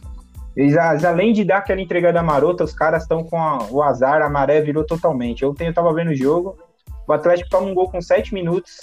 [0.59, 4.29] Eles, além de dar aquela entregada marota, os caras estão com a- o azar, a
[4.29, 5.45] maré virou totalmente.
[5.47, 6.59] Ontem eu tava vendo o jogo,
[7.07, 8.81] o Atlético toma um gol com 7 minutos,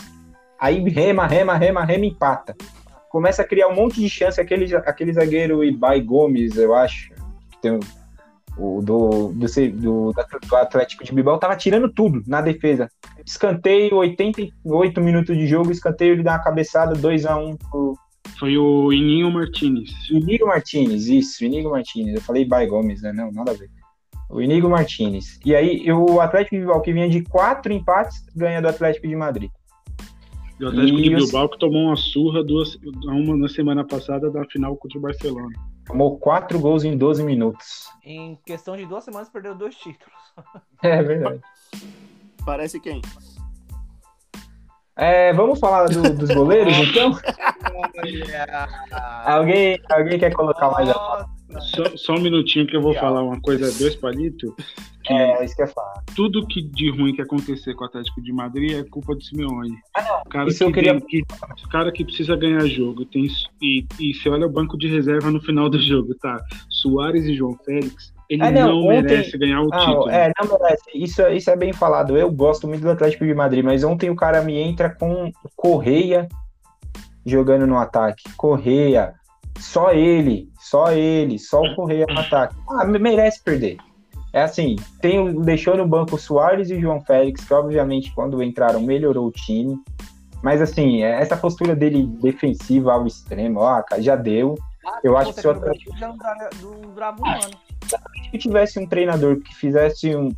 [0.58, 2.56] aí rema, rema, rema, rema, empata.
[3.10, 7.10] Começa a criar um monte de chance, aquele, aquele zagueiro Ibai Gomes, eu acho,
[7.52, 7.80] que tem um
[8.58, 12.90] o do, do, do, do Atlético de Bilbao tava tirando tudo na defesa.
[13.26, 17.98] Escanteio, 88 minutos de jogo, escanteio, ele dá uma cabeçada, 2x1 pro
[18.40, 19.90] Foi o Ininho Martinez.
[20.10, 22.16] Inigo Martinez, isso, Inigo Martinez.
[22.16, 23.14] Eu falei Bay Gomes, né?
[23.14, 23.70] Não, nada a ver.
[24.30, 25.40] O Inigo Martinez.
[25.46, 29.16] E aí, o Atlético de Bilbao, que vinha de quatro empates, ganha do Atlético de
[29.16, 29.50] Madrid.
[30.60, 34.30] Do Atlético de E os- Bilbao que tomou uma surra duas, uma na semana passada
[34.32, 35.56] da final contra o Barcelona.
[35.86, 37.88] Tomou quatro gols em 12 minutos.
[38.04, 40.14] Em questão de duas semanas, perdeu dois títulos.
[40.84, 41.40] É verdade.
[42.46, 43.02] Parece quem?
[44.98, 47.18] É, vamos falar do- dos goleiros, então?
[49.26, 51.26] Alguém, alguém quer colocar mais a
[51.60, 53.06] Só, só um minutinho que eu vou Legal.
[53.10, 54.52] falar uma coisa, dois palitos.
[55.08, 56.04] É, isso que eu falar.
[56.16, 59.78] tudo que de ruim que acontecer com o Atlético de Madrid é culpa do Simeone.
[60.26, 61.22] O cara Isso que eu queria- tem- que-
[61.66, 63.06] o cara que precisa ganhar jogo.
[63.06, 63.28] Tem,
[63.62, 66.42] e, e você olha o banco de reserva no final do jogo, tá?
[66.70, 70.10] Soares e João Félix, ele Ah, não, não, ontem- merece ganhar o Ah, título.
[70.10, 70.84] é, não merece.
[70.94, 72.18] Isso, é- isso é bem falado.
[72.18, 75.32] Eu gosto muito do Atlético de Madrid, mas ontem o cara me entra com o
[75.56, 76.28] Correia
[77.26, 78.24] jogando no ataque.
[78.38, 79.14] Correia.
[79.58, 82.56] Só ele, só ele, só o Correia no ataque.
[82.70, 83.78] Ah, me- merece perder.
[84.34, 88.14] É assim, tem, o- deixou no banco o Soares e o João Félix, que obviamente
[88.14, 89.78] quando entraram melhorou o time.
[90.44, 94.56] Mas assim, é- essa postura dele defensiva ao extremo, ó, já deu.
[95.04, 95.48] Eu acho que se
[96.94, 97.66] durava um ano.
[98.32, 100.32] Se tivesse um treinador que fizesse um.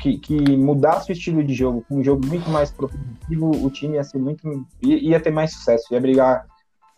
[0.00, 3.94] que, que mudasse o estilo de jogo, com um jogo muito mais produtivo, o time
[3.96, 4.66] ia ser muito.
[4.82, 6.46] ia, ia ter mais sucesso, ia brigar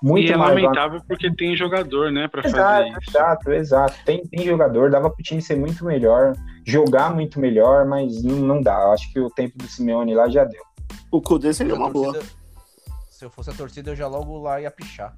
[0.02, 0.54] muito e é mais.
[0.54, 3.10] lá- lamentável porque tem jogador, né, pra fazer Exato, isso.
[3.10, 3.94] exato, exato.
[4.04, 6.34] Tem, tem jogador, dava pro time ser muito melhor,
[6.64, 8.74] jogar muito melhor, mas não, não dá.
[8.82, 10.62] Eu acho que o tempo do Simeone lá já deu.
[11.10, 12.12] O Kudê seria Se eu uma boa.
[12.12, 12.32] torcida-
[13.10, 15.12] Se eu fosse a torcida, eu já logo lá ia pichar.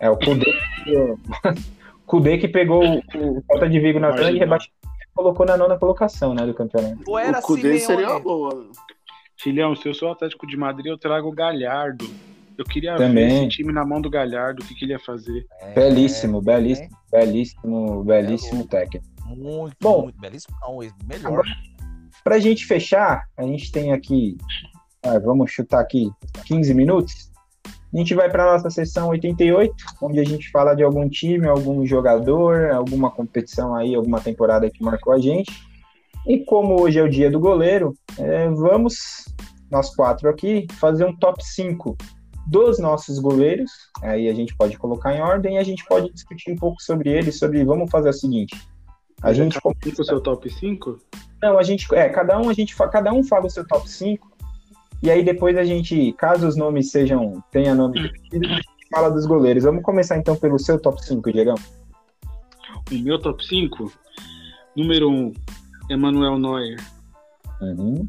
[0.00, 0.52] É o Kudê,
[2.06, 3.02] Kudê que pegou o,
[3.50, 4.32] Celta de Vigo na zona Marginal.
[4.32, 6.98] de rebaixamento e colocou na nona colocação né, do campeonato.
[7.06, 7.80] Ou era O Kudê Simeone.
[7.80, 8.70] seria uma boa.
[9.38, 12.08] Filhão, se eu sou o Atlético de Madrid, eu trago o Galhardo.
[12.58, 13.28] Eu queria Também.
[13.28, 15.46] ver esse time na mão do Galhardo, o que, que ele ia fazer.
[15.62, 19.06] É, Belíssimo, belíssimo, belíssimo, belíssimo técnico.
[19.24, 20.02] Muito, Bom.
[20.02, 20.54] muito belíssimo.
[20.60, 21.26] Não, melhor.
[21.26, 21.48] Agora-
[22.22, 24.36] Pra gente fechar, a gente tem aqui,
[25.02, 26.10] ah, vamos chutar aqui
[26.44, 27.29] 15 minutos.
[27.92, 31.84] A gente vai para nossa sessão 88, onde a gente fala de algum time, algum
[31.84, 35.50] jogador, alguma competição aí, alguma temporada que marcou a gente.
[36.26, 38.94] E como hoje é o dia do goleiro, é, vamos,
[39.70, 41.96] nós quatro aqui, fazer um top 5
[42.46, 43.70] dos nossos goleiros.
[44.02, 47.10] Aí a gente pode colocar em ordem e a gente pode discutir um pouco sobre
[47.10, 48.56] eles, sobre, vamos fazer o seguinte.
[49.22, 50.98] A gente Fica o seu top 5?
[51.42, 51.92] não, a gente.
[51.94, 54.29] É, cada um, a gente, cada um fala o seu top 5.
[55.02, 57.42] E aí depois a gente, caso os nomes sejam.
[57.50, 59.64] tenha nome repetido, a gente fala dos goleiros.
[59.64, 61.54] Vamos começar então pelo seu top 5, Diegão.
[62.90, 63.90] O meu top 5?
[64.76, 65.32] Número 1, um,
[65.88, 66.76] Emanuel Neuer.
[67.62, 68.06] Uhum.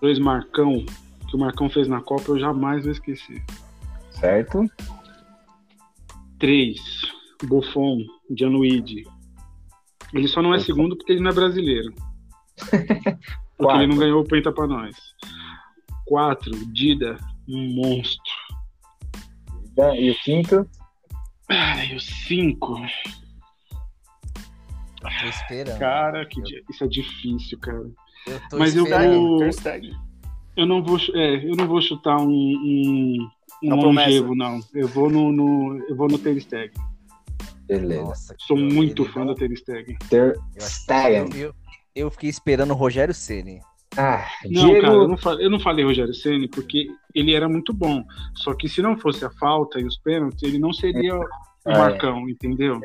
[0.00, 0.84] 2, Marcão.
[1.28, 3.42] Que o Marcão fez na Copa eu jamais vou esquecer.
[4.12, 4.64] Certo?
[6.38, 6.80] 3,
[7.44, 7.98] Buffon,
[8.30, 9.04] Gianluigi.
[10.14, 10.66] Ele só não é Buffon.
[10.66, 11.92] segundo porque ele não é brasileiro.
[13.58, 14.96] Porque ele não ganhou o Penta pra nós.
[16.06, 17.16] 4, Dida,
[17.48, 18.22] um monstro.
[19.96, 20.68] E o quinto?
[21.48, 22.80] Ai, o 5.
[25.00, 25.78] Tô esperando.
[25.78, 26.40] Cara, que
[26.70, 27.78] isso é difícil, cara.
[28.26, 29.20] eu tô mas eu esperando.
[29.28, 29.92] vou- Ter Stegen.
[30.56, 33.28] Eu não vou, é, eu não vou chutar um, um,
[33.62, 34.08] um promessa.
[34.10, 34.60] longevo, não.
[34.74, 36.72] Eu vou no, no, eu vou no Ter Stegen.
[37.68, 38.02] Beleza.
[38.02, 39.96] Nossa, Sou muito fã não- do Ter Stegen.
[40.10, 41.30] Ter Eu, Stegen.
[41.34, 41.54] eu, eu,
[41.98, 43.60] eu fiquei esperando o Rogério Ceni.
[43.96, 44.80] Ah, Não, Diego.
[44.82, 48.04] cara, eu não, falei, eu não falei Rogério Ceni porque ele era muito bom.
[48.34, 51.24] Só que se não fosse a falta e os pênaltis, ele não seria o
[51.66, 51.76] É.
[51.76, 52.80] Marcão, entendeu?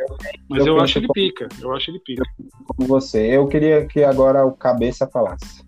[0.49, 1.47] Mas eu eu, acho ele como- pica.
[1.61, 2.23] Eu acho ele pica.
[2.65, 3.35] como você.
[3.37, 5.63] Eu queria que agora o cabeça falasse.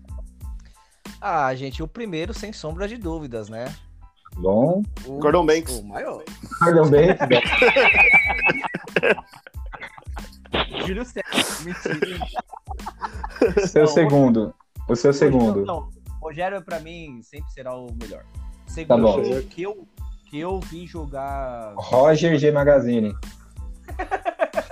[1.20, 3.72] Ah, gente, o primeiro, sem sombra de dúvidas, né?
[4.38, 5.78] Bom, O, Gordon Banks.
[5.78, 6.22] O maior.
[6.60, 7.08] perdão bem.
[10.84, 11.64] Júlio César.
[11.64, 12.26] Mentira.
[13.66, 14.54] seu Não, segundo.
[14.88, 15.64] O seu segundo.
[15.64, 15.90] Não,
[16.20, 18.24] Rogério, pra mim, sempre será o melhor.
[18.24, 19.20] Tá Segundo, bom.
[19.20, 19.86] o que eu,
[20.28, 21.72] que eu vi jogar.
[21.76, 23.14] Roger G Magazine.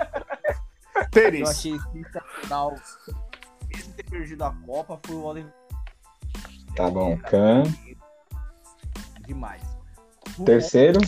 [0.95, 1.49] Eu Tênis.
[1.49, 2.75] achei sensacional.
[3.73, 5.53] Mesmo ter perdido a Copa, foi o Oliver.
[6.75, 7.17] Tá bom.
[7.19, 7.63] Can.
[9.25, 9.61] Demais.
[10.25, 10.99] Buffon, Terceiro,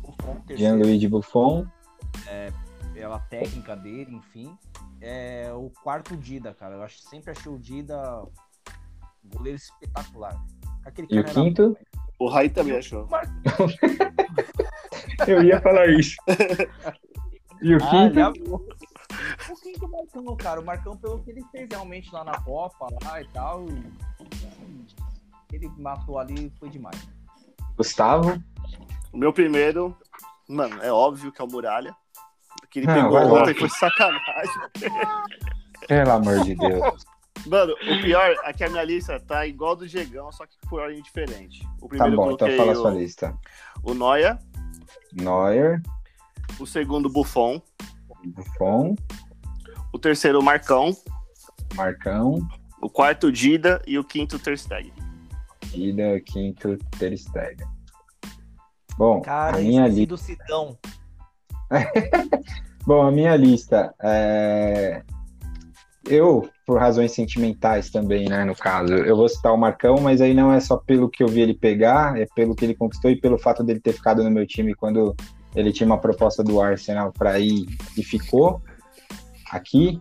[0.00, 1.66] Buffon, terceiro, Gianluigi Buffon.
[2.92, 4.56] Pela técnica dele, enfim.
[5.00, 6.76] É, o quarto Dida, cara.
[6.76, 8.22] Eu acho, sempre achei o Dida
[9.24, 10.40] um goleiro espetacular.
[10.84, 11.72] Aquele E o quinto?
[11.74, 11.86] velho.
[12.18, 13.08] O Raí também achou.
[15.26, 16.16] Eu ia falar isso.
[17.60, 18.14] E o Ah, quinto?
[18.14, 18.30] já.
[19.50, 20.60] O quinto Marcão, cara.
[20.60, 23.66] O Marcão, pelo que ele fez realmente lá na Copa lá e tal.
[25.52, 26.96] Ele matou ali, foi demais.
[27.76, 28.42] Gustavo.
[29.12, 29.96] O meu primeiro,
[30.48, 31.94] mano, é óbvio que é o Muralha.
[32.72, 34.22] Que ele Não, pegou ontem foi sacanagem.
[35.86, 37.04] Pelo amor de Deus.
[37.46, 40.80] Mano, o pior é que a minha lista tá igual do Gegão, só que por
[40.80, 41.66] ordem diferente.
[41.80, 43.36] O Tá primeiro bom, eu então fala a o, sua lista.
[43.82, 44.38] o Noia,
[45.12, 45.82] Neuer,
[46.60, 47.60] o segundo Buffon,
[48.24, 48.94] Buffon,
[49.92, 50.96] o terceiro Marcão,
[51.74, 52.38] Marcão,
[52.80, 54.92] o quarto Dida e o quinto Ter Stegen.
[55.74, 57.66] Ida, quinto, Ter Stegen.
[58.96, 60.06] Bom, Cara, a minha lista.
[60.06, 60.78] do Sidão.
[62.86, 65.02] Bom, a minha lista é...
[66.08, 70.34] Eu, por razões sentimentais também, né, no caso, eu vou citar o Marcão, mas aí
[70.34, 73.20] não é só pelo que eu vi ele pegar, é pelo que ele conquistou e
[73.20, 75.14] pelo fato dele ter ficado no meu time quando
[75.54, 77.66] ele tinha uma proposta do Arsenal para ir
[77.96, 78.60] e ficou
[79.50, 80.00] aqui.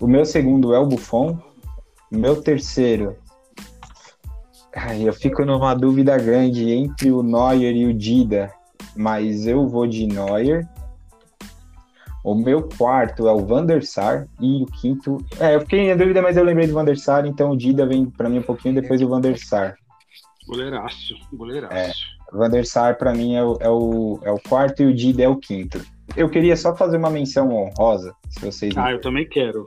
[0.00, 1.38] O meu segundo é o Buffon.
[2.10, 3.16] O meu terceiro.
[4.74, 8.52] Ai, eu fico numa dúvida grande entre o Neuer e o Dida,
[8.96, 10.66] mas eu vou de Neuer.
[12.30, 15.16] O meu quarto é o Van der Sar e o quinto.
[15.40, 17.86] É, eu fiquei em dúvida, mas eu lembrei do Van der Sar, então o Dida
[17.86, 19.76] vem pra mim um pouquinho depois do Van der Sar.
[20.46, 21.74] Goleiraço, goleiraço.
[21.74, 21.90] É.
[22.32, 25.22] Van der Sar, pra mim, é o, é, o, é o quarto e o Dida
[25.22, 25.80] é o quinto.
[26.16, 29.64] Eu queria só fazer uma menção honrosa, se vocês Ah, eu também quero.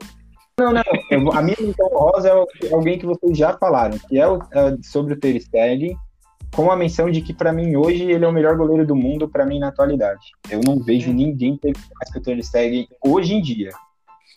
[0.58, 0.82] Não, não.
[1.10, 4.28] eu- a minha menção honrosa é o- é alguém que vocês já falaram, que é,
[4.28, 5.96] o, é sobre o Ter Stegen,
[6.54, 9.28] com a menção de que, pra mim, hoje, ele é o melhor goleiro do mundo,
[9.28, 10.20] pra mim, na atualidade.
[10.50, 11.14] Eu não vejo Hum.
[11.14, 13.70] ninguém ter mais que o Ter Stegen hoje em dia.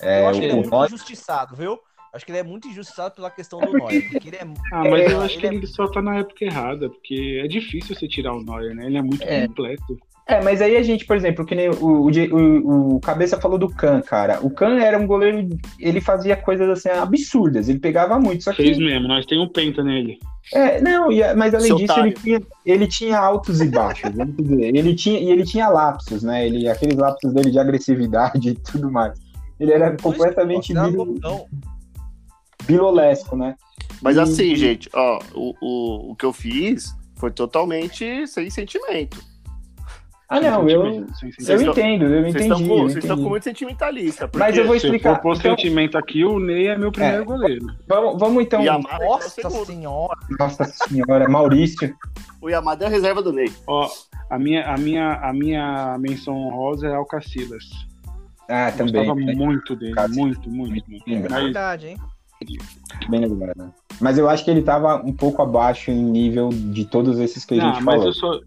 [0.02, 1.78] É, eu acho que ele é muito Neuer- injustiçado, viu?
[2.14, 4.10] Acho que ele é muito injustiçado pela questão do Neuer.
[4.10, 4.44] Porque ele é.
[4.72, 7.42] Ah, mas É, eu acho que ele é- ele só tá na época errada, porque
[7.44, 8.86] é difícil você tirar o Neuer, né?
[8.86, 9.46] Ele é muito É.
[9.48, 9.98] completo.
[10.27, 13.60] É, mas aí a gente, por exemplo, que nem o, o, o- o Cabeça falou
[13.60, 14.39] do Kahn, cara.
[14.41, 15.47] O Kahn era um goleiro,
[15.80, 19.47] ele fazia coisas assim absurdas, ele pegava muito, só que Fez mesmo, nós tem um
[19.47, 20.18] penta nele.
[20.52, 24.35] É, não, e- mas além Seu disso, ele tinha, ele tinha altos e baixos, vamos
[24.35, 24.76] dizer.
[24.76, 26.47] Ele tinha, e ele tinha lapsos, né?
[26.47, 29.14] Ele, aqueles lapsos dele de agressividade e tudo mais.
[29.60, 31.45] Ele era completamente Nossa, bilo, botão.
[32.65, 33.56] bilolesco, né?
[34.02, 39.18] Mas E- assim, gente, ó, o, o, o que eu fiz foi totalmente sem sentimento.
[40.38, 41.40] Ah, não, eu, Sem eu sentimento.
[41.40, 42.49] estão- entendo, eu entendi.
[42.49, 44.28] eu vocês estão com muito sentimentalista.
[44.28, 45.16] Porque Mas eu vou Se explicar.
[45.16, 47.26] for por Então, sentimento aqui, o Ney é meu primeiro É.
[47.26, 47.66] goleiro.
[47.88, 48.62] vamos, vamos então.
[48.62, 49.66] Yamada é o Nossa segundo.
[49.66, 50.18] senhora.
[50.40, 51.95] Nossa senhora, Maurício.
[52.41, 53.52] O Yamada é a reserva do Ney.
[53.68, 53.88] Ó,
[54.30, 57.64] a minha, a minha, a minha menção honrosa é Alcacilas.
[58.49, 58.94] Ah, também.
[59.06, 59.34] Gostava né?
[59.34, 60.18] muito dele, Cacilas.
[60.18, 60.90] muito, muito.
[60.91, 61.03] muito.
[61.06, 61.98] Sim, Mas Verdade, hein?
[63.10, 63.74] Bem lembrado.
[63.99, 67.56] Mas eu acho que ele tava um pouco abaixo em nível de todos esses que
[67.60, 68.07] a Não, gente mas falou.
[68.10, 68.40] eu só.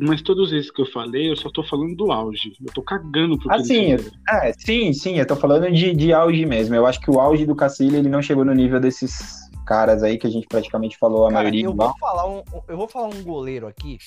[0.00, 2.52] Mas todos esses que eu falei, eu só tô falando do auge.
[2.60, 4.18] Eu tô cagando pro que Ah, eles sim, fizeram.
[4.28, 6.74] É, sim, sim, eu tô falando de, de auge mesmo.
[6.74, 10.18] Eu acho que o auge do Cacilha, ele não chegou no nível desses caras aí
[10.18, 13.06] que a gente praticamente falou, a Cara, maioria eu vou falar um, eu vou falar
[13.06, 13.98] um goleiro aqui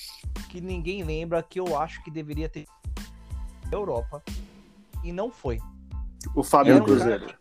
[0.50, 2.66] que ninguém lembra que eu acho que deveria ter
[3.72, 4.22] Europa
[5.02, 5.58] e não foi.
[6.34, 7.34] O Fábio um Cruzeiro.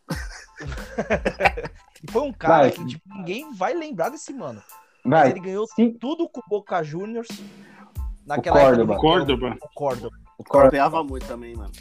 [2.02, 2.72] E foi um cara Vai.
[2.72, 4.62] que tipo, ninguém vai lembrar desse mano.
[5.04, 7.28] Mas Vai, ele ganhou sim, tudo com o Boca Juniors
[8.26, 8.98] naquela O época do Córdoba.
[9.00, 9.58] Córdoba.
[9.62, 10.16] O Córdoba.
[10.38, 11.72] o Córdoba, muito também, mano.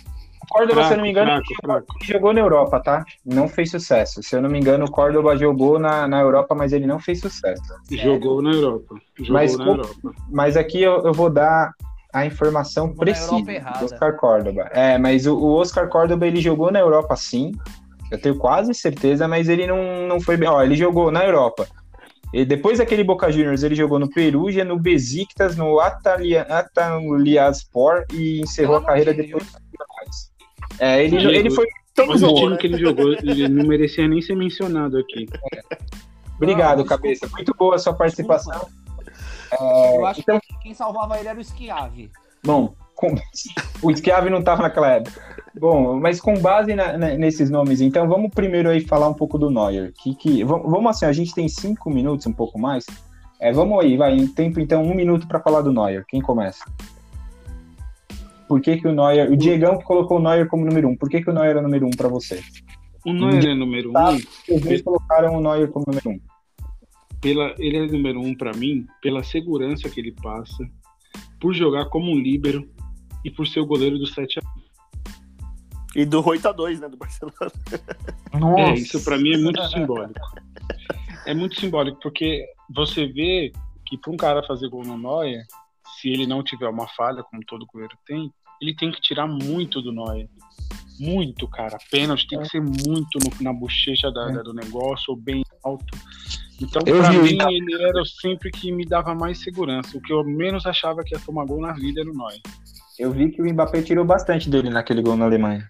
[0.42, 2.04] o Córdoba, se eu Fraco, não me engano, fraco, jogou, fraco.
[2.04, 3.04] jogou na Europa, tá?
[3.24, 4.22] Não fez sucesso.
[4.22, 7.20] Se eu não me engano, o Córdoba jogou na, na Europa, mas ele não fez
[7.20, 7.62] sucesso.
[7.90, 8.94] Jogou na Europa.
[9.18, 10.14] Jogou Mas na Europa.
[10.28, 11.72] Mas aqui eu, eu vou dar
[12.12, 13.40] a informação Jogou precisa
[13.78, 14.68] do Oscar Córdoba.
[14.72, 17.52] É, mas o, o Oscar Córdoba ele jogou na Europa sim.
[18.10, 20.46] Eu tenho quase certeza, mas ele não, não foi bem.
[20.46, 21.66] Ó, ele jogou na Europa.
[22.32, 28.40] E depois daquele Boca Juniors, ele jogou no Perugia, no Besiktas, no Atalia- Atalyaspor e
[28.40, 29.46] encerrou a carreira depois.
[30.78, 31.66] É, ele, Diego, ele foi.
[32.06, 32.56] Mas o bom, time né?
[32.56, 35.26] que ele jogou, ele não merecia nem ser mencionado aqui.
[36.36, 37.02] Obrigado, Não, desculpa.
[37.02, 37.28] cabeça.
[37.28, 38.66] Muito boa a sua participação.
[39.94, 42.10] Eu acho então- que quem salvava ele era o Schiavi.
[42.42, 43.16] Bom, com-
[43.82, 45.20] o Schiavi não estava naquela época.
[45.58, 49.36] Bom, mas com base na- na- nesses nomes, então vamos primeiro aí falar um pouco
[49.38, 49.92] do Neuer.
[50.02, 52.86] Que, que, vamos, assim, a gente tem cinco minutos, um pouco mais.
[53.38, 56.04] É, vamos aí, vai, em tempo então, um minuto para falar do Neuer.
[56.08, 56.64] Quem começa?
[58.48, 59.30] Por que, que o Neuer.
[59.30, 60.96] O Diegão que colocou o Neuer como número um.
[60.96, 62.40] Por que, que o Neuer é número um para você?
[63.04, 64.10] O Neuer é número Tá.
[64.10, 64.16] um,
[64.54, 66.20] Os dois colocaram o Neuer como número um.
[67.20, 70.64] pela, ele é número um pra mim, pela segurança que ele passa,
[71.40, 72.68] por jogar como um líbero
[73.24, 74.42] e por ser o goleiro do 7 a
[75.94, 77.34] E do 8x2, né, do Barcelona.
[78.58, 80.20] É, isso pra mim é muito simbólico.
[81.26, 83.52] É muito simbólico, porque você vê
[83.86, 85.44] que para um cara fazer gol no Neuer,
[86.00, 89.82] se ele não tiver uma falha, como todo goleiro tem, ele tem que tirar muito
[89.82, 90.28] do Neuer.
[90.98, 91.76] Muito, cara.
[91.90, 95.96] Pênalti tem que ser muito no- na bochecha da- da- do negócio, ou bem alto.
[96.60, 99.96] Então, Eu pra vi mim, Ita- ele era sempre que me dava mais segurança.
[99.96, 102.40] O que eu menos achava que ia tomar gol na vida era o Neuer.
[102.98, 105.68] Eu vi que o Mbappé tirou bastante dele naquele gol na Alemanha.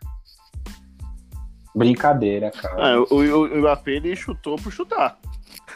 [1.74, 2.94] Brincadeira, cara.
[2.97, 5.19] Ah, o, o, o Mbappé, ele chutou por chutar.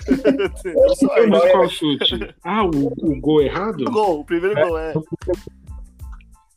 [0.08, 1.26] Ele.
[1.28, 2.34] Mas qual chute?
[2.44, 2.68] Ah, o,
[2.98, 3.82] o gol errado?
[3.82, 4.92] O gol, o primeiro gol, é.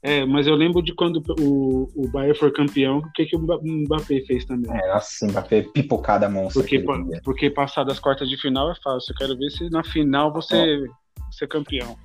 [0.02, 3.40] É, mas eu lembro de quando o, o Bayern foi campeão, o que, que o
[3.40, 4.72] Mba- Mbappé fez também.
[4.72, 6.62] É, nossa, Mbappé pipocada monstro.
[6.62, 9.12] Porque, pa- porque passar das quartas de final é fácil.
[9.14, 10.86] Eu quero ver se na final você
[11.32, 11.98] ser campeão.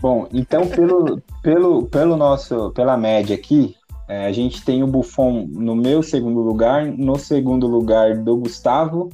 [0.00, 3.76] Bom, então pelo, pelo, pelo nosso, pela média aqui,
[4.08, 9.10] é, a gente tem o Buffon no meu segundo lugar, no segundo lugar do Gustavo,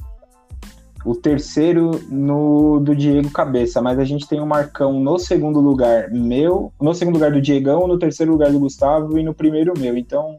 [1.05, 6.09] o terceiro no do Diego Cabeça, mas a gente tem o Marcão no segundo lugar
[6.09, 9.97] meu, no segundo lugar do Diegão, no terceiro lugar do Gustavo e no primeiro meu.
[9.97, 10.37] Então,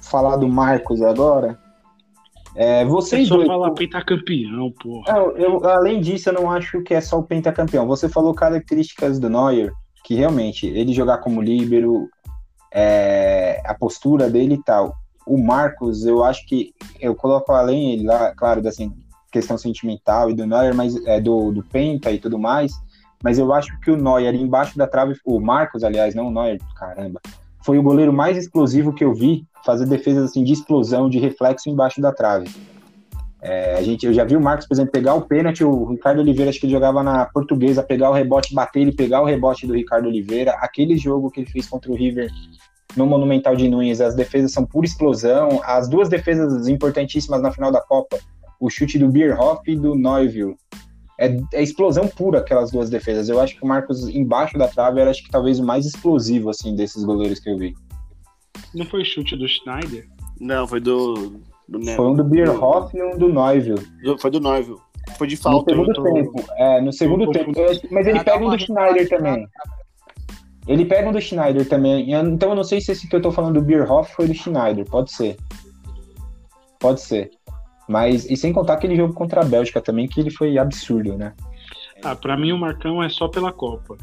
[0.00, 1.58] falar do Marcos agora,
[2.56, 5.12] é, É vocês só dois, falar pentacampeão, porra.
[5.12, 7.86] não, eu, além disso, eu não acho que é só o pentacampeão.
[7.86, 9.72] Você falou características do Neuer,
[10.04, 12.08] que realmente ele jogar como líbero,
[12.72, 14.94] é, a postura dele e tal.
[15.26, 18.92] O Marcos, eu acho que eu coloco além ele lá, claro, da assim,
[19.32, 22.72] questão sentimental e do Neuer, mas é do, do Penta e tudo mais.
[23.22, 26.58] mas eu acho que o Neuer embaixo da trave, o Marcos, aliás, não o Neuer,
[26.78, 27.20] caramba,
[27.66, 31.68] foi o goleiro mais explosivo que eu vi fazer defesas assim de explosão, de reflexo
[31.68, 32.48] embaixo da trave.
[33.42, 36.20] É, a gente, eu já vi o Marcos, por exemplo, pegar o pênalti, o Ricardo
[36.20, 39.66] Oliveira, acho que ele jogava na portuguesa, pegar o rebote, bater ele, pegar o rebote
[39.66, 40.52] do Ricardo Oliveira.
[40.60, 42.30] Aquele jogo que ele fez contra o River
[42.96, 45.60] no Monumental de Nunes, as defesas são pura explosão.
[45.64, 48.16] As duas defesas importantíssimas na final da Copa,
[48.60, 50.56] o chute do Bierhoff e do Neuville.
[51.18, 53.28] É, é, explosão pura aquelas duas defesas.
[53.28, 56.50] Eu acho que o Marcos embaixo da trave era acho que talvez o mais explosivo
[56.50, 57.74] assim desses goleiros que eu vi.
[58.74, 60.06] Não foi chute do Schneider?
[60.40, 61.40] Não, foi do.
[61.68, 63.86] do foi um do Bierhoff e um do Neuville.
[64.18, 64.78] Foi do Neuville.
[65.16, 65.74] Foi de falta.
[65.74, 66.12] No segundo tô...
[66.12, 66.44] tempo.
[66.56, 67.52] É, no segundo tempo.
[67.90, 69.48] Mas ele pega um do Schneider também.
[70.66, 72.12] Ele pega um do Schneider também.
[72.12, 74.84] Então eu não sei se esse que eu tô falando do Bierhoff foi do Schneider.
[74.84, 75.36] Pode ser.
[76.78, 77.30] Pode ser.
[77.88, 81.34] Mas, e sem contar aquele jogo contra a Bélgica também, que ele foi absurdo, né?
[82.02, 83.96] Ah, pra mim o Marcão é só pela Copa.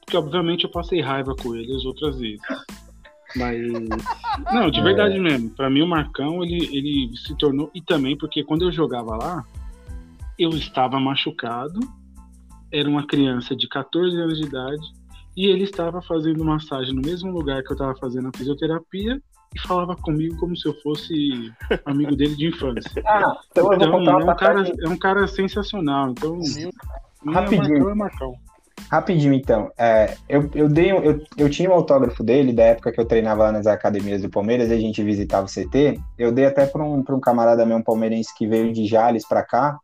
[0.00, 2.40] Porque, obviamente, eu passei raiva com ele as outras vezes.
[3.36, 3.60] Mas.
[4.52, 5.20] Não, de verdade é.
[5.20, 5.50] mesmo.
[5.50, 7.70] Pra mim, o Marcão, ele, ele se tornou.
[7.74, 9.44] E também porque quando eu jogava lá,
[10.38, 11.78] eu estava machucado,
[12.72, 14.82] era uma criança de 14 anos de idade,
[15.36, 19.20] e ele estava fazendo massagem no mesmo lugar que eu estava fazendo a fisioterapia,
[19.54, 21.52] e falava comigo como se eu fosse
[21.84, 23.02] amigo dele de infância.
[23.06, 26.10] Ah, então, então é, um cara, é um cara sensacional.
[26.10, 27.88] Então, meu, rapidinho.
[27.88, 28.34] É Marcão,
[28.88, 29.70] Rapidinho, então.
[29.78, 33.44] É, eu, eu, dei, eu, eu tinha um autógrafo dele da época que eu treinava
[33.44, 36.00] lá nas academias do Palmeiras e a gente visitava o CT.
[36.18, 39.44] Eu dei até para um, um camarada meu, um palmeirense que veio de Jales para
[39.44, 39.78] cá.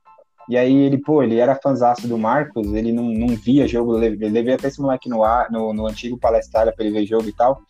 [0.49, 3.99] E aí ele, pô, ele era fãzaço do Marcos, ele não, não via jogo, eu
[3.99, 7.29] levei, levei até esse moleque no, ar, no, no antigo Palestra para ele ver jogo
[7.29, 7.61] e tal.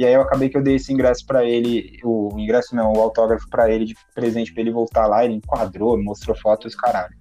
[0.00, 3.02] E aí eu acabei que eu dei esse ingresso para ele, o ingresso não, o
[3.02, 7.12] autógrafo para ele de presente para ele voltar lá, ele enquadrou, mostrou fotos, caralho.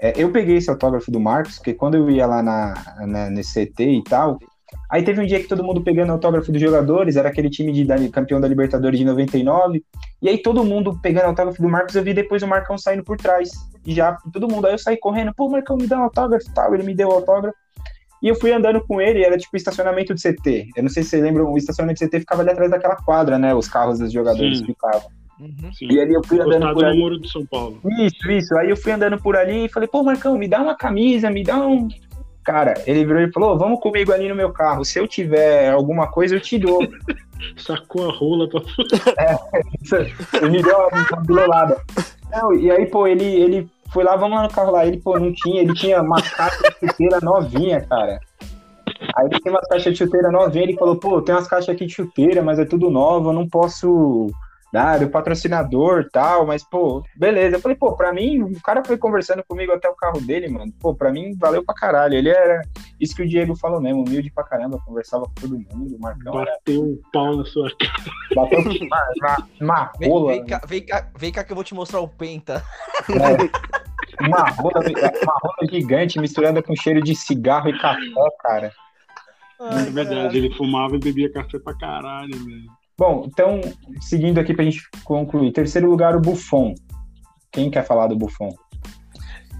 [0.00, 3.66] É, eu peguei esse autógrafo do Marcos, porque quando eu ia lá na, na, nesse
[3.66, 4.38] CT e tal,
[4.88, 7.84] aí teve um dia que todo mundo pegando autógrafo dos jogadores, era aquele time de,
[7.84, 9.82] da, campeão da Libertadores de 99,
[10.22, 13.16] e aí todo mundo pegando autógrafo do Marcos, eu vi depois o Marcão saindo por
[13.16, 13.50] trás,
[13.84, 16.72] já todo mundo, aí eu saí correndo, pô, Marcão, me dá um autógrafo e tal,
[16.76, 17.58] ele me deu o autógrafo,
[18.22, 20.70] e eu fui andando com ele, era tipo estacionamento de CT.
[20.76, 23.38] Eu não sei se vocês lembram, o estacionamento de CT ficava ali atrás daquela quadra,
[23.38, 23.54] né?
[23.54, 24.66] Os carros dos jogadores Sim.
[24.66, 25.08] ficavam.
[25.40, 25.70] Uhum.
[25.82, 26.98] E ali eu fui andando por ali.
[26.98, 27.80] muro de São Paulo.
[28.00, 28.56] Isso, isso.
[28.56, 31.44] Aí eu fui andando por ali e falei, pô, Marcão, me dá uma camisa, me
[31.44, 31.86] dá um.
[32.44, 34.84] Cara, ele virou e falou, vamos comigo ali no meu carro.
[34.84, 36.80] Se eu tiver alguma coisa, eu te dou.
[37.56, 38.60] Sacou a rola pra
[39.22, 41.80] É, ele me deu uma bilolada.
[42.32, 44.86] Não, e aí, pô, ele, ele foi lá, vamos lá no carro lá.
[44.86, 48.20] Ele, pô, não tinha, ele tinha uma caixa de chuteira novinha, cara.
[49.16, 51.86] Aí ele tem umas caixas de chuteira novinha, ele falou, pô, tem umas caixas aqui
[51.86, 54.28] de chuteira, mas é tudo novo, eu não posso
[54.72, 57.56] dar o patrocinador tal, mas, pô, beleza.
[57.56, 60.72] Eu falei, pô, pra mim, o cara foi conversando comigo até o carro dele, mano.
[60.80, 62.14] Pô, pra mim, valeu pra caralho.
[62.14, 62.62] Ele era,
[63.00, 66.32] isso que o Diego falou mesmo, humilde pra caramba, conversava com todo mundo, o Marcão
[66.32, 67.92] Bateu o um pau na sua cara.
[68.34, 68.58] Bateu
[69.60, 70.32] uma, rola.
[70.34, 72.62] Vem, vem, cá, vem, cá, vem cá que eu vou te mostrar o penta.
[73.08, 78.00] É uma rola, uma rola gigante misturada com cheiro de cigarro e café,
[78.40, 78.72] cara.
[79.60, 82.78] Ai, é verdade, ele fumava e bebia café pra caralho, velho.
[82.96, 83.60] Bom, então,
[84.00, 85.52] seguindo aqui pra gente concluir.
[85.52, 86.74] Terceiro lugar, o Buffon.
[87.52, 88.52] Quem quer falar do Buffon?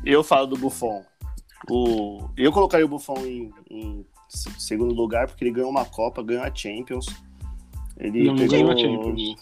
[0.05, 1.05] Eu falo do Buffon.
[1.70, 2.31] O...
[2.36, 6.55] Eu colocaria o Buffon em, em segundo lugar porque ele ganhou uma Copa, ganhou a
[6.55, 7.07] Champions.
[7.99, 8.51] Ele não, pegou...
[8.51, 9.36] ganhou a Champions.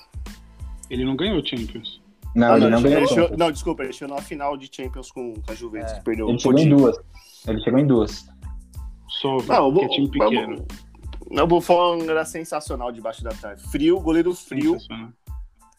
[0.90, 2.01] Ele não ganhou a Champions.
[2.35, 3.07] Não, ah, ele não, ganhou.
[3.07, 5.98] Chegou, não, desculpa, ele chegou na final de Champions com, a Juventus, é.
[5.98, 6.97] que perdeu Ele chegou em duas.
[7.47, 8.28] Ele chegou em duas.
[9.09, 10.66] Só, não, que é time pequeno.
[11.31, 13.62] O Buffon era sensacional debaixo da trave.
[13.69, 14.77] Frio, goleiro frio.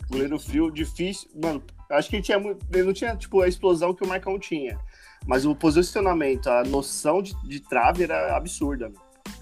[0.09, 1.29] Goleiro frio, difícil.
[1.41, 1.61] Mano,
[1.91, 2.65] acho que ele tinha muito.
[2.73, 4.79] Ele não tinha, tipo, a explosão que o Marcão tinha.
[5.25, 8.91] Mas o posicionamento, a noção de, de trave era absurda.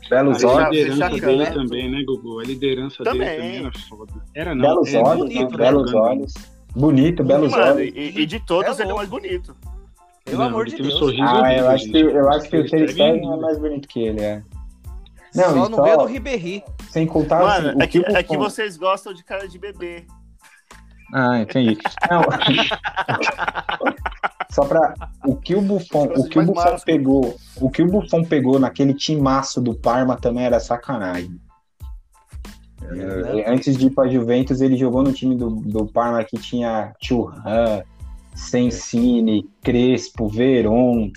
[0.09, 1.01] Belos olhos.
[1.01, 1.51] A liderança dele né?
[1.51, 2.39] também, né, Gugu?
[2.39, 3.27] A liderança também.
[3.27, 4.13] dele também era foda.
[4.33, 4.61] Era não.
[4.61, 5.57] Belos é olhos, bonito, né?
[5.57, 6.33] belos olhos.
[6.75, 7.93] Bonito, belos Mano, olhos.
[7.95, 9.55] E, e, de todos é ele é o mais bonito.
[10.25, 11.01] Pelo não, amor de Deus.
[11.01, 13.99] Um ah, eu acho, que, eu acho que o Ter Stegen é mais bonito que
[14.01, 14.43] ele, é.
[15.35, 16.63] Não, só no meio do Ribéry.
[16.89, 20.05] Sem contar Mano, assim, é, que, é que vocês gostam de cara de bebê.
[21.13, 21.77] Ah, entendi.
[22.09, 22.21] Não.
[24.51, 24.93] Só para
[25.25, 28.93] o que o Buffon, o que o Buffon pegou, o que o Buffon pegou naquele
[28.93, 31.39] timaço do Parma também era sacanagem.
[32.81, 36.93] É, antes de ir para Juventus, ele jogou no time do, do Parma que tinha
[37.01, 37.81] Churran,
[38.33, 41.11] Sensini, Crespo, Veron.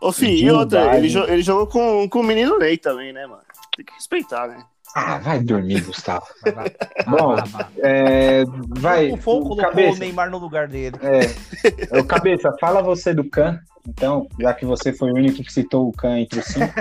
[0.00, 3.42] Ô, filho, e outra, ele, ele, jogou com, com o menino Ney também, né, mano?
[3.76, 4.64] Tem que respeitar, né?
[4.94, 6.26] Ah, vai dormir, Gustavo.
[6.42, 7.04] Vai, vai.
[7.06, 7.36] Bom.
[7.78, 8.44] É,
[8.78, 9.96] vai, o Fon colocou cabeça.
[9.96, 10.96] o Neymar no lugar dele.
[11.00, 15.52] É, Ô, cabeça, fala você do Khan, então, já que você foi o único que
[15.52, 16.72] citou o Khan entre os cinco.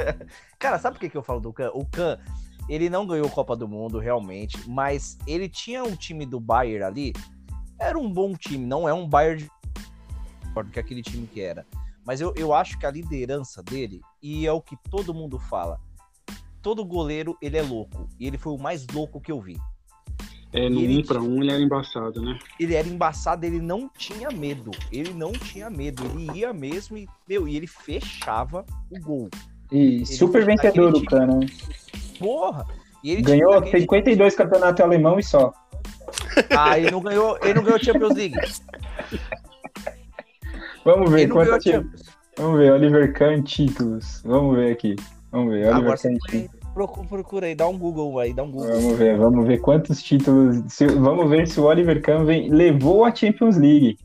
[0.58, 1.70] Cara, sabe por que, que eu falo do Khan?
[1.72, 2.18] O Khan,
[2.68, 7.12] ele não ganhou Copa do Mundo, realmente, mas ele tinha um time do Bayern ali,
[7.78, 9.50] era um bom time, não é um Bayern de
[10.62, 11.66] do que aquele time que era.
[12.04, 15.80] Mas eu, eu acho que a liderança dele, e é o que todo mundo fala,
[16.64, 19.56] todo goleiro, ele é louco, e ele foi o mais louco que eu vi.
[20.50, 22.38] É, no Ele um pra um ele era embaçado, né?
[22.58, 27.06] Ele era embaçado, ele não tinha medo, ele não tinha medo, ele ia mesmo e,
[27.28, 29.28] meu, e ele fechava o gol.
[29.70, 31.46] E super foi vencedor daquele o Khan, né?
[32.18, 32.66] Porra!
[33.02, 35.52] E ele Ganhou daquele- 52 campeonatos alemão e só.
[36.56, 38.36] Ah, ele não ganhou, ele não ganhou Champions League.
[40.84, 41.60] Vamos ver Ele.
[41.60, 42.02] Champions.
[42.38, 44.22] Vamos ver, Oliver Kahn títulos.
[44.24, 44.96] Vamos ver aqui.
[45.32, 46.53] Vamos ver, Oliver Agora Kahn títulos.
[46.74, 48.68] Procura, aí, dá um Google aí, dá um Google.
[48.68, 50.62] Vamos ver, vamos ver quantos títulos.
[50.72, 53.96] se- vamos ver se o Oliver Kahn levou a Champions League.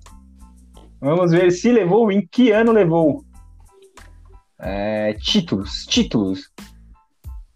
[1.01, 3.23] Vamos ver se levou, em que ano levou.
[4.59, 6.51] É, títulos, títulos.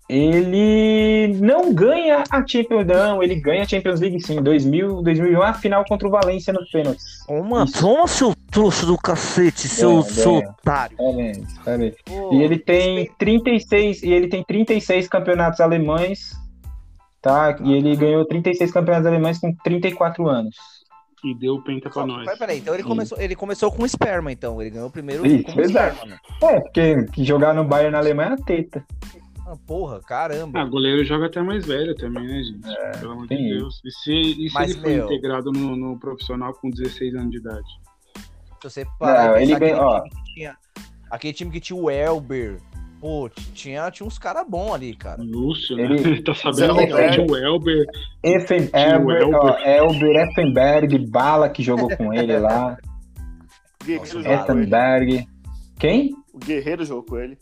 [0.10, 5.54] Ele não ganha a Champions, não, ele ganha a Champions League sim, 2000, 2001, a
[5.54, 7.26] final contra o Valência nos pênaltis.
[7.26, 7.80] Toma, Isso.
[7.82, 10.98] toma seu trouxa do cacete, seu- seu otário.
[10.98, 11.96] Parabéns, parabéns.
[12.32, 16.32] E ele tem 36, e ele tem 36 campeonatos alemães,
[17.22, 17.56] tá?
[17.64, 20.56] E ele ganhou 36 campeonatos alemães com 34 anos.
[21.26, 22.26] E deu o penta pra nós.
[22.26, 22.90] Mas peraí, então ele Sim.
[22.90, 24.62] começou, ele começou com esperma, então.
[24.62, 25.96] Ele ganhou primeiro Isso, com exato.
[25.96, 26.18] esperma, né?
[26.42, 28.84] É, porque jogar no Bayern na Alemanha é teta.
[29.45, 30.60] Ah, porra, caramba.
[30.61, 32.99] Ah, goleiro joga até mais velho também, né, gente?
[32.99, 33.82] Pelo amor de Deus.
[33.84, 34.11] E se,
[34.45, 37.68] e se Mas, ele foi meu- integrado no, no profissional com 16 anos de idade?
[38.15, 39.98] Se você parar Não, ele ganhou, ó.
[39.98, 40.57] aquele time que tinha,
[41.11, 42.61] aquele time que tinha o Elber,
[43.02, 45.22] pô, tinha, tinha uns caras bons ali, cara.
[45.22, 46.02] Lúcio, Ele- né?
[46.11, 47.86] Ele tá sabendo que tinha o Elber.
[48.24, 49.36] Effen, Elber, Elber.
[49.41, 52.78] ó, Elber, Effenberg, Bala que jogou com ele lá,
[53.86, 54.20] Nossa.
[54.34, 55.28] Effenberg.
[55.78, 56.15] Quem?
[56.34, 57.38] O Guerreiro jogou com ele.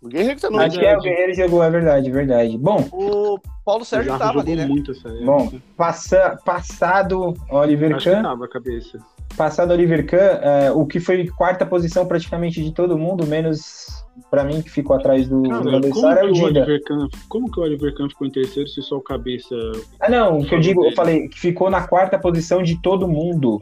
[0.00, 2.56] O Guerreiro tá no Acho que é o Guerreiro jogou, é verdade, verdade.
[2.56, 4.66] Bom, O Paulo O Sérgio Jarro tava jogou ali, né?
[4.66, 4.92] muito
[5.24, 8.98] bom, passa, passado Oliver Acho que Kahn, tava a cabeça.
[9.36, 13.86] passado Oliver Kahn, é, o que foi quarta posição praticamente de todo mundo, menos
[14.30, 16.30] pra mim que ficou atrás do, Cara, do Van der como, Sar, é que o
[16.30, 16.60] o Dida.
[16.60, 19.54] Oliver Kahn, como que o Oliver Kahn ficou em terceiro se só o cabeça.
[20.00, 23.08] Ah, não, o que eu digo, eu falei que ficou na quarta posição de todo
[23.08, 23.60] mundo,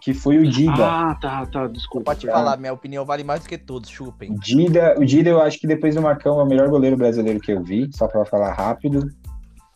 [0.00, 0.72] que foi o Dida.
[0.76, 2.12] Ah, tá, tá, desculpa.
[2.12, 4.30] Pode falar, minha opinião vale mais do que todos, chupem.
[4.32, 7.40] O Dida, o Dida, eu acho que depois do Marcão é o melhor goleiro brasileiro
[7.40, 9.08] que eu vi, só pra falar rápido.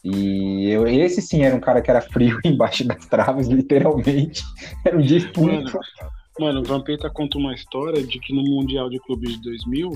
[0.05, 4.43] E eu, esse sim era um cara que era frio embaixo das traves, literalmente.
[4.85, 5.79] Era um defunto.
[6.41, 9.91] Mano, o Vampeta conta uma história de que no Mundial de Clubes de 2000,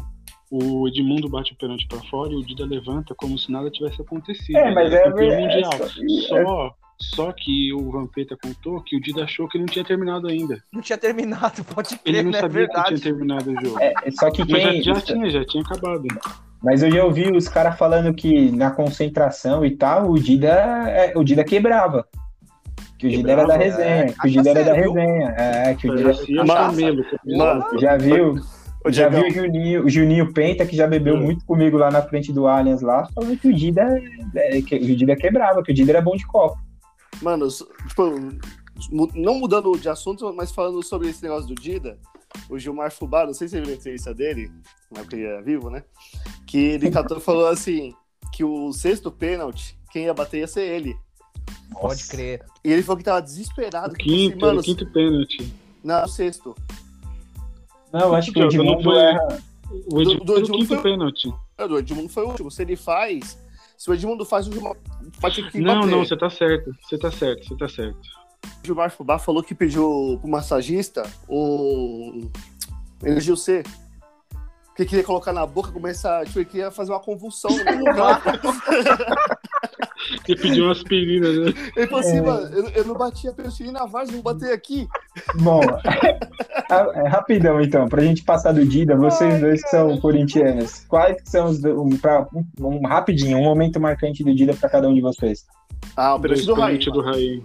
[0.51, 4.01] o Edmundo bate o pênalti pra fora e o Dida levanta como se nada tivesse
[4.01, 4.57] acontecido.
[4.57, 5.73] É, mas Ele é, é, mundial.
[5.73, 10.29] só- Só, só que o Vampeta contou que o Dida achou que não tinha terminado
[10.29, 10.63] ainda.
[10.73, 12.39] Não tinha terminado, pode Ele crer, não né?
[12.39, 13.79] É sabia que tinha terminado o jogo.
[13.81, 14.83] é, só que Mas já, quem.
[14.83, 16.05] já tinha, já tinha acabado.
[16.63, 20.49] Mas eu já ouvi os caras falando que na concentração e tal, o Dida,
[20.89, 22.07] é, o Dida quebrava.
[22.99, 24.07] Que o Dida era da resenha.
[24.21, 25.35] Que o Dida era da resenha.
[25.37, 26.13] É, que o Dida.
[27.79, 28.35] Já viu?
[28.85, 31.23] Ô, Já viu o Juninho, o Juninho Penta, que já bebeu Hum.
[31.23, 34.01] muito comigo lá na frente do Allianz lá, falando que o Dida,
[34.35, 36.57] é, que o Dida quebrava, que o Dida era bom de copo.
[37.23, 38.03] Mano, tipo,
[39.15, 41.99] não mudando de assunto, mas falando sobre esse negócio do Dida,
[42.51, 44.51] o Gilmar Fubá, não sei se você viu a entrevista dele,
[44.91, 45.83] na época ele era vivo, né?
[46.47, 47.95] Que ele catou, falou assim,
[48.33, 50.97] que o sexto pênalti, quem ia bater ia ser ele.
[51.81, 52.45] Pode crer.
[52.65, 53.93] E ele falou que tava desesperado.
[53.93, 55.53] O assim, quinto, mano, o quinto pênalti.
[55.83, 56.55] não, o sexto.
[57.93, 59.43] Não, acho que o Não Edmundo foi- erra.
[59.93, 61.35] O Edmundo, do o Edmundo quinto foi- pênalti.
[61.59, 62.51] É, O Edmundo foi o último.
[62.51, 63.39] Se ele faz,
[63.77, 64.75] se o Edmundo faz, o Gilmar
[65.35, 65.91] ter que Não, bater.
[65.91, 66.75] não, você tá certo.
[66.83, 67.99] Você tá certo, você tá certo.
[68.63, 72.31] O Gilmar Fubá falou que pediu pro massagista o
[73.03, 73.63] Energia C.
[74.75, 76.27] Que queria colocar na boca, começar.
[76.27, 77.63] Tipo, ele queria fazer uma convulsão no
[80.29, 81.53] Ele pediu uma aspirina, né?
[81.77, 82.21] Ele falou assim, É.
[82.23, 84.87] mano, eu, eu não bati a penicilina na Varsa, vou bater aqui.
[85.41, 85.61] Bom,
[86.95, 91.29] é, rapidão então, pra gente passar do Dida, vocês dois que são corintianos, quais que
[91.29, 91.65] são os.
[91.65, 95.45] Um, pra, um, um- rapidinho, um momento marcante do Dida pra cada um de vocês.
[95.97, 96.79] Ah, o pênalti do Raí.
[96.79, 97.43] Do Raí.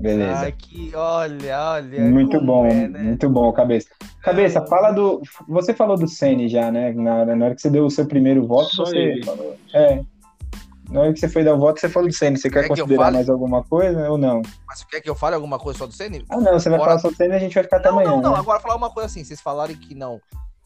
[0.00, 0.40] Beleza.
[0.40, 2.00] Ai, que olha, olha.
[2.00, 2.98] Muito bom, é, né?
[3.02, 3.88] muito bom, cabeça.
[4.22, 5.20] Cabeça, fala do.
[5.48, 6.92] Você falou do Sene já, né?
[6.92, 9.24] Na hora, na hora que você deu o seu primeiro voto, Só você ele.
[9.24, 9.56] falou.
[9.72, 10.00] É.
[10.90, 12.36] Na hora que você foi dar o voto, você falou do Sene.
[12.36, 13.16] Você quer Quer que considerar fale?
[13.16, 14.42] mais alguma coisa ou não?
[14.66, 16.24] Mas você quer que eu fale alguma coisa só do Ceni?
[16.28, 16.90] Ah, não, você vai Bora.
[16.90, 18.10] falar só do Sene e a gente vai ficar até Não, amanhã.
[18.16, 18.32] não, não.
[18.32, 18.38] né?
[18.38, 20.20] Agora falar uma coisa assim, vocês falarem que não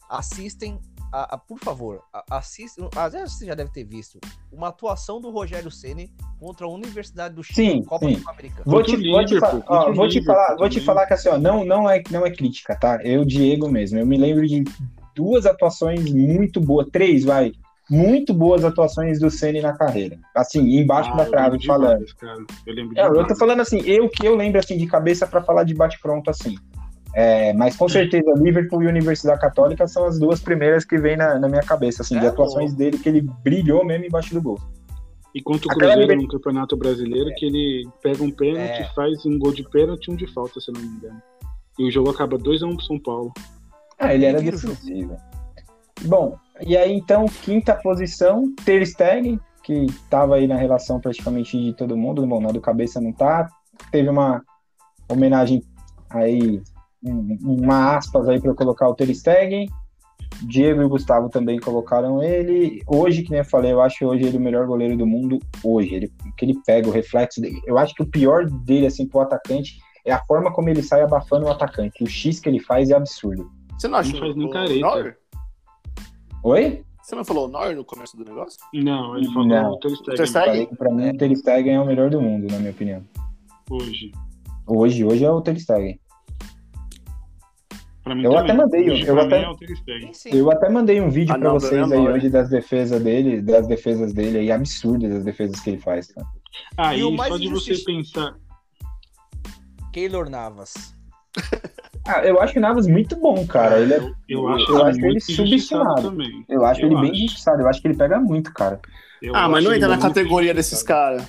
[0.09, 0.79] assistem
[1.11, 2.89] a- a- por favor, a- assista.
[2.95, 4.19] Às vezes você já deve ter visto
[4.51, 8.15] uma atuação do Rogério Ceni contra a Universidade do Chile Sim, Copa sim.
[8.19, 8.63] Sul-Americana.
[8.65, 11.37] Vou te, vou te, fa- ó, vou te falar, vou te falar que assim, ó,
[11.37, 12.99] não, não é, não é crítica, tá?
[13.03, 14.63] Eu, Diego mesmo, eu me lembro de
[15.15, 17.53] duas atuações muito boas, três, vai,
[17.89, 20.17] muito boas atuações do Ceni na carreira.
[20.35, 22.05] Assim, embaixo Ah, da trave, de falando.
[22.19, 22.37] cara.
[22.65, 25.25] Eu lembro de É, eu tô falando assim, eu que eu lembro assim de cabeça
[25.25, 26.55] pra falar de bate-pronto assim.
[27.13, 31.39] É, mas com certeza Liverpool e Universidade Católica são as duas primeiras que vem na,
[31.39, 32.77] na minha cabeça, assim, de É atuações louco.
[32.77, 34.59] dele que ele brilhou mesmo embaixo do gol.
[35.33, 38.89] E contra o Aquela Cruzeiro liber- no Campeonato Brasileiro, que ele pega um pênalti, É.
[38.93, 41.21] faz um gol de pênalti e um de falta, se não me engano.
[41.79, 43.31] E o jogo acaba 2x1 pro São Paulo.
[43.99, 45.15] Ah, ele era decisivo.
[46.03, 51.73] Bom, e aí então, quinta posição, Ter Stegen, que tava aí na relação praticamente de
[51.73, 53.49] todo mundo, bom, na do cabeça não tá,
[53.91, 54.41] teve uma
[55.09, 55.61] homenagem
[56.09, 56.61] aí,
[57.03, 59.67] um- uma aspas aí para colocar o Ter Stegen,
[60.43, 64.37] Diego e Gustavo também colocaram ele, hoje, que nem eu falei, eu acho hoje ele
[64.37, 67.93] o melhor goleiro do mundo, hoje, ele, que ele pega o reflexo dele, eu acho
[67.93, 71.49] que o pior dele, assim, pro atacante, é a forma como ele sai abafando o
[71.49, 73.51] atacante, o X que ele faz é absurdo.
[73.77, 75.17] Você não achou faz nem careta.
[76.47, 76.81] Oi?
[77.03, 78.57] Você não falou Neuer no começo do negócio?
[78.73, 79.71] Não, ele falou Não.
[79.73, 80.45] o Ter Stegen Ter Stegen?
[80.47, 83.03] Falei que pra mim o Ter Stegen é o melhor do mundo, na minha opinião.
[83.69, 84.13] hoje.
[84.65, 85.99] Hoje, hoje é o Ter Stegen.
[88.01, 88.45] Pra mim Eu também.
[88.45, 89.57] até mandei, Hoje, eu até- é o.
[90.37, 93.41] Eu até mandei um vídeo Ah, pra não, vocês é aí hoje das defesas dele,
[93.41, 96.25] das defesas dele aí, absurdas as defesas que ele faz, cara.
[96.77, 98.37] Ah, E e, o mais só de você pensar.
[99.91, 100.95] Keylor Navas.
[102.07, 103.79] Ah, eu acho o Navas muito bom, cara.
[103.79, 106.01] Ele é- eu, eu acho, eu ele acho ele subestimado.
[106.01, 106.45] também.
[106.47, 107.19] eu acho Eu ele bem acho.
[107.23, 108.79] injustiçado, eu acho que ele pega muito, cara.
[109.21, 111.27] Eu ah, mas não entra na categoria desses caras.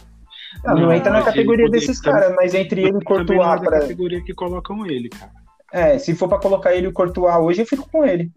[0.65, 3.45] Não, não Não, entra na categoria desses caras, mas entre ele e o Também não
[3.45, 3.81] é Courtois, pra...
[3.81, 5.31] categoria que colocam ele, cara.
[5.73, 8.31] é, se for pra colocar ele e o Courtois hoje, eu fico com ele.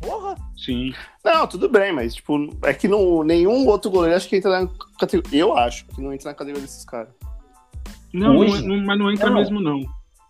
[0.00, 0.36] Porra!
[0.56, 0.92] Sim.
[1.24, 4.68] Não, tudo bem, mas tipo, é que não, nenhum outro goleiro acho que entra na
[4.98, 5.40] categoria.
[5.40, 7.08] Eu acho que não entra na categoria desses caras.
[8.12, 9.36] Não, é- não- mas não entra Não.
[9.38, 9.80] mesmo, não.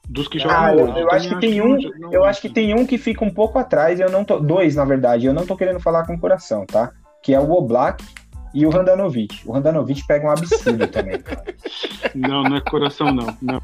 [0.09, 1.01] Dos que Ah, jogam eu, hoje.
[1.03, 3.59] eu acho que tem um, não eu acho que tem um que fica um pouco
[3.59, 6.65] atrás, eu não tô, dois na verdade, eu não tô querendo falar com o coração,
[6.67, 6.93] tá?
[7.23, 8.03] Que é o Oblak
[8.55, 9.43] e o Randanovic.
[9.47, 11.19] O Randanovic pega um absurdo também.
[11.21, 11.45] cara.
[12.15, 13.27] Não, não é coração, não.
[13.43, 13.61] não.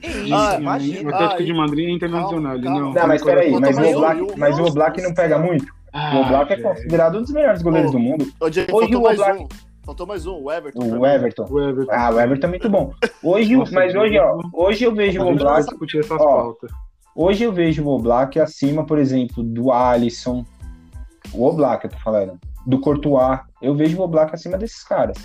[0.00, 1.10] Que isso, Ah, O imagina.
[1.14, 2.60] Atlético Ah, de Madrid é internacional.
[2.60, 5.14] calma, Não, Não, mas não é peraí, mas o Oblak, o- mas o Oblak não
[5.14, 5.66] pega muito.
[5.92, 8.26] Ah, O Oblak é considerado um dos melhores goleiros do mundo.
[8.40, 9.48] Hoje o Oblak- um.
[9.84, 10.78] Faltou mais um, o Everton.
[10.78, 11.14] O também.
[11.14, 11.46] Everton.
[11.50, 11.92] O Everton.
[11.92, 12.94] Ah, o Everton é muito bom.
[13.22, 14.50] Hoje, Nossa, mas hoje, ó, Diego.
[14.54, 15.68] hoje eu vejo o Oblak,
[16.18, 16.54] ó,
[17.14, 20.44] hoje eu vejo o Oblak acima, por exemplo, do Alisson.
[21.34, 22.38] O Oblak, eu tô falando.
[22.66, 23.40] Do Courtois.
[23.60, 25.18] Eu vejo o Oblak acima desses caras.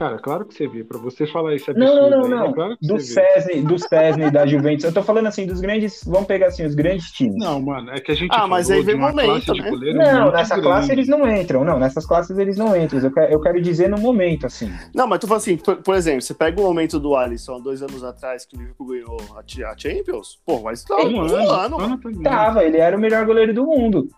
[0.00, 0.82] Cara, claro que você vê.
[0.82, 2.46] Pra você falar isso Não, absurdo não, não, aí, não.
[2.46, 3.12] é claro que Do você.
[3.34, 4.84] Cesny, do Cesny, da Juventus.
[4.86, 6.02] Eu tô falando assim, dos grandes.
[6.06, 7.36] Vamos pegar assim, os grandes times.
[7.36, 9.52] Não, mano, é que a gente Ah, mas falou aí vem de uma momento, classe
[9.52, 9.70] de né?
[9.70, 10.62] goleiro Não, nessa grande.
[10.68, 11.64] classe eles não entram.
[11.66, 12.98] Não, nessas classes eles não entram.
[12.98, 14.72] Eu quero, eu quero dizer no momento, assim.
[14.94, 17.58] Não, mas tu fala assim, por, por exemplo, você pega o momento do Alisson há
[17.58, 19.40] dois anos atrás que o Liverpool ganhou a,
[19.70, 21.92] a Champions, pô, mas tá Um um ano, ano, um mano.
[21.92, 22.22] ano também.
[22.22, 24.08] Tava, ele era o melhor goleiro do mundo.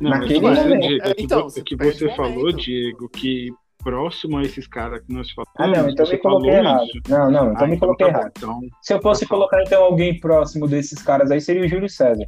[0.00, 0.88] Não, mas naquele você, momento.
[0.88, 2.56] Diego, é que, Então, você é que você o falou, momento.
[2.56, 3.50] Diego, que
[3.82, 5.52] próximo a esses caras que nós falamos.
[5.58, 6.84] Ah, não, então você me coloquei errado.
[6.84, 7.00] isso.
[7.08, 8.18] Não, não, então Ah, me coloquei tá bom.
[8.18, 8.32] errado.
[8.36, 9.48] Então, Se eu fosse Tá falando.
[9.48, 12.24] colocar então alguém próximo desses caras aí, seria o Júlio César.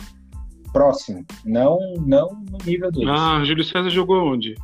[0.72, 1.24] Próximo.
[1.44, 3.08] Não, não no nível deles.
[3.08, 4.54] Ah, ah, Júlio César jogou onde?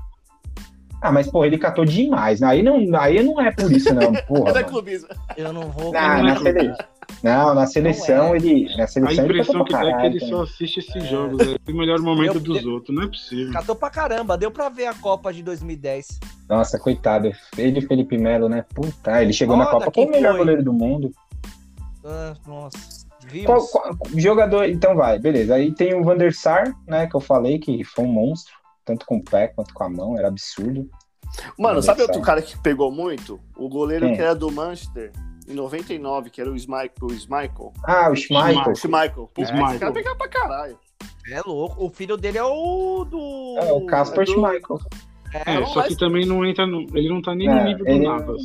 [1.13, 2.43] mas pô, ele catou demais.
[2.43, 4.13] Aí não, aí não é por isso, não.
[4.29, 5.09] Porra, É da clubismo.
[5.37, 5.93] Eu não vou.
[5.93, 6.77] Na, não na, é.
[7.23, 8.37] Não, na seleção Não é.
[8.37, 8.77] ele.
[8.77, 11.41] Na A seleção ele impressão que dá é que ele só assiste esses jogos.
[11.47, 13.53] É o melhor momento Eu- dos eu- outros, não é possível.
[13.53, 16.19] Catou pra caramba, deu pra ver a Copa de 2010.
[16.49, 17.31] Nossa, coitado.
[17.57, 18.65] Ele e Felipe Melo, né?
[18.75, 20.39] Puta, ele chegou na Olha Copa como o melhor foi.
[20.39, 21.13] goleiro do mundo.
[22.05, 23.01] Ah, nossa.
[23.45, 25.55] Qual- qual- jogador, então vai, beleza.
[25.55, 29.05] Aí tem o Van der Sar, né, que eu falei que foi um monstro, tanto
[29.07, 30.89] com o pé quanto com a mão, era absurdo.
[31.57, 33.39] Mano, sabe outro cara que pegou muito?
[33.57, 34.17] O goleiro Quem?
[34.17, 35.13] que era do Manchester,
[35.51, 36.93] em 99, que era o Schmeichel.
[37.03, 37.73] O Schmeichel.
[37.85, 38.73] Ah, o Schmeichel.
[38.73, 39.31] O Schmeichel.
[39.35, 39.45] Pô, É.
[39.45, 40.79] Esse cara pegava pra caralho.
[41.31, 41.85] É louco.
[41.85, 43.57] O filho dele é o do.
[43.59, 44.79] É, o Casper é do- Schmeichel.
[45.33, 47.85] É, É, só que também não entra no, ele não tá nem É, no nível
[47.85, 48.43] do ele- Navas.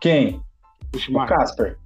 [0.00, 0.42] Quem?
[1.12, 1.26] O O.
[1.26, 1.78] Casper.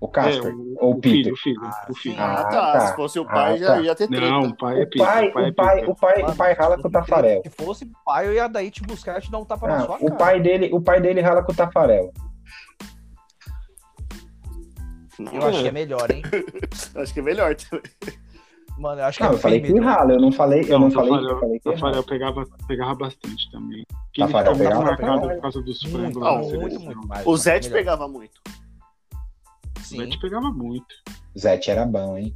[0.00, 0.50] O Casper.
[0.50, 1.22] É, o, Ou o o Peter.
[1.22, 2.16] filho, o filho, Ah, o filho.
[2.18, 2.72] Ah, Ah, tá.
[2.72, 2.80] tá.
[2.88, 3.80] Se fosse o pai, Ah, já tá.
[3.82, 4.28] ia ter treta.
[4.30, 5.06] Não, o pai é O Peter.
[5.06, 5.90] pai, o pai é o pai, Peter.
[5.90, 7.42] o pai, Mano, o pai rala com o Tafarel.
[7.44, 9.80] Se fosse pai, eu ia daí te buscar e te dar um tapa na Ah,
[9.86, 10.16] sua o cara.
[10.16, 12.12] pai dele, o pai dele rala com o Tafarel.
[15.22, 16.22] Não, Eu acho que é melhor, hein?
[16.96, 17.82] acho que é melhor também.
[18.78, 20.90] Mano, eu acho que Não, é eu falei que rala, eu não falei, eu não,
[20.90, 21.70] falei, Tafarel, eu falei que.
[21.70, 23.84] Tafarel pegava, pegava bastante também.
[24.14, 26.82] Que Tafarel pegava muito marcado por causa dos Muito, frangos Ah, lá muito, seleção.
[26.84, 27.26] muito mais.
[27.26, 27.78] O Zete melhor.
[27.78, 28.40] pegava muito.
[29.78, 29.96] O Sim.
[29.98, 30.94] Zete pegava muito.
[31.38, 32.32] Zete era bom, hein?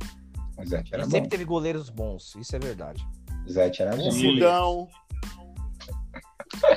[0.58, 1.10] O Zete era Ele bom.
[1.10, 3.06] sempre teve goleiros bons, isso é verdade.
[3.50, 4.10] Zete era bom.
[4.10, 4.88] Sidão.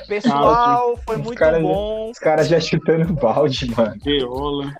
[0.08, 2.10] Pessoal, foi Os muito caras- bom.
[2.10, 3.96] Os caras já chutando balde, mano.
[4.02, 4.74] Deola.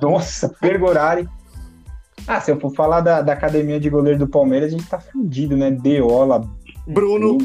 [0.00, 1.28] Nossa, Pergorari.
[2.26, 4.98] Ah, se eu for falar da, da academia de goleiro do Palmeiras, a gente tá
[5.00, 5.70] fudido, né?
[5.70, 6.42] Deola.
[6.86, 7.36] Bruno.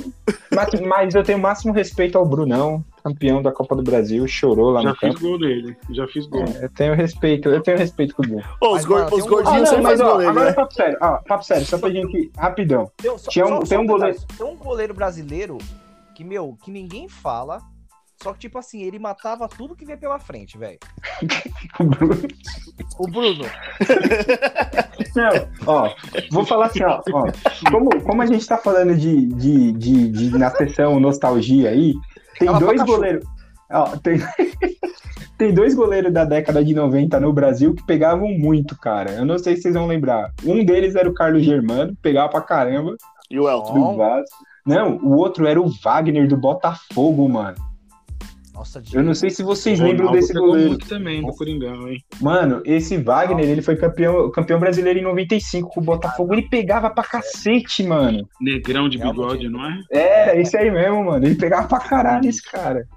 [0.53, 4.69] Mas, mas eu tenho o máximo respeito ao Brunão, campeão da Copa do Brasil, chorou
[4.71, 5.21] lá Já no fiz campo.
[5.21, 5.75] gol nele.
[5.91, 6.43] Já fiz gol.
[6.43, 8.43] É, eu tenho respeito, eu tenho respeito com o Bruno.
[8.61, 10.53] Ô, os, gordinhos Ah, não, sempre mas fazem ó, goleiro, agora né?
[10.53, 12.89] papo sério, ó, papo sério, só pra gente, rapidão.
[12.97, 15.57] Tem, só- Tinha um- só- tem só um goleiro- Tem um goleiro brasileiro
[16.15, 17.59] que, meu, que ninguém fala.
[18.23, 20.79] Só que, tipo assim, ele matava tudo que vê pela frente, velho.
[21.79, 22.27] O Bruno-
[22.99, 23.45] O Bruno.
[25.15, 25.89] Não, ó,
[26.31, 27.31] vou falar assim, ó, ó,
[27.71, 31.93] como, como a gente tá falando de, de, de, de- na sessão nostalgia aí,
[32.39, 33.25] tem Cala a dois goleiros,
[33.71, 34.19] ó, tem,
[35.37, 39.37] tem dois goleiros da década de 90 no Brasil que pegavam muito, cara, eu não
[39.37, 42.95] sei se vocês vão lembrar, um deles era o Carlos Germano, pegava pra caramba,
[43.29, 43.73] E o Elton.
[43.73, 43.97] do Bom.
[43.97, 44.35] Vasco,
[44.65, 47.57] não, o outro era o Wagner do Botafogo, mano,
[48.53, 50.69] Nossa, eu não sei se vocês lembram desse pegou goleiro.
[50.69, 52.03] muito também do Coringão, hein?
[52.21, 56.33] Mano, esse Wagner, ele foi campeão, campeão brasileiro em 95 com o Botafogo.
[56.33, 58.29] Ele pegava pra cacete, mano.
[58.39, 59.79] Negrão de bigode, não é?
[59.91, 61.25] Era, esse aí mesmo, mano.
[61.25, 62.87] Ele pegava pra caralho esse cara.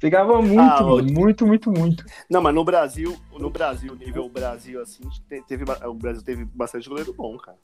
[0.00, 1.12] Pegava muito, Ah, mano.
[1.12, 2.04] Muito, muito, muito.
[2.28, 6.88] Não, mas no Brasil, no Brasil, nível Brasil, assim, te- teve, o Brasil teve bastante
[6.88, 7.56] goleiro bom, cara.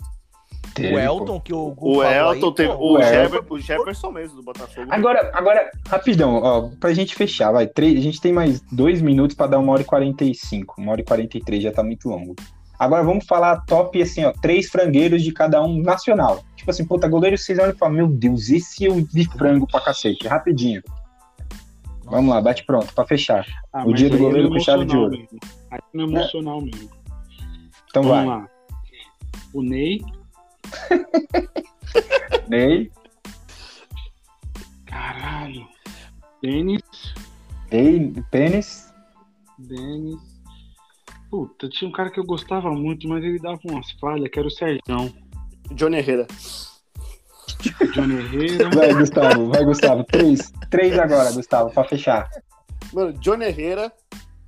[0.78, 2.72] O Elton, que o Gu O Elton aí, teve.
[2.72, 4.86] pô, O, o Jever- o Jefferson mesmo, do Botafogo.
[4.90, 7.66] Agora, agora, rapidão, ó, pra gente fechar, vai.
[7.66, 10.74] Três, a gente tem mais dois minutos pra dar uma hora e 45.
[10.78, 12.34] Uma hora e 43 já tá muito longo.
[12.78, 16.44] Agora vamos falar top, assim, ó, três frangueiros de cada um nacional.
[16.54, 19.80] Tipo assim, puta, goleiro, vocês olham e falam, meu Deus, esse eu vi frango pra
[19.80, 20.28] cacete.
[20.28, 20.80] Rapidinho.
[22.04, 23.44] Vamos lá, bate pronto, pra fechar.
[23.72, 25.10] Ah, O dia do aí goleiro com chave de ouro.
[25.10, 25.38] mesmo.
[25.70, 26.88] Aí no emocional mesmo.
[27.90, 28.26] Então Vamos vai.
[28.26, 28.48] lá.
[29.52, 30.00] O Ney.
[32.48, 32.90] Ney,
[34.86, 35.66] Caralho.
[36.42, 36.82] Denis.
[37.70, 38.92] Ney, pênis.
[39.58, 40.18] Denis.
[41.30, 44.48] Puta, tinha um cara que eu gostava muito, mas ele dava umas falhas, que era
[44.48, 45.12] o Sertão.
[45.72, 46.26] Johnny Herrera.
[47.92, 48.70] Johnny Herrera.
[48.74, 50.04] Vai, Gustavo, vai, Gustavo.
[50.04, 50.52] Três.
[50.70, 52.28] Três agora, Gustavo, pra fechar.
[52.92, 53.92] Mano, Johnny Herrera,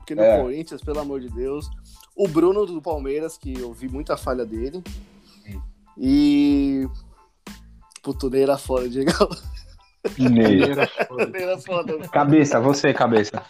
[0.06, 0.40] que no É.
[0.40, 1.68] Corinthians, pelo amor de Deus.
[2.16, 4.82] O Bruno do Palmeiras, que eu vi muita falha dele.
[6.00, 6.88] E.
[8.02, 9.12] Puto, o Ney era foda, Diego.
[10.18, 10.62] Ney.
[10.62, 11.24] Era foda.
[11.26, 11.98] O Ney era foda.
[12.08, 13.42] Cabeça, você, cabeça.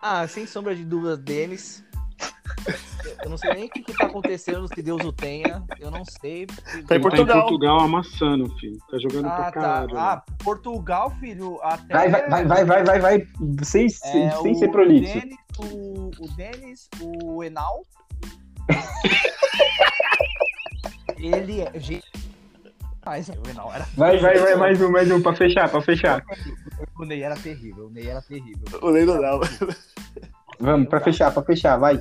[0.00, 1.84] Ah, sem sombra de dúvidas, Denis.
[3.24, 5.64] Eu não sei nem o que, que tá acontecendo, que Deus o tenha.
[5.80, 6.46] Eu não sei.
[6.46, 7.40] Tá em Ele tá em Portugal.
[7.42, 8.78] Portugal amassando, filho.
[8.88, 9.50] Tá jogando Ah, pra tá.
[9.52, 9.98] caralho.
[9.98, 11.94] Ah, Portugal, filho, até.
[11.94, 13.26] Vai, vai, vai, vai, vai, vai, vai.
[13.64, 15.14] Sem, sem, É, sem o ser prolixo.
[15.14, 17.82] Denis, o, o Denis, o Enal.
[21.20, 21.72] Ele é.
[21.80, 22.04] gente,
[23.04, 23.86] Mas o era.
[23.96, 26.22] Vai, vai, vai, mais um, mais um, pra fechar, pra fechar.
[26.98, 28.62] O Ney era terrível, o Ney era terrível.
[28.82, 29.48] O Ney não dava.
[30.60, 32.00] Vamos, pra fechar, pra fechar, vai.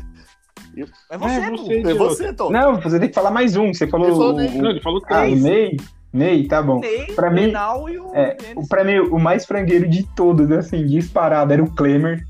[1.10, 1.80] É você, É, você.
[1.80, 2.52] É você, Tom.
[2.52, 3.74] Não, você tem que falar mais um.
[3.74, 4.08] Você falou.
[4.08, 4.50] Ele falou o- Ney.
[4.60, 5.44] o- Não, ele falou Ah, o três.
[5.44, 5.78] Ney?
[6.14, 6.78] Ney, tá bom.
[6.78, 10.52] O Ney, Pra mim, e o É, o, pra mim, o mais frangueiro de todos,
[10.52, 12.26] assim, disparado, era o Klemer.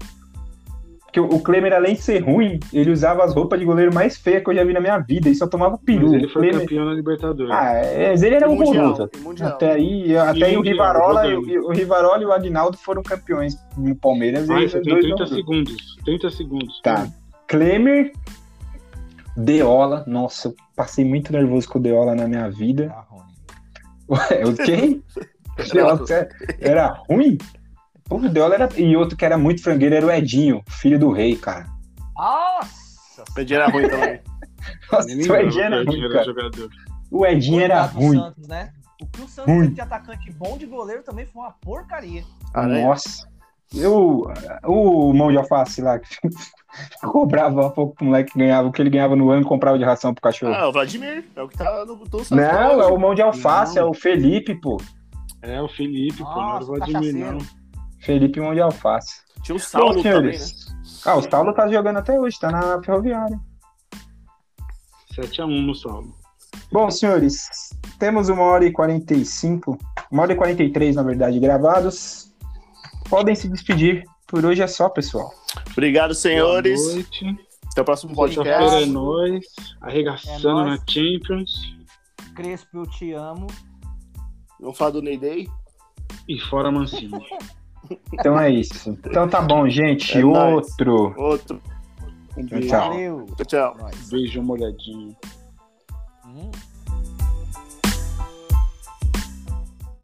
[1.08, 4.44] Porque o, Klemer, além de ser ruim, ele usava as roupas de goleiro mais feias
[4.44, 5.30] que eu já vi na minha vida.
[5.30, 6.04] E só tomava peru.
[6.08, 7.52] Mas ele foi Klemer- campeão na Libertadores.
[7.52, 9.10] Ah, é, mas ele era mundial, horroroso.
[9.24, 9.50] mundial.
[9.50, 13.56] Até aí, até aí o Rivarola, e o, o Rivarola e o Agnaldo foram campeões
[13.78, 14.48] no Palmeiras.
[14.50, 15.96] e eles você tem dois 30 não- segundos.
[16.06, 16.82] 30 segundos.
[16.84, 17.08] Tá.
[17.48, 18.12] Klemer,
[19.36, 20.04] Deola.
[20.08, 22.94] Nossa, eu passei muito nervoso com o Deola na minha vida.
[22.96, 23.32] Ah, Rony.
[24.10, 25.04] Ué, o quem?
[25.74, 26.28] Era-
[26.62, 27.36] era ruim?
[28.10, 28.70] O Deola era.
[28.78, 31.68] E outro que era muito frangueiro era o Edinho, filho do rei, cara.
[32.16, 33.24] Nossa!
[33.36, 34.20] Pedinho era ruim também.
[34.92, 36.24] Nossa, o Edinho era o ruim, Edinho cara.
[36.26, 36.70] jogador.
[37.12, 38.18] O Edinho era ruim.
[38.20, 38.74] Santos, né?
[39.02, 39.62] O que o Santos Ruim.
[39.64, 42.24] teve de atacante bom de goleiro também foi uma porcaria.
[42.54, 42.88] Aranha.
[42.88, 43.28] Nossa.
[43.76, 44.24] Eu,
[44.66, 46.08] o mão de alface lá, que
[47.06, 50.14] cobrava pouco pro moleque que ganhava, o que ele ganhava no ano comprava de ração
[50.14, 50.54] pro cachorro.
[50.54, 51.26] Ah, o Vladimir.
[51.36, 52.32] É o que tá no do Santos.
[52.32, 53.84] não, é o mão de alface, Não.
[53.84, 54.78] é o Felipe, pô.
[55.42, 57.38] É, o Felipe, pô, não era o Nossa, Vladimir, não.
[58.00, 59.22] Felipe mão de alface.
[59.44, 60.10] Tinha o Bom, Saulo também, né?
[60.38, 60.76] senhores.
[61.06, 63.40] Ah, o Saulo tá jogando até hoje, tá na ferroviária.
[65.14, 66.14] 7x1 no saldo.
[66.72, 67.48] Bom, senhores,
[67.98, 69.78] temos uma hora e 45,
[70.12, 72.32] uma hora e 43, na verdade, gravados.
[73.10, 74.04] Podem se despedir.
[74.28, 75.34] Por hoje é só, pessoal.
[75.72, 76.82] Obrigado, senhores.
[76.82, 77.48] Boa noite.
[77.72, 78.90] Até o próximo Sexta-feira é podcast.
[78.90, 79.46] nóis.
[79.82, 80.68] Arregaçando É nóis.
[80.80, 81.52] na Champions.
[82.36, 83.48] Crespo, eu te amo.
[84.60, 85.48] Vamos falar do Ney Day.
[86.28, 87.12] E fora Mancini.
[88.14, 88.98] Então é isso.
[89.06, 90.18] Então tá bom, gente.
[90.18, 90.26] É.
[90.26, 91.14] Outro.
[91.18, 91.62] Outro.
[92.38, 92.68] Um Tchau, beijo.
[92.68, 92.90] tchau.
[92.90, 93.26] Valeu.
[93.48, 93.78] Tchau.
[93.80, 94.10] Nós.
[94.10, 95.16] Beijo molhadinho.
[96.26, 96.52] Hum.